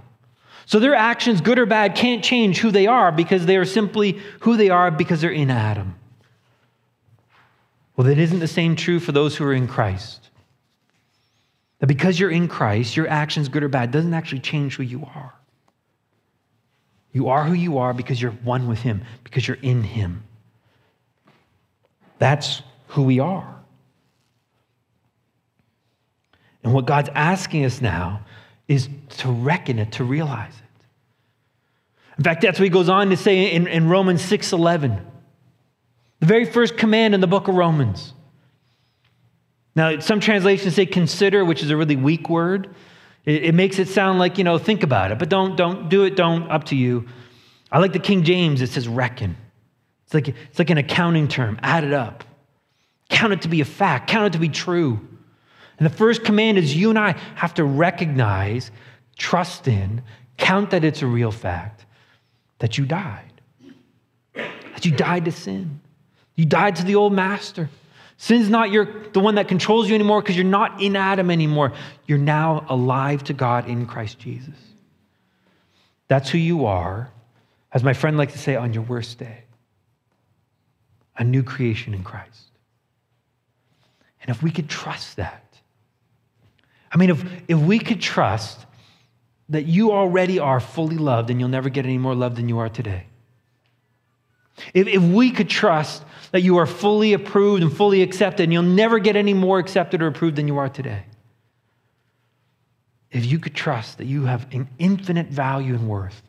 So 0.67 0.79
their 0.81 0.95
actions, 0.95 1.41
good 1.41 1.59
or 1.59 1.67
bad, 1.67 1.95
can't 1.95 2.25
change 2.25 2.59
who 2.59 2.71
they 2.71 2.87
are 2.87 3.13
because 3.13 3.47
they 3.47 3.57
are 3.57 3.65
simply 3.65 4.19
who 4.41 4.57
they 4.57 4.71
are 4.71 4.91
because 4.91 5.21
they're 5.21 5.31
in 5.31 5.51
Adam. 5.51 5.95
Well, 7.97 8.07
that 8.07 8.19
isn't 8.19 8.41
the 8.41 8.49
same 8.49 8.75
true 8.75 8.99
for 8.99 9.13
those 9.13 9.37
who 9.37 9.45
are 9.45 9.53
in 9.53 9.69
Christ. 9.69 10.31
That 11.85 11.89
because 11.89 12.19
you're 12.19 12.31
in 12.31 12.49
Christ, 12.49 12.97
your 12.97 13.07
actions, 13.09 13.51
good 13.51 13.63
or 13.63 13.69
bad, 13.69 13.91
doesn't 13.91 14.15
actually 14.15 14.41
change 14.41 14.77
who 14.77 14.83
you 14.83 15.05
are. 15.05 15.35
You 17.13 17.29
are 17.29 17.45
who 17.45 17.53
you 17.53 17.77
are 17.77 17.93
because 17.93 18.23
you're 18.23 18.31
one 18.31 18.69
with 18.69 18.79
Him, 18.79 19.03
because 19.23 19.47
you're 19.47 19.59
in 19.61 19.83
Him. 19.83 20.23
That's 22.19 22.63
who 22.87 23.03
we 23.03 23.21
are. 23.21 23.55
And 26.63 26.73
what 26.73 26.87
God's 26.87 27.11
asking 27.15 27.67
us 27.67 27.83
now 27.83 28.23
is 28.67 28.89
to 29.19 29.31
reckon 29.31 29.79
it, 29.79 29.93
to 29.93 30.05
realize 30.05 30.55
it. 30.55 30.87
In 32.17 32.25
fact, 32.25 32.41
that's 32.41 32.59
what 32.59 32.65
he 32.65 32.71
goes 32.71 32.89
on 32.89 33.11
to 33.11 33.17
say 33.19 33.53
in, 33.53 33.67
in 33.67 33.91
Romans 33.91 34.23
6:11. 34.23 35.03
The 36.21 36.27
very 36.27 36.47
first 36.47 36.79
command 36.79 37.15
in 37.15 37.21
the 37.21 37.27
book 37.27 37.47
of 37.47 37.55
Romans. 37.55 38.14
Now, 39.77 39.99
some 39.99 40.21
translations 40.21 40.75
say 40.75 40.87
consider, 40.87 41.45
which 41.45 41.63
is 41.63 41.71
a 41.71 41.77
really 41.77 41.97
weak 41.97 42.29
word. 42.29 42.75
It, 43.25 43.45
it 43.45 43.55
makes 43.55 43.79
it 43.79 43.89
sound 43.89 44.19
like, 44.19 44.39
you 44.39 44.45
know, 44.45 44.59
think 44.59 44.83
about 44.83 45.11
it, 45.11 45.19
but 45.19 45.29
don't, 45.29 45.57
don't 45.57 45.89
do 45.89 46.05
it, 46.05 46.17
don't, 46.17 46.51
up 46.51 46.65
to 46.65 46.77
you. 46.77 47.09
I 47.73 47.79
like 47.79 47.93
the 47.93 47.99
King 47.99 48.23
James, 48.23 48.63
it 48.63 48.71
says 48.71 48.87
reckon. 48.87 49.37
It's 50.05 50.15
like, 50.15 50.29
it's 50.29 50.59
like 50.59 50.71
an 50.71 50.79
accounting 50.79 51.27
term, 51.27 51.59
add 51.63 51.83
it 51.83 51.93
up. 51.93 52.25
Count 53.09 53.33
it 53.33 53.43
to 53.43 53.49
be 53.49 53.61
a 53.61 53.65
fact, 53.65 54.09
count 54.09 54.27
it 54.27 54.33
to 54.35 54.39
be 54.39 54.49
true. 54.49 55.01
And 55.79 55.87
the 55.87 55.95
first 55.95 56.25
command 56.25 56.59
is 56.59 56.77
you 56.77 56.91
and 56.91 56.99
I 56.99 57.17
have 57.35 57.55
to 57.55 57.65
recognize, 57.65 58.71
trust 59.17 59.67
in, 59.67 60.03
count 60.37 60.71
that 60.71 60.85
it's 60.85 61.03
a 61.03 61.07
real 61.07 61.33
fact 61.33 61.85
that 62.59 62.79
you 62.79 62.87
died. 62.87 63.33
That 64.35 64.85
you 64.85 64.93
died 64.93 65.25
to 65.25 65.33
sin. 65.33 65.81
You 66.37 66.45
died 66.45 66.77
to 66.77 66.85
the 66.85 66.95
old 66.95 67.13
master. 67.13 67.69
Sin's 68.17 68.49
not 68.49 68.71
your, 68.71 68.87
the 69.13 69.21
one 69.21 69.35
that 69.35 69.49
controls 69.49 69.89
you 69.89 69.95
anymore 69.95 70.23
because 70.23 70.37
you're 70.37 70.45
not 70.45 70.81
in 70.81 70.97
Adam 70.97 71.31
anymore. 71.31 71.73
You're 72.07 72.19
now 72.19 72.65
alive 72.69 73.25
to 73.25 73.33
God 73.33 73.69
in 73.69 73.87
Christ 73.87 74.19
Jesus. 74.19 74.55
That's 76.09 76.31
who 76.31 76.39
you 76.39 76.67
are, 76.67 77.11
as 77.73 77.83
my 77.83 77.93
friend 77.93 78.17
likes 78.17 78.33
to 78.33 78.39
say, 78.39 78.57
on 78.57 78.73
your 78.73 78.85
worst 78.85 79.19
day. 79.19 79.45
A 81.17 81.25
new 81.25 81.43
creation 81.43 81.95
in 81.95 82.05
Christ. 82.05 82.51
And 84.21 84.31
if 84.35 84.43
we 84.43 84.51
could 84.51 84.69
trust 84.69 85.17
that, 85.17 85.43
I 86.93 86.97
mean, 86.97 87.11
if, 87.11 87.25
if 87.49 87.59
we 87.59 87.79
could 87.79 88.01
trust 88.01 88.65
that 89.49 89.67
you 89.67 89.93
already 89.93 90.39
are 90.39 90.61
fully 90.61 90.97
loved 90.97 91.31
and 91.31 91.41
you'll 91.41 91.49
never 91.49 91.69
get 91.69 91.85
any 91.85 91.99
more 91.99 92.15
love 92.15 92.37
than 92.37 92.49
you 92.49 92.59
are 92.59 92.69
today. 92.69 93.07
If, 94.73 94.87
if 94.87 95.03
we 95.03 95.31
could 95.31 95.49
trust 95.49 96.05
that 96.35 96.41
you 96.41 96.57
are 96.57 96.67
fully 96.67 97.13
approved 97.13 97.63
and 97.63 97.73
fully 97.73 98.03
accepted 98.03 98.43
and 98.43 98.53
you'll 98.53 98.61
never 98.61 98.99
get 98.99 99.15
any 99.15 99.33
more 99.33 99.61
accepted 99.61 100.03
or 100.03 100.09
approved 100.09 100.35
than 100.35 100.49
you 100.49 100.59
are 100.59 100.69
today. 100.69 101.05
If 103.13 103.25
you 103.25 103.39
could 103.39 103.55
trust 103.55 103.99
that 103.99 104.07
you 104.07 104.25
have 104.25 104.53
an 104.53 104.69
infinite 104.81 105.29
value 105.29 105.75
and 105.75 105.89
worth 105.89 106.21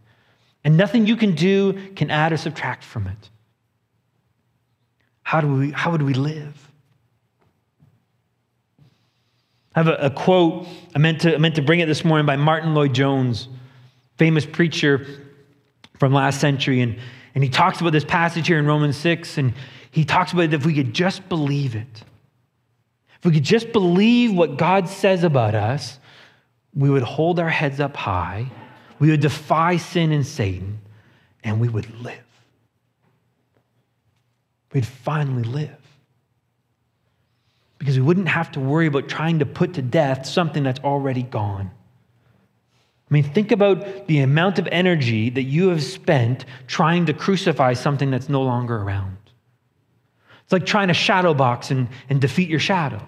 and 0.64 0.78
nothing 0.78 1.08
you 1.08 1.16
can 1.16 1.34
do 1.34 1.74
can 1.96 2.12
add 2.12 2.32
or 2.32 2.38
subtract 2.38 2.84
from 2.84 3.08
it. 3.08 3.32
How, 5.24 5.42
do 5.42 5.52
we, 5.52 5.72
how 5.72 5.90
would 5.90 6.04
we 6.04 6.14
live? 6.14 6.72
I 9.74 9.80
have 9.80 9.88
a, 9.88 9.96
a 9.96 10.10
quote, 10.12 10.68
I 10.94 11.00
meant, 11.00 11.22
to, 11.22 11.34
I 11.34 11.40
meant 11.40 11.56
to 11.56 11.64
bring 11.64 11.80
it 11.80 11.88
this 11.88 12.06
morning 12.06 12.28
by 12.28 12.36
Martyn 12.36 12.76
Lloyd-Jones, 12.76 13.48
famous 14.18 14.46
preacher 14.46 15.08
from 15.98 16.14
last 16.14 16.40
century. 16.40 16.82
And, 16.82 17.00
and 17.36 17.44
he 17.44 17.50
talks 17.50 17.82
about 17.82 17.92
this 17.92 18.06
passage 18.06 18.48
here 18.48 18.58
in 18.58 18.66
Romans 18.66 18.96
6, 18.98 19.38
and 19.38 19.54
he 19.92 20.06
talks 20.06 20.32
about 20.34 20.54
if 20.54 20.66
we 20.66 20.74
could 20.74 20.94
just 20.94 21.28
believe 21.30 21.76
it. 21.76 22.04
If 23.20 23.26
we 23.26 23.32
could 23.32 23.44
just 23.44 23.72
believe 23.72 24.34
what 24.34 24.58
God 24.58 24.88
says 24.88 25.24
about 25.24 25.54
us, 25.54 26.00
we 26.74 26.90
would 26.90 27.04
hold 27.04 27.40
our 27.40 27.50
heads 27.50 27.80
up 27.80 27.96
high, 27.96 28.50
we 29.00 29.12
would 29.12 29.20
defy 29.20 29.78
sin 29.78 30.12
and 30.12 30.26
Satan, 30.26 30.80
and 31.44 31.60
we 31.60 31.68
would 31.68 32.02
live. 32.02 32.20
We'd 34.74 34.86
finally 34.86 35.44
live 35.44 35.78
because 37.78 37.98
we 37.98 38.02
wouldn't 38.02 38.30
have 38.30 38.52
to 38.54 38.60
worry 38.60 38.88
about 38.88 39.08
trying 39.08 39.40
to 39.40 39.46
put 39.46 39.76
to 39.76 39.82
death 39.82 40.26
something 40.26 40.64
that's 40.64 40.80
already 40.80 41.24
gone. 41.24 41.72
I 43.16 43.22
mean, 43.22 43.32
think 43.32 43.54
about 43.54 44.08
the 44.08 44.20
amount 44.20 44.60
of 44.60 44.68
energy 44.74 45.30
that 45.30 45.44
you 45.44 45.70
have 45.70 45.82
spent 45.82 46.44
trying 46.68 47.06
to 47.06 47.14
crucify 47.14 47.72
something 47.72 48.12
that's 48.12 48.28
no 48.28 48.42
longer 48.42 48.76
around. 48.76 49.16
It's 50.44 50.52
like 50.52 50.66
trying 50.66 50.90
to 50.90 50.94
shadow 50.94 51.34
box 51.34 51.72
and, 51.72 51.88
and 52.10 52.20
defeat 52.20 52.50
your 52.50 52.60
shadow. 52.60 53.02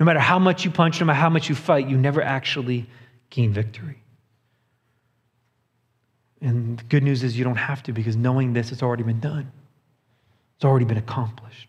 No 0.00 0.06
matter 0.06 0.18
how 0.18 0.40
much 0.40 0.64
you 0.64 0.72
punch, 0.72 0.98
no 0.98 1.06
matter 1.06 1.20
how 1.20 1.30
much 1.30 1.48
you 1.48 1.54
fight, 1.54 1.88
you 1.88 1.96
never 1.96 2.20
actually 2.20 2.90
gain 3.30 3.52
victory. 3.52 4.02
And 6.40 6.76
the 6.76 6.84
good 6.84 7.04
news 7.04 7.22
is 7.22 7.38
you 7.38 7.44
don't 7.44 7.54
have 7.54 7.84
to 7.84 7.92
because 7.92 8.16
knowing 8.16 8.54
this, 8.54 8.72
it's 8.72 8.82
already 8.82 9.04
been 9.04 9.20
done, 9.20 9.52
it's 10.56 10.64
already 10.64 10.84
been 10.84 10.98
accomplished. 10.98 11.68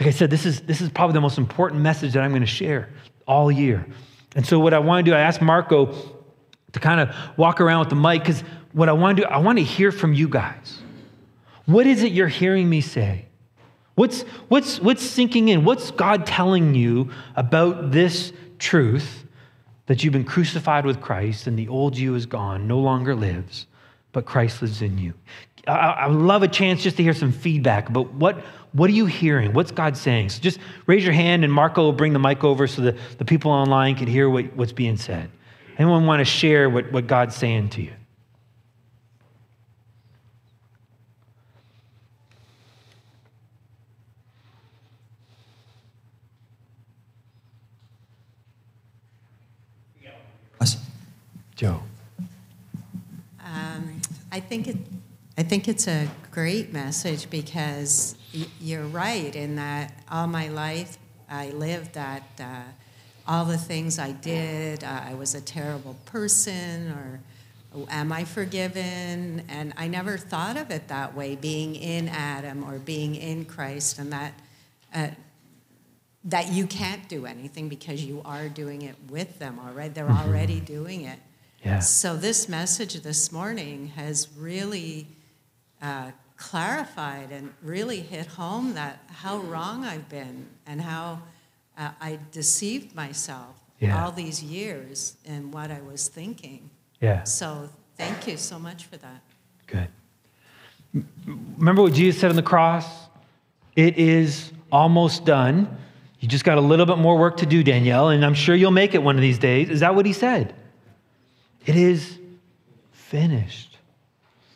Like 0.00 0.06
I 0.06 0.12
said, 0.12 0.30
this 0.30 0.46
is, 0.46 0.62
this 0.62 0.80
is 0.80 0.88
probably 0.88 1.12
the 1.12 1.20
most 1.20 1.36
important 1.36 1.82
message 1.82 2.14
that 2.14 2.22
I'm 2.22 2.30
going 2.30 2.40
to 2.40 2.46
share 2.46 2.88
all 3.26 3.50
year. 3.50 3.86
And 4.34 4.46
so, 4.46 4.58
what 4.58 4.74
I 4.74 4.78
want 4.78 5.04
to 5.04 5.10
do, 5.10 5.14
I 5.14 5.20
asked 5.20 5.42
Marco 5.42 5.94
to 6.72 6.80
kind 6.80 7.00
of 7.00 7.14
walk 7.36 7.60
around 7.60 7.80
with 7.80 7.90
the 7.90 7.96
mic 7.96 8.22
because 8.22 8.42
what 8.72 8.88
I 8.88 8.92
want 8.92 9.16
to 9.16 9.22
do, 9.22 9.28
I 9.28 9.38
want 9.38 9.58
to 9.58 9.64
hear 9.64 9.92
from 9.92 10.14
you 10.14 10.28
guys. 10.28 10.80
What 11.66 11.86
is 11.86 12.02
it 12.02 12.12
you're 12.12 12.28
hearing 12.28 12.68
me 12.68 12.80
say? 12.80 13.26
What's, 13.94 14.22
what's, 14.48 14.80
what's 14.80 15.02
sinking 15.02 15.48
in? 15.48 15.64
What's 15.64 15.90
God 15.90 16.26
telling 16.26 16.74
you 16.74 17.10
about 17.36 17.92
this 17.92 18.32
truth 18.58 19.24
that 19.86 20.02
you've 20.02 20.14
been 20.14 20.24
crucified 20.24 20.86
with 20.86 21.00
Christ 21.00 21.46
and 21.46 21.58
the 21.58 21.68
old 21.68 21.96
you 21.96 22.14
is 22.14 22.24
gone, 22.24 22.66
no 22.66 22.78
longer 22.78 23.14
lives, 23.14 23.66
but 24.12 24.24
Christ 24.24 24.62
lives 24.62 24.80
in 24.80 24.96
you? 24.96 25.12
I, 25.68 25.72
I 25.72 26.06
love 26.06 26.42
a 26.42 26.48
chance 26.48 26.82
just 26.82 26.96
to 26.96 27.02
hear 27.02 27.12
some 27.12 27.32
feedback 27.32 27.90
about 27.90 28.12
what, 28.14 28.42
what 28.72 28.88
are 28.88 28.94
you 28.94 29.06
hearing? 29.06 29.52
What's 29.52 29.70
God 29.70 29.96
saying? 29.96 30.30
So 30.30 30.40
just 30.40 30.58
raise 30.86 31.04
your 31.04 31.12
hand 31.12 31.44
and 31.44 31.52
Marco 31.52 31.82
will 31.82 31.92
bring 31.92 32.12
the 32.12 32.18
mic 32.18 32.42
over 32.44 32.66
so 32.66 32.82
that 32.82 32.96
the 33.18 33.24
people 33.24 33.50
online 33.50 33.94
can 33.96 34.06
hear 34.06 34.28
what, 34.30 34.54
what's 34.56 34.72
being 34.72 34.96
said. 34.96 35.30
Anyone 35.78 36.06
want 36.06 36.20
to 36.20 36.24
share 36.24 36.68
what, 36.70 36.90
what 36.92 37.06
God's 37.06 37.36
saying 37.36 37.70
to 37.70 37.82
you? 37.82 37.92
Joe. 51.62 51.80
Um, 53.38 54.00
I 54.32 54.40
think 54.40 54.66
it 54.66 54.76
I 55.38 55.44
think 55.44 55.68
it's 55.68 55.86
a 55.86 56.08
great 56.32 56.72
message 56.72 57.30
because 57.30 58.16
you're 58.60 58.86
right 58.86 59.34
in 59.34 59.56
that 59.56 59.92
all 60.10 60.26
my 60.26 60.48
life 60.48 60.98
I 61.32 61.50
lived 61.50 61.94
that 61.94 62.24
uh, 62.38 62.62
all 63.26 63.46
the 63.46 63.56
things 63.56 63.98
I 63.98 64.12
did, 64.12 64.84
uh, 64.84 65.00
I 65.06 65.14
was 65.14 65.34
a 65.34 65.40
terrible 65.40 65.96
person, 66.04 66.90
or 66.90 67.20
am 67.90 68.12
I 68.12 68.24
forgiven? 68.24 69.42
And 69.48 69.72
I 69.78 69.88
never 69.88 70.18
thought 70.18 70.58
of 70.58 70.70
it 70.70 70.88
that 70.88 71.14
way, 71.14 71.36
being 71.36 71.74
in 71.74 72.08
Adam 72.08 72.64
or 72.64 72.78
being 72.78 73.14
in 73.14 73.44
Christ, 73.44 73.98
and 73.98 74.12
that. 74.12 74.34
Uh, 74.94 75.08
that 76.24 76.52
you 76.52 76.68
can't 76.68 77.08
do 77.08 77.26
anything 77.26 77.68
because 77.68 78.04
you 78.04 78.22
are 78.24 78.48
doing 78.48 78.82
it 78.82 78.94
with 79.10 79.40
them 79.40 79.58
already. 79.58 79.92
They're 79.92 80.06
mm-hmm. 80.06 80.30
already 80.30 80.60
doing 80.60 81.00
it. 81.00 81.18
Yeah. 81.64 81.80
So 81.80 82.16
this 82.16 82.48
message 82.48 82.94
this 83.02 83.32
morning 83.32 83.88
has 83.96 84.28
really 84.36 85.08
uh, 85.80 86.12
clarified 86.42 87.30
and 87.30 87.54
really 87.62 88.00
hit 88.00 88.26
home 88.26 88.74
that 88.74 88.98
how 89.06 89.38
wrong 89.38 89.84
I've 89.84 90.08
been 90.08 90.48
and 90.66 90.80
how 90.80 91.22
uh, 91.78 91.90
I 92.00 92.18
deceived 92.32 92.96
myself 92.96 93.60
yeah. 93.78 94.02
all 94.02 94.10
these 94.10 94.42
years 94.42 95.16
in 95.24 95.52
what 95.52 95.70
I 95.70 95.80
was 95.80 96.08
thinking. 96.08 96.68
Yeah. 97.00 97.22
So 97.22 97.68
thank 97.96 98.26
you 98.26 98.36
so 98.36 98.58
much 98.58 98.86
for 98.86 98.96
that. 98.96 99.22
Good. 99.68 99.88
Remember 101.56 101.82
what 101.82 101.92
Jesus 101.92 102.20
said 102.20 102.30
on 102.30 102.36
the 102.36 102.42
cross? 102.42 102.86
It 103.76 103.96
is 103.96 104.52
almost 104.72 105.24
done. 105.24 105.78
You 106.18 106.26
just 106.26 106.44
got 106.44 106.58
a 106.58 106.60
little 106.60 106.86
bit 106.86 106.98
more 106.98 107.16
work 107.16 107.36
to 107.36 107.46
do, 107.46 107.62
Danielle, 107.62 108.08
and 108.08 108.24
I'm 108.24 108.34
sure 108.34 108.56
you'll 108.56 108.72
make 108.72 108.94
it 108.94 109.02
one 109.02 109.14
of 109.14 109.22
these 109.22 109.38
days. 109.38 109.70
Is 109.70 109.80
that 109.80 109.94
what 109.94 110.06
he 110.06 110.12
said? 110.12 110.54
It 111.66 111.76
is 111.76 112.18
finished. 112.90 113.71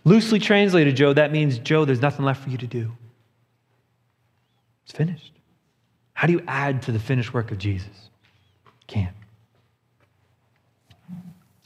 Loosely 0.06 0.38
translated, 0.38 0.94
Joe, 0.94 1.12
that 1.14 1.32
means, 1.32 1.58
Joe, 1.58 1.84
there's 1.84 2.00
nothing 2.00 2.24
left 2.24 2.44
for 2.44 2.48
you 2.48 2.56
to 2.58 2.66
do. 2.68 2.92
It's 4.84 4.92
finished. 4.96 5.32
How 6.12 6.28
do 6.28 6.32
you 6.32 6.44
add 6.46 6.80
to 6.82 6.92
the 6.92 7.00
finished 7.00 7.34
work 7.34 7.50
of 7.50 7.58
Jesus? 7.58 8.08
Can't. 8.86 9.16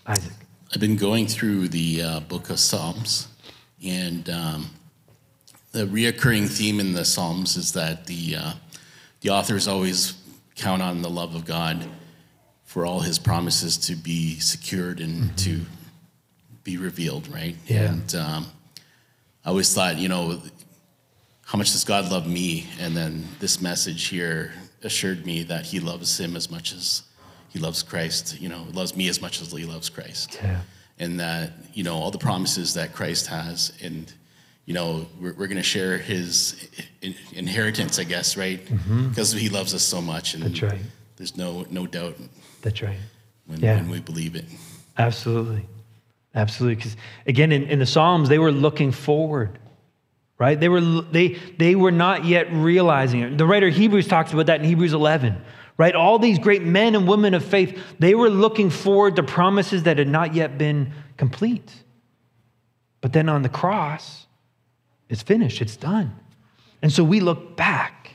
Isaac. 0.07 0.33
I've 0.73 0.81
been 0.81 0.97
going 0.97 1.27
through 1.27 1.69
the 1.69 2.03
uh, 2.03 2.21
book 2.21 2.49
of 2.49 2.59
Psalms, 2.59 3.29
and 3.85 4.31
um, 4.31 4.71
the 5.73 5.85
reoccurring 5.85 6.49
theme 6.49 6.81
in 6.81 6.95
the 6.95 7.05
Psalms 7.05 7.59
is 7.59 7.73
that 7.75 8.07
the 8.07 8.37
uh, 8.37 8.53
the 9.21 9.29
authors 9.29 9.69
always 9.69 10.15
count 10.57 10.81
on 10.81 11.03
the 11.03 11.11
love 11.11 11.35
of 11.35 11.45
God 11.45 11.85
for 12.65 12.87
all 12.87 13.01
His 13.01 13.19
promises 13.19 13.77
to 13.77 13.95
be 13.97 14.41
secured 14.41 14.99
and 14.99 15.25
mm-hmm. 15.25 15.37
to 15.37 15.61
be 16.65 16.77
revealed, 16.77 17.29
right? 17.29 17.57
Yeah. 17.67 17.93
And 17.93 18.15
um, 18.15 18.47
I 19.45 19.49
always 19.49 19.73
thought, 19.75 19.97
you 19.97 20.09
know, 20.09 20.41
how 21.45 21.59
much 21.59 21.73
does 21.73 21.85
God 21.85 22.11
love 22.11 22.27
me? 22.27 22.69
And 22.79 22.97
then 22.97 23.27
this 23.41 23.61
message 23.61 24.07
here 24.07 24.53
assured 24.83 25.27
me 25.27 25.43
that 25.45 25.67
He 25.67 25.81
loves 25.81 26.19
Him 26.19 26.37
as 26.37 26.51
much 26.51 26.73
as 26.73 27.03
He 27.49 27.59
loves 27.59 27.83
Christ. 27.83 28.41
You 28.41 28.49
know, 28.49 28.67
loves 28.73 28.97
me 28.97 29.09
as 29.09 29.21
much 29.21 29.41
as 29.41 29.53
He 29.53 29.65
loves 29.65 29.89
Christ. 29.89 30.39
Yeah. 30.43 30.61
And 30.99 31.19
that 31.19 31.53
you 31.73 31.83
know 31.83 31.97
all 31.97 32.11
the 32.11 32.19
promises 32.19 32.75
that 32.75 32.93
Christ 32.93 33.27
has, 33.29 33.73
and 33.83 34.13
you 34.67 34.75
know 34.75 35.07
we're, 35.19 35.33
we're 35.33 35.47
going 35.47 35.57
to 35.57 35.63
share 35.63 35.97
His 35.97 36.69
inheritance, 37.33 37.99
I 37.99 38.05
guess, 38.05 38.37
right? 38.37 38.65
Mm-hmm. 38.65 39.09
Because 39.09 39.33
He 39.33 39.49
loves 39.49 39.75
us 39.75 39.83
so 39.83 40.03
much, 40.03 40.35
and 40.35 40.43
That's 40.43 40.63
right. 40.63 40.81
there's 41.17 41.37
no 41.37 41.65
no 41.71 41.87
doubt. 41.87 42.17
That's 42.61 42.83
right. 42.83 42.99
When, 43.47 43.61
yeah. 43.61 43.77
when 43.77 43.91
we 43.91 44.01
believe 44.01 44.37
it. 44.37 44.45
Absolutely. 44.99 45.67
Absolutely. 46.35 46.77
Because 46.77 46.97
again, 47.27 47.53
in, 47.53 47.65
in 47.65 47.79
the 47.79 47.87
Psalms, 47.87 48.29
they 48.29 48.39
were 48.39 48.53
looking 48.53 48.93
forward, 48.93 49.59
right? 50.39 50.59
They 50.59 50.69
were, 50.69 50.81
they, 50.81 51.39
they 51.59 51.75
were 51.75 51.91
not 51.91 52.25
yet 52.25 52.53
realizing 52.53 53.21
it. 53.21 53.39
The 53.39 53.47
writer 53.47 53.69
Hebrews 53.69 54.07
talks 54.07 54.33
about 54.33 54.47
that 54.47 54.61
in 54.61 54.67
Hebrews 54.67 54.93
11, 54.93 55.41
right? 55.77 55.95
All 55.95 56.19
these 56.19 56.39
great 56.39 56.63
men 56.63 56.95
and 56.95 57.09
women 57.09 57.35
of 57.35 57.45
faith, 57.45 57.81
they 57.99 58.15
were 58.15 58.31
looking 58.31 58.71
forward 58.71 59.17
to 59.17 59.23
promises 59.23 59.85
that 59.85 59.99
had 59.99 60.09
not 60.09 60.35
yet 60.35 60.57
been 60.57 60.93
complete. 61.17 61.73
But 63.01 63.13
then 63.13 63.29
on 63.29 63.43
the 63.43 63.49
cross, 63.49 64.27
it's 65.09 65.23
finished, 65.23 65.61
it's 65.61 65.77
done. 65.77 66.15
And 66.83 66.93
so 66.93 67.03
we 67.03 67.21
look 67.21 67.57
back. 67.57 68.11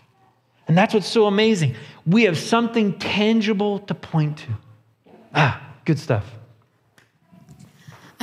And 0.68 0.78
that's 0.78 0.94
what's 0.94 1.08
so 1.08 1.28
amazing. 1.28 1.76
We 2.08 2.24
have 2.24 2.38
something 2.38 2.98
tangible 2.98 3.80
to 3.80 3.94
point 3.94 4.38
to. 4.40 4.48
Ah, 5.34 5.62
good 5.84 6.00
stuff. 6.00 6.26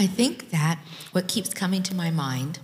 I 0.03 0.07
think 0.09 0.51
that 0.51 0.81
what 1.13 1.29
keeps 1.29 1.55
coming 1.55 1.85
to 1.85 1.95
my 1.95 2.11
mind 2.11 2.59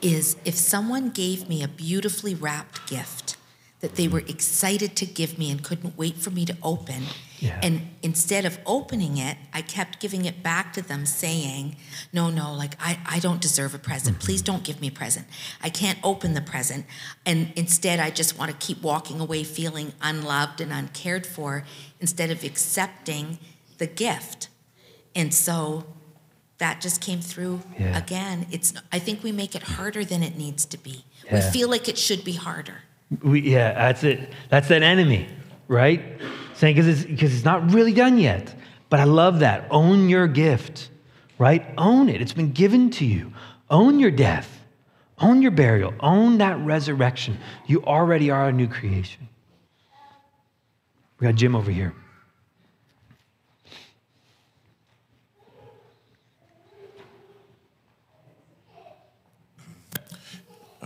is 0.00 0.36
if 0.44 0.54
someone 0.54 1.10
gave 1.10 1.48
me 1.48 1.60
a 1.60 1.66
beautifully 1.66 2.36
wrapped 2.36 2.88
gift 2.88 3.36
that 3.80 3.96
they 3.96 4.06
were 4.06 4.20
excited 4.20 4.94
to 4.94 5.04
give 5.04 5.40
me 5.40 5.50
and 5.50 5.64
couldn't 5.64 5.98
wait 5.98 6.18
for 6.18 6.30
me 6.30 6.44
to 6.44 6.56
open. 6.62 7.02
Yeah. 7.40 7.58
And 7.64 7.90
instead 8.00 8.44
of 8.44 8.60
opening 8.64 9.18
it, 9.18 9.38
I 9.52 9.60
kept 9.62 9.98
giving 9.98 10.24
it 10.24 10.40
back 10.40 10.72
to 10.74 10.82
them 10.82 11.04
saying, 11.04 11.74
No, 12.12 12.30
no, 12.30 12.54
like 12.54 12.76
I, 12.78 12.96
I 13.06 13.18
don't 13.18 13.40
deserve 13.40 13.74
a 13.74 13.78
present. 13.78 14.18
Mm-hmm. 14.18 14.26
Please 14.26 14.40
don't 14.40 14.62
give 14.62 14.80
me 14.80 14.86
a 14.86 14.92
present. 14.92 15.26
I 15.64 15.68
can't 15.68 15.98
open 16.04 16.34
the 16.34 16.40
present. 16.40 16.86
And 17.26 17.52
instead, 17.56 17.98
I 17.98 18.10
just 18.10 18.38
want 18.38 18.52
to 18.52 18.56
keep 18.64 18.82
walking 18.82 19.18
away 19.18 19.42
feeling 19.42 19.94
unloved 20.00 20.60
and 20.60 20.72
uncared 20.72 21.26
for 21.26 21.64
instead 21.98 22.30
of 22.30 22.44
accepting 22.44 23.40
the 23.78 23.88
gift. 23.88 24.48
And 25.16 25.34
so 25.34 25.86
that 26.62 26.80
just 26.80 27.00
came 27.00 27.20
through 27.20 27.60
yeah. 27.76 27.98
again. 27.98 28.46
It's 28.52 28.72
I 28.92 29.00
think 29.00 29.24
we 29.24 29.32
make 29.32 29.56
it 29.56 29.64
harder 29.64 30.04
than 30.04 30.22
it 30.22 30.38
needs 30.38 30.64
to 30.66 30.78
be. 30.78 31.04
Yeah. 31.24 31.34
We 31.34 31.40
feel 31.50 31.68
like 31.68 31.88
it 31.88 31.98
should 31.98 32.22
be 32.22 32.34
harder. 32.34 32.76
We, 33.22 33.40
yeah, 33.40 33.72
that's 33.74 34.04
it. 34.04 34.32
That's 34.48 34.68
that 34.68 34.82
enemy, 34.82 35.28
right? 35.66 36.00
Saying 36.54 36.76
because 36.76 36.86
it's 36.86 37.04
because 37.04 37.34
it's 37.34 37.44
not 37.44 37.72
really 37.72 37.92
done 37.92 38.16
yet. 38.16 38.54
But 38.90 39.00
I 39.00 39.04
love 39.04 39.40
that. 39.40 39.66
Own 39.70 40.08
your 40.08 40.28
gift, 40.28 40.88
right? 41.36 41.64
Own 41.76 42.08
it. 42.08 42.22
It's 42.22 42.32
been 42.32 42.52
given 42.52 42.90
to 42.92 43.04
you. 43.04 43.32
Own 43.68 43.98
your 43.98 44.12
death. 44.12 44.60
Own 45.18 45.42
your 45.42 45.50
burial. 45.50 45.92
Own 45.98 46.38
that 46.38 46.58
resurrection. 46.60 47.38
You 47.66 47.82
already 47.84 48.30
are 48.30 48.48
a 48.48 48.52
new 48.52 48.68
creation. 48.68 49.28
We 51.18 51.26
got 51.26 51.34
Jim 51.34 51.56
over 51.56 51.70
here. 51.70 51.92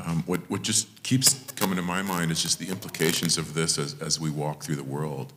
Um, 0.06 0.22
what, 0.24 0.48
what 0.48 0.62
just 0.62 1.02
keeps 1.02 1.34
coming 1.52 1.76
to 1.76 1.82
my 1.82 2.00
mind 2.00 2.30
is 2.30 2.40
just 2.40 2.60
the 2.60 2.68
implications 2.68 3.36
of 3.36 3.54
this 3.54 3.76
as, 3.76 4.00
as 4.00 4.20
we 4.20 4.30
walk 4.30 4.62
through 4.62 4.76
the 4.76 4.84
world, 4.84 5.32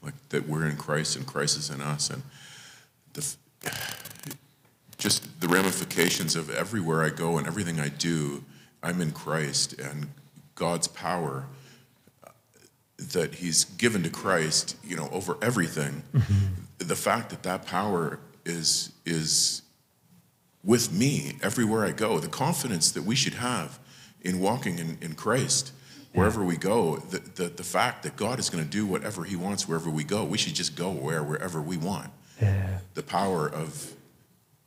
like 0.00 0.14
that 0.28 0.48
we're 0.48 0.66
in 0.66 0.76
Christ 0.76 1.16
and 1.16 1.26
Christ 1.26 1.58
is 1.58 1.70
in 1.70 1.80
us, 1.80 2.08
and 2.08 2.22
the, 3.14 3.34
just 4.96 5.40
the 5.40 5.48
ramifications 5.48 6.36
of 6.36 6.50
everywhere 6.50 7.02
I 7.02 7.08
go 7.08 7.36
and 7.36 7.48
everything 7.48 7.80
I 7.80 7.88
do, 7.88 8.44
I'm 8.80 9.00
in 9.00 9.10
Christ 9.10 9.72
and 9.80 10.06
God's 10.54 10.86
power 10.86 11.46
uh, 12.24 12.30
that 12.98 13.34
He's 13.34 13.64
given 13.64 14.04
to 14.04 14.10
Christ, 14.10 14.76
you 14.84 14.94
know, 14.94 15.08
over 15.10 15.36
everything. 15.42 16.04
Mm-hmm. 16.14 16.44
The 16.78 16.96
fact 16.96 17.30
that 17.30 17.42
that 17.42 17.66
power 17.66 18.20
is 18.44 18.92
is 19.04 19.62
with 20.62 20.92
me 20.92 21.38
everywhere 21.42 21.84
I 21.84 21.90
go, 21.90 22.20
the 22.20 22.28
confidence 22.28 22.92
that 22.92 23.02
we 23.02 23.16
should 23.16 23.34
have 23.34 23.80
in 24.22 24.40
walking 24.40 24.78
in, 24.78 24.98
in 25.00 25.14
Christ, 25.14 25.72
wherever 26.14 26.44
we 26.44 26.56
go, 26.56 26.96
the, 26.96 27.18
the, 27.18 27.48
the 27.48 27.64
fact 27.64 28.02
that 28.02 28.16
God 28.16 28.38
is 28.38 28.50
going 28.50 28.64
to 28.64 28.70
do 28.70 28.86
whatever 28.86 29.24
He 29.24 29.36
wants 29.36 29.68
wherever 29.68 29.90
we 29.90 30.04
go, 30.04 30.24
we 30.24 30.38
should 30.38 30.54
just 30.54 30.76
go 30.76 30.90
where 30.90 31.22
wherever 31.22 31.60
we 31.60 31.76
want. 31.76 32.10
Yeah. 32.40 32.78
The 32.94 33.02
power 33.02 33.48
of 33.48 33.92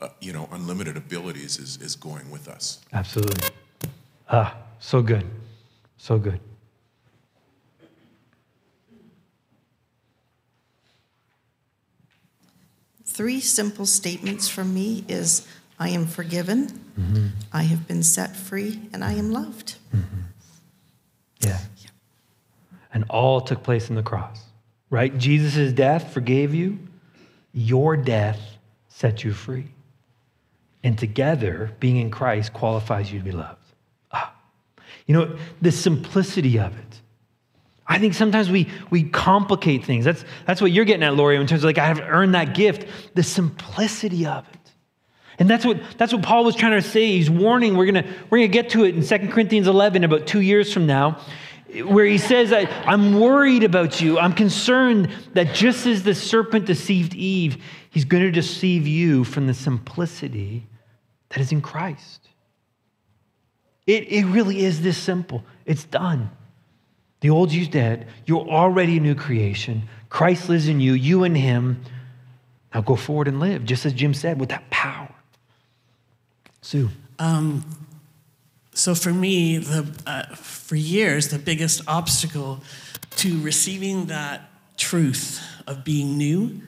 uh, 0.01 0.09
you 0.19 0.33
know 0.33 0.47
unlimited 0.51 0.97
abilities 0.97 1.57
is 1.57 1.77
is 1.81 1.95
going 1.95 2.29
with 2.29 2.47
us. 2.47 2.79
Absolutely. 2.93 3.49
Ah, 4.29 4.55
so 4.79 5.01
good, 5.01 5.25
so 5.97 6.17
good. 6.17 6.39
Three 13.05 13.39
simple 13.39 13.85
statements 13.85 14.49
from 14.49 14.73
me 14.73 15.05
is 15.07 15.47
I 15.77 15.89
am 15.89 16.05
forgiven, 16.05 16.67
mm-hmm. 16.97 17.27
I 17.51 17.63
have 17.63 17.87
been 17.87 18.03
set 18.03 18.35
free, 18.35 18.81
and 18.93 19.03
I 19.03 19.13
am 19.13 19.31
loved. 19.31 19.75
Mm-hmm. 19.93 20.21
Yeah. 21.41 21.59
And 22.93 23.03
all 23.09 23.41
took 23.41 23.61
place 23.61 23.89
in 23.89 23.95
the 23.95 24.03
cross, 24.03 24.41
right? 24.89 25.15
Jesus' 25.17 25.73
death 25.73 26.13
forgave 26.13 26.53
you, 26.53 26.79
your 27.51 27.97
death 27.97 28.39
set 28.87 29.23
you 29.23 29.33
free. 29.33 29.67
And 30.83 30.97
together, 30.97 31.71
being 31.79 31.97
in 31.97 32.11
Christ 32.11 32.53
qualifies 32.53 33.11
you 33.11 33.19
to 33.19 33.25
be 33.25 33.31
loved. 33.31 33.65
Ah. 34.11 34.33
You 35.07 35.15
know, 35.15 35.37
the 35.61 35.71
simplicity 35.71 36.59
of 36.59 36.77
it. 36.77 37.01
I 37.87 37.99
think 37.99 38.13
sometimes 38.13 38.49
we, 38.49 38.69
we 38.89 39.03
complicate 39.03 39.83
things. 39.83 40.05
That's, 40.05 40.23
that's 40.45 40.61
what 40.61 40.71
you're 40.71 40.85
getting 40.85 41.03
at, 41.03 41.15
Lori, 41.15 41.35
in 41.35 41.47
terms 41.47 41.63
of 41.63 41.67
like, 41.67 41.77
I 41.77 41.85
have 41.85 41.99
earned 41.99 42.33
that 42.35 42.55
gift. 42.55 42.87
The 43.13 43.23
simplicity 43.23 44.25
of 44.25 44.47
it. 44.47 44.64
And 45.37 45.49
that's 45.49 45.65
what, 45.65 45.79
that's 45.97 46.13
what 46.13 46.23
Paul 46.23 46.45
was 46.45 46.55
trying 46.55 46.81
to 46.81 46.87
say. 46.87 47.07
He's 47.07 47.29
warning, 47.29 47.75
we're 47.75 47.91
going 47.91 48.05
we're 48.29 48.37
gonna 48.39 48.47
get 48.47 48.69
to 48.71 48.85
it 48.85 48.95
in 48.95 49.05
2 49.05 49.29
Corinthians 49.31 49.67
11, 49.67 50.03
about 50.03 50.27
two 50.27 50.41
years 50.41 50.73
from 50.73 50.85
now, 50.85 51.19
where 51.83 52.05
he 52.05 52.17
says, 52.17 52.53
I'm 52.53 53.19
worried 53.19 53.63
about 53.63 53.99
you. 53.99 54.17
I'm 54.17 54.33
concerned 54.33 55.09
that 55.33 55.53
just 55.53 55.85
as 55.85 56.03
the 56.03 56.15
serpent 56.15 56.65
deceived 56.65 57.13
Eve, 57.13 57.61
he's 57.89 58.05
going 58.05 58.23
to 58.23 58.31
deceive 58.31 58.87
you 58.87 59.23
from 59.23 59.47
the 59.47 59.53
simplicity 59.53 60.67
that 61.29 61.39
is 61.39 61.51
in 61.51 61.61
Christ. 61.61 62.29
It, 63.85 64.11
it 64.11 64.25
really 64.25 64.63
is 64.63 64.81
this 64.81 64.97
simple. 64.97 65.43
It's 65.65 65.83
done. 65.83 66.31
The 67.19 67.29
old 67.29 67.51
you's 67.51 67.67
dead. 67.67 68.07
You're 68.25 68.47
already 68.47 68.97
a 68.97 69.01
new 69.01 69.15
creation. 69.15 69.83
Christ 70.09 70.49
lives 70.49 70.67
in 70.67 70.79
you, 70.79 70.93
you 70.93 71.23
and 71.23 71.35
him. 71.35 71.81
Now 72.73 72.81
go 72.81 72.95
forward 72.95 73.27
and 73.27 73.39
live, 73.39 73.65
just 73.65 73.85
as 73.85 73.93
Jim 73.93 74.13
said, 74.13 74.39
with 74.39 74.49
that 74.49 74.69
power. 74.69 75.14
Sue. 76.65 76.89
Um, 77.19 77.63
so 78.73 78.95
for 78.95 79.13
me, 79.13 79.59
the, 79.59 79.85
uh, 80.07 80.23
for 80.35 80.75
years, 80.75 81.27
the 81.27 81.37
biggest 81.37 81.83
obstacle 81.87 82.61
to 83.17 83.39
receiving 83.41 84.07
that 84.07 84.49
truth 84.75 85.45
of 85.67 85.83
being 85.83 86.17
new 86.17 86.61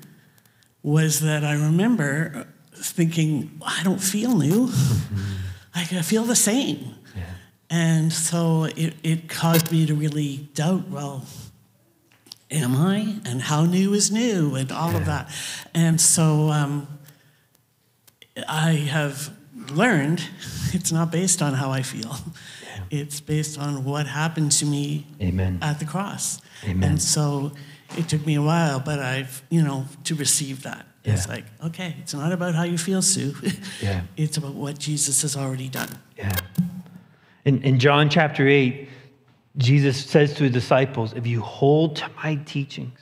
was 0.84 1.22
that 1.22 1.44
I 1.44 1.54
remember 1.54 2.46
thinking, 2.76 3.60
I 3.66 3.82
don't 3.84 4.02
feel 4.02 4.38
new. 4.38 4.70
I 5.74 5.84
feel 5.84 6.26
the 6.26 6.36
same. 6.36 6.94
Yeah. 7.16 7.24
And 7.72 8.14
so 8.14 8.66
it, 8.66 8.94
it 9.02 9.30
caused 9.30 9.72
me 9.72 9.88
to 9.88 9.96
really 9.96 10.48
doubt 10.54 10.90
well, 10.90 11.26
am 12.52 12.76
I? 12.76 13.16
And 13.26 13.42
how 13.42 13.66
new 13.66 13.94
is 13.94 14.12
new? 14.12 14.54
And 14.54 14.72
all 14.72 14.96
of 14.96 15.08
that. 15.08 15.32
And 15.74 16.00
so 16.00 16.50
um, 16.50 17.00
I 18.48 18.74
have 18.74 19.36
learned 19.72 20.24
it's 20.74 20.92
not 20.92 21.12
based 21.12 21.42
on 21.42 21.54
how 21.54 21.72
I 21.72 21.82
feel, 21.82 22.16
it's 22.90 23.20
based 23.20 23.60
on 23.60 23.84
what 23.84 24.08
happened 24.08 24.52
to 24.54 24.66
me 24.66 25.08
Amen. 25.22 25.60
at 25.62 25.80
the 25.80 25.86
cross. 25.86 26.42
Amen. 26.64 26.92
And 26.92 27.02
so 27.02 27.52
it 27.98 28.10
took 28.10 28.26
me 28.26 28.36
a 28.36 28.42
while, 28.42 28.80
but 28.80 29.00
I've, 29.00 29.44
you 29.50 29.62
know, 29.62 29.86
to 30.06 30.16
receive 30.16 30.64
that. 30.64 30.86
It's 31.04 31.30
like, 31.30 31.46
okay, 31.64 31.96
it's 32.02 32.14
not 32.14 32.34
about 32.34 32.54
how 32.54 32.64
you 32.64 32.78
feel, 32.78 33.02
Sue. 33.02 33.34
Yeah. 33.82 34.02
It's 34.18 34.36
about 34.36 34.56
what 34.56 34.78
Jesus 34.78 35.22
has 35.22 35.38
already 35.38 35.70
done. 35.70 35.98
Yeah. 36.18 36.34
In, 37.46 37.62
in 37.64 37.80
John 37.80 38.10
chapter 38.10 38.46
8, 38.46 38.90
Jesus 39.56 40.06
says 40.06 40.34
to 40.36 40.44
his 40.44 40.52
disciples, 40.52 41.14
If 41.14 41.26
you 41.26 41.42
hold 41.42 41.96
to 41.98 42.10
my 42.22 42.36
teachings, 42.46 43.00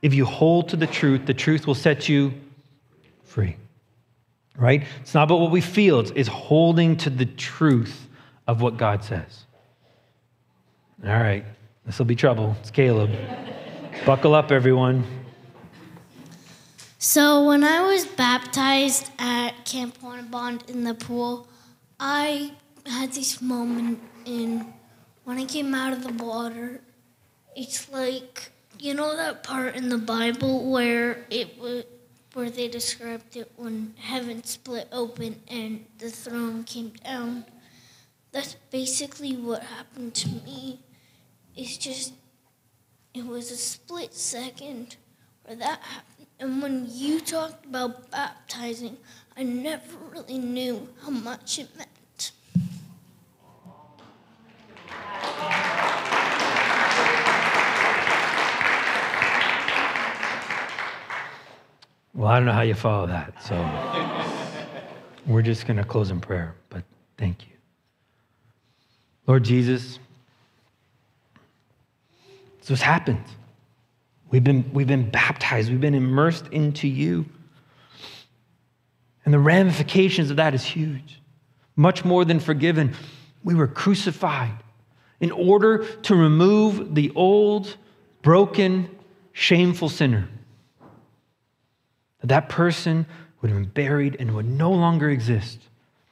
if 0.00 0.14
you 0.14 0.24
hold 0.24 0.70
to 0.70 0.76
the 0.76 0.86
truth, 0.86 1.26
the 1.26 1.34
truth 1.34 1.66
will 1.66 1.74
set 1.74 2.08
you 2.08 2.32
free. 3.24 3.56
Right? 4.56 4.84
It's 5.00 5.14
not 5.14 5.24
about 5.24 5.40
what 5.40 5.50
we 5.50 5.60
feel, 5.60 6.00
it's, 6.00 6.28
holding 6.28 6.96
to 6.98 7.10
the 7.10 7.24
truth 7.24 8.06
of 8.46 8.60
what 8.60 8.76
God 8.76 9.02
says. 9.02 9.44
All 11.04 11.10
right, 11.10 11.44
this 11.86 11.98
will 11.98 12.06
be 12.06 12.14
trouble. 12.14 12.54
It's 12.60 12.70
Caleb. 12.70 13.10
Buckle 14.04 14.34
up, 14.34 14.52
everyone. 14.52 15.04
So 16.98 17.44
when 17.46 17.64
I 17.64 17.82
was 17.82 18.06
baptized 18.06 19.10
at 19.18 19.64
Camp 19.64 19.98
Bond 20.30 20.62
in 20.68 20.84
the 20.84 20.94
pool, 20.94 21.48
I 21.98 22.52
had 22.86 23.12
this 23.12 23.42
moment 23.42 24.00
in 24.24 24.72
when 25.24 25.38
I 25.38 25.44
came 25.44 25.74
out 25.74 25.92
of 25.92 26.04
the 26.04 26.12
water. 26.24 26.80
It's 27.56 27.90
like 27.90 28.52
you 28.78 28.94
know 28.94 29.16
that 29.16 29.42
part 29.42 29.76
in 29.76 29.88
the 29.88 29.98
Bible 29.98 30.70
where 30.70 31.24
it 31.30 31.58
was 31.58 31.84
where 32.34 32.50
they 32.50 32.68
described 32.68 33.36
it 33.36 33.52
when 33.56 33.94
heaven 33.98 34.42
split 34.44 34.88
open 34.92 35.40
and 35.48 35.84
the 35.98 36.10
throne 36.10 36.64
came 36.64 36.90
down. 37.04 37.44
That's 38.32 38.54
basically 38.70 39.36
what 39.36 39.62
happened 39.62 40.14
to 40.16 40.28
me. 40.28 40.80
It's 41.54 41.76
just 41.76 42.14
it 43.14 43.26
was 43.26 43.50
a 43.50 43.56
split 43.56 44.14
second 44.14 44.96
where 45.44 45.56
that 45.56 45.80
happened. 45.80 46.26
And 46.40 46.62
when 46.62 46.86
you 46.88 47.20
talked 47.20 47.66
about 47.66 48.10
baptizing, 48.10 48.96
I 49.36 49.42
never 49.42 49.96
really 50.10 50.38
knew 50.38 50.88
how 51.02 51.10
much 51.10 51.58
it 51.58 51.68
meant. 51.76 52.32
Well, 62.14 62.28
I 62.28 62.36
don't 62.36 62.44
know 62.44 62.52
how 62.52 62.60
you 62.60 62.74
follow 62.74 63.06
that, 63.06 63.42
so 63.42 63.56
we're 65.26 65.40
just 65.40 65.66
going 65.66 65.78
to 65.78 65.84
close 65.84 66.10
in 66.10 66.20
prayer, 66.20 66.54
but 66.68 66.84
thank 67.16 67.46
you. 67.46 67.52
Lord 69.26 69.44
Jesus, 69.44 69.98
this 72.60 72.68
what's 72.68 72.82
happened. 72.82 73.24
We've 74.30 74.44
been, 74.44 74.70
we've 74.74 74.86
been 74.86 75.08
baptized, 75.08 75.70
we've 75.70 75.80
been 75.80 75.94
immersed 75.94 76.48
into 76.48 76.86
you. 76.86 77.24
And 79.24 79.32
the 79.32 79.38
ramifications 79.38 80.30
of 80.30 80.36
that 80.36 80.52
is 80.52 80.64
huge. 80.64 81.20
Much 81.76 82.04
more 82.04 82.26
than 82.26 82.40
forgiven. 82.40 82.94
We 83.42 83.54
were 83.54 83.68
crucified 83.68 84.62
in 85.20 85.30
order 85.30 85.86
to 86.02 86.14
remove 86.14 86.94
the 86.94 87.10
old, 87.14 87.74
broken, 88.20 88.90
shameful 89.32 89.88
sinner 89.88 90.28
that 92.22 92.28
that 92.28 92.48
person 92.48 93.04
would 93.40 93.50
have 93.50 93.60
been 93.60 93.68
buried 93.68 94.16
and 94.18 94.34
would 94.34 94.48
no 94.48 94.70
longer 94.70 95.10
exist. 95.10 95.58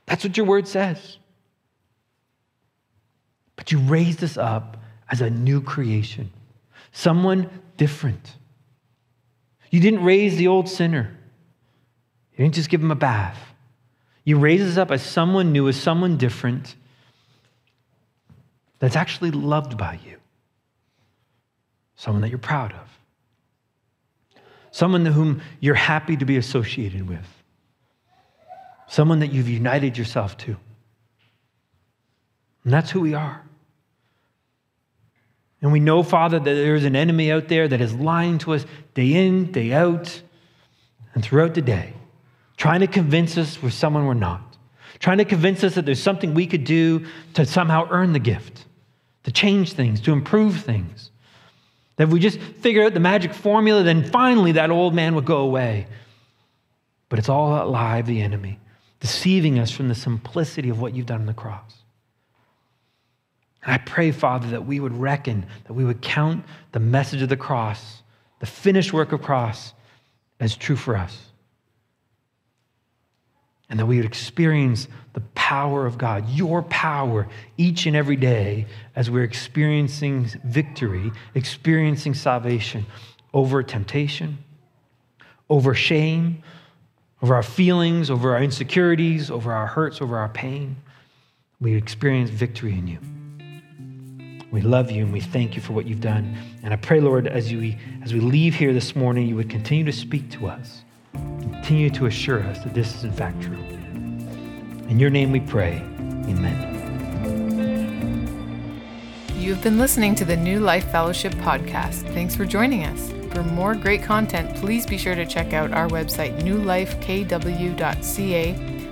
That's 0.06 0.24
what 0.24 0.36
your 0.36 0.44
word 0.44 0.68
says. 0.68 1.18
But 3.56 3.72
you 3.72 3.78
raised 3.78 4.22
us 4.24 4.36
up 4.36 4.76
as 5.08 5.20
a 5.20 5.30
new 5.30 5.62
creation, 5.62 6.30
someone 6.92 7.48
different. 7.76 8.36
You 9.70 9.80
didn't 9.80 10.02
raise 10.02 10.36
the 10.36 10.48
old 10.48 10.68
sinner, 10.68 11.16
you 12.32 12.44
didn't 12.44 12.54
just 12.54 12.68
give 12.68 12.82
him 12.82 12.90
a 12.90 12.96
bath. 12.96 13.38
You 14.22 14.38
raised 14.38 14.64
us 14.64 14.76
up 14.76 14.90
as 14.90 15.02
someone 15.02 15.50
new, 15.50 15.66
as 15.68 15.80
someone 15.80 16.18
different 16.18 16.74
that's 18.78 18.94
actually 18.94 19.30
loved 19.30 19.78
by 19.78 19.98
you, 20.04 20.18
someone 21.96 22.20
that 22.22 22.28
you're 22.28 22.38
proud 22.38 22.72
of 22.72 22.99
someone 24.70 25.04
whom 25.06 25.42
you're 25.60 25.74
happy 25.74 26.16
to 26.16 26.24
be 26.24 26.36
associated 26.36 27.08
with, 27.08 27.26
someone 28.88 29.20
that 29.20 29.32
you've 29.32 29.48
united 29.48 29.98
yourself 29.98 30.36
to. 30.38 30.56
And 32.64 32.72
that's 32.72 32.90
who 32.90 33.00
we 33.00 33.14
are. 33.14 33.42
And 35.62 35.72
we 35.72 35.80
know, 35.80 36.02
Father, 36.02 36.38
that 36.38 36.44
there's 36.44 36.84
an 36.84 36.96
enemy 36.96 37.30
out 37.30 37.48
there 37.48 37.68
that 37.68 37.80
is 37.80 37.92
lying 37.94 38.38
to 38.38 38.54
us 38.54 38.64
day 38.94 39.12
in, 39.14 39.52
day 39.52 39.72
out, 39.72 40.22
and 41.14 41.22
throughout 41.22 41.54
the 41.54 41.62
day, 41.62 41.92
trying 42.56 42.80
to 42.80 42.86
convince 42.86 43.36
us 43.36 43.62
we're 43.62 43.70
someone 43.70 44.06
we're 44.06 44.14
not, 44.14 44.56
trying 45.00 45.18
to 45.18 45.24
convince 45.24 45.62
us 45.64 45.74
that 45.74 45.84
there's 45.84 46.02
something 46.02 46.32
we 46.32 46.46
could 46.46 46.64
do 46.64 47.04
to 47.34 47.44
somehow 47.44 47.86
earn 47.90 48.12
the 48.12 48.18
gift, 48.18 48.64
to 49.24 49.32
change 49.32 49.72
things, 49.72 50.00
to 50.02 50.12
improve 50.12 50.62
things. 50.62 51.09
That 52.00 52.04
if 52.04 52.14
we 52.14 52.20
just 52.20 52.40
figure 52.40 52.82
out 52.82 52.94
the 52.94 52.98
magic 52.98 53.34
formula, 53.34 53.82
then 53.82 54.04
finally 54.04 54.52
that 54.52 54.70
old 54.70 54.94
man 54.94 55.14
would 55.16 55.26
go 55.26 55.36
away. 55.36 55.86
But 57.10 57.18
it's 57.18 57.28
all 57.28 57.62
a 57.62 57.68
lie 57.68 57.98
of 57.98 58.06
the 58.06 58.22
enemy, 58.22 58.58
deceiving 59.00 59.58
us 59.58 59.70
from 59.70 59.88
the 59.88 59.94
simplicity 59.94 60.70
of 60.70 60.80
what 60.80 60.94
you've 60.94 61.04
done 61.04 61.20
on 61.20 61.26
the 61.26 61.34
cross. 61.34 61.74
And 63.62 63.74
I 63.74 63.76
pray, 63.76 64.12
Father, 64.12 64.48
that 64.48 64.64
we 64.64 64.80
would 64.80 64.96
reckon, 64.96 65.44
that 65.64 65.74
we 65.74 65.84
would 65.84 66.00
count 66.00 66.46
the 66.72 66.80
message 66.80 67.20
of 67.20 67.28
the 67.28 67.36
cross, 67.36 68.00
the 68.38 68.46
finished 68.46 68.94
work 68.94 69.12
of 69.12 69.20
cross, 69.20 69.74
as 70.40 70.56
true 70.56 70.76
for 70.76 70.96
us. 70.96 71.29
And 73.70 73.78
that 73.78 73.86
we 73.86 73.96
would 73.96 74.04
experience 74.04 74.88
the 75.12 75.20
power 75.34 75.86
of 75.86 75.96
God, 75.96 76.28
your 76.28 76.62
power, 76.62 77.28
each 77.56 77.86
and 77.86 77.96
every 77.96 78.16
day 78.16 78.66
as 78.96 79.10
we're 79.10 79.24
experiencing 79.24 80.28
victory, 80.44 81.10
experiencing 81.34 82.14
salvation 82.14 82.84
over 83.32 83.62
temptation, 83.62 84.38
over 85.48 85.74
shame, 85.74 86.42
over 87.22 87.34
our 87.34 87.42
feelings, 87.42 88.10
over 88.10 88.34
our 88.34 88.42
insecurities, 88.42 89.30
over 89.30 89.52
our 89.52 89.66
hurts, 89.66 90.00
over 90.00 90.18
our 90.18 90.28
pain. 90.28 90.76
We 91.60 91.74
experience 91.74 92.30
victory 92.30 92.72
in 92.72 92.86
you. 92.86 92.98
We 94.50 94.62
love 94.62 94.90
you 94.90 95.04
and 95.04 95.12
we 95.12 95.20
thank 95.20 95.54
you 95.54 95.62
for 95.62 95.72
what 95.74 95.86
you've 95.86 96.00
done. 96.00 96.36
And 96.62 96.72
I 96.72 96.76
pray, 96.76 97.00
Lord, 97.00 97.28
as, 97.28 97.52
you, 97.52 97.76
as 98.02 98.12
we 98.12 98.20
leave 98.20 98.54
here 98.54 98.72
this 98.72 98.96
morning, 98.96 99.28
you 99.28 99.36
would 99.36 99.50
continue 99.50 99.84
to 99.84 99.92
speak 99.92 100.30
to 100.32 100.48
us, 100.48 100.82
continue 101.12 101.90
to 101.90 102.06
assure 102.06 102.42
us 102.44 102.58
that 102.64 102.74
this 102.74 102.94
is 102.94 103.04
in 103.04 103.12
fact 103.12 103.40
true. 103.42 103.58
In 104.88 104.98
your 104.98 105.10
name 105.10 105.30
we 105.30 105.40
pray. 105.40 105.76
Amen. 106.26 106.80
You've 109.36 109.62
been 109.62 109.78
listening 109.78 110.14
to 110.16 110.24
the 110.24 110.36
New 110.36 110.60
Life 110.60 110.90
Fellowship 110.90 111.32
podcast. 111.34 112.02
Thanks 112.12 112.36
for 112.36 112.44
joining 112.44 112.84
us. 112.84 113.12
For 113.32 113.42
more 113.42 113.74
great 113.74 114.02
content, 114.02 114.54
please 114.56 114.84
be 114.84 114.98
sure 114.98 115.14
to 115.14 115.24
check 115.24 115.52
out 115.52 115.72
our 115.72 115.88
website, 115.88 116.40
newlifekw.ca, 116.40 117.74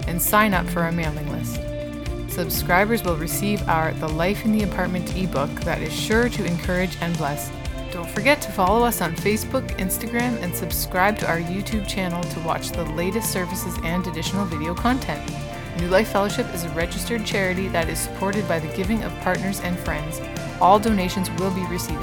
and 0.06 0.22
sign 0.22 0.54
up 0.54 0.66
for 0.68 0.80
our 0.80 0.92
mailing 0.92 1.30
list. 1.30 1.60
Subscribers 2.32 3.02
will 3.02 3.16
receive 3.16 3.68
our 3.68 3.92
The 3.94 4.08
Life 4.08 4.44
in 4.44 4.52
the 4.52 4.62
Apartment 4.62 5.16
ebook 5.16 5.50
that 5.62 5.82
is 5.82 5.92
sure 5.92 6.28
to 6.28 6.44
encourage 6.44 6.96
and 7.00 7.16
bless. 7.18 7.50
Don't 7.90 8.10
forget 8.10 8.42
to 8.42 8.52
follow 8.52 8.84
us 8.84 9.00
on 9.00 9.16
Facebook, 9.16 9.66
Instagram, 9.78 10.40
and 10.42 10.54
subscribe 10.54 11.18
to 11.18 11.28
our 11.28 11.40
YouTube 11.40 11.88
channel 11.88 12.22
to 12.22 12.40
watch 12.40 12.70
the 12.70 12.84
latest 12.84 13.32
services 13.32 13.74
and 13.82 14.06
additional 14.06 14.44
video 14.44 14.74
content. 14.74 15.22
New 15.78 15.88
Life 15.88 16.08
Fellowship 16.08 16.52
is 16.54 16.64
a 16.64 16.68
registered 16.70 17.24
charity 17.24 17.68
that 17.68 17.88
is 17.88 17.98
supported 17.98 18.46
by 18.46 18.58
the 18.58 18.74
giving 18.76 19.02
of 19.04 19.20
partners 19.20 19.60
and 19.60 19.78
friends. 19.78 20.20
All 20.60 20.78
donations 20.78 21.30
will 21.32 21.50
be 21.52 21.64
received. 21.66 22.02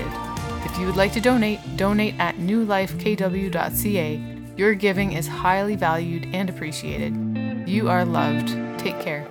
If 0.64 0.80
you 0.80 0.88
would 0.88 0.96
like 0.96 1.14
to 1.14 1.22
donate, 1.22 1.60
donate 1.78 2.16
at 2.20 2.36
newlifekw.ca. 2.36 4.22
Your 4.58 4.74
giving 4.74 5.14
is 5.14 5.28
highly 5.28 5.76
valued 5.76 6.28
and 6.34 6.50
appreciated. 6.50 7.14
You 7.68 7.90
are 7.90 8.06
loved. 8.06 8.48
Take 8.80 9.00
care. 9.02 9.28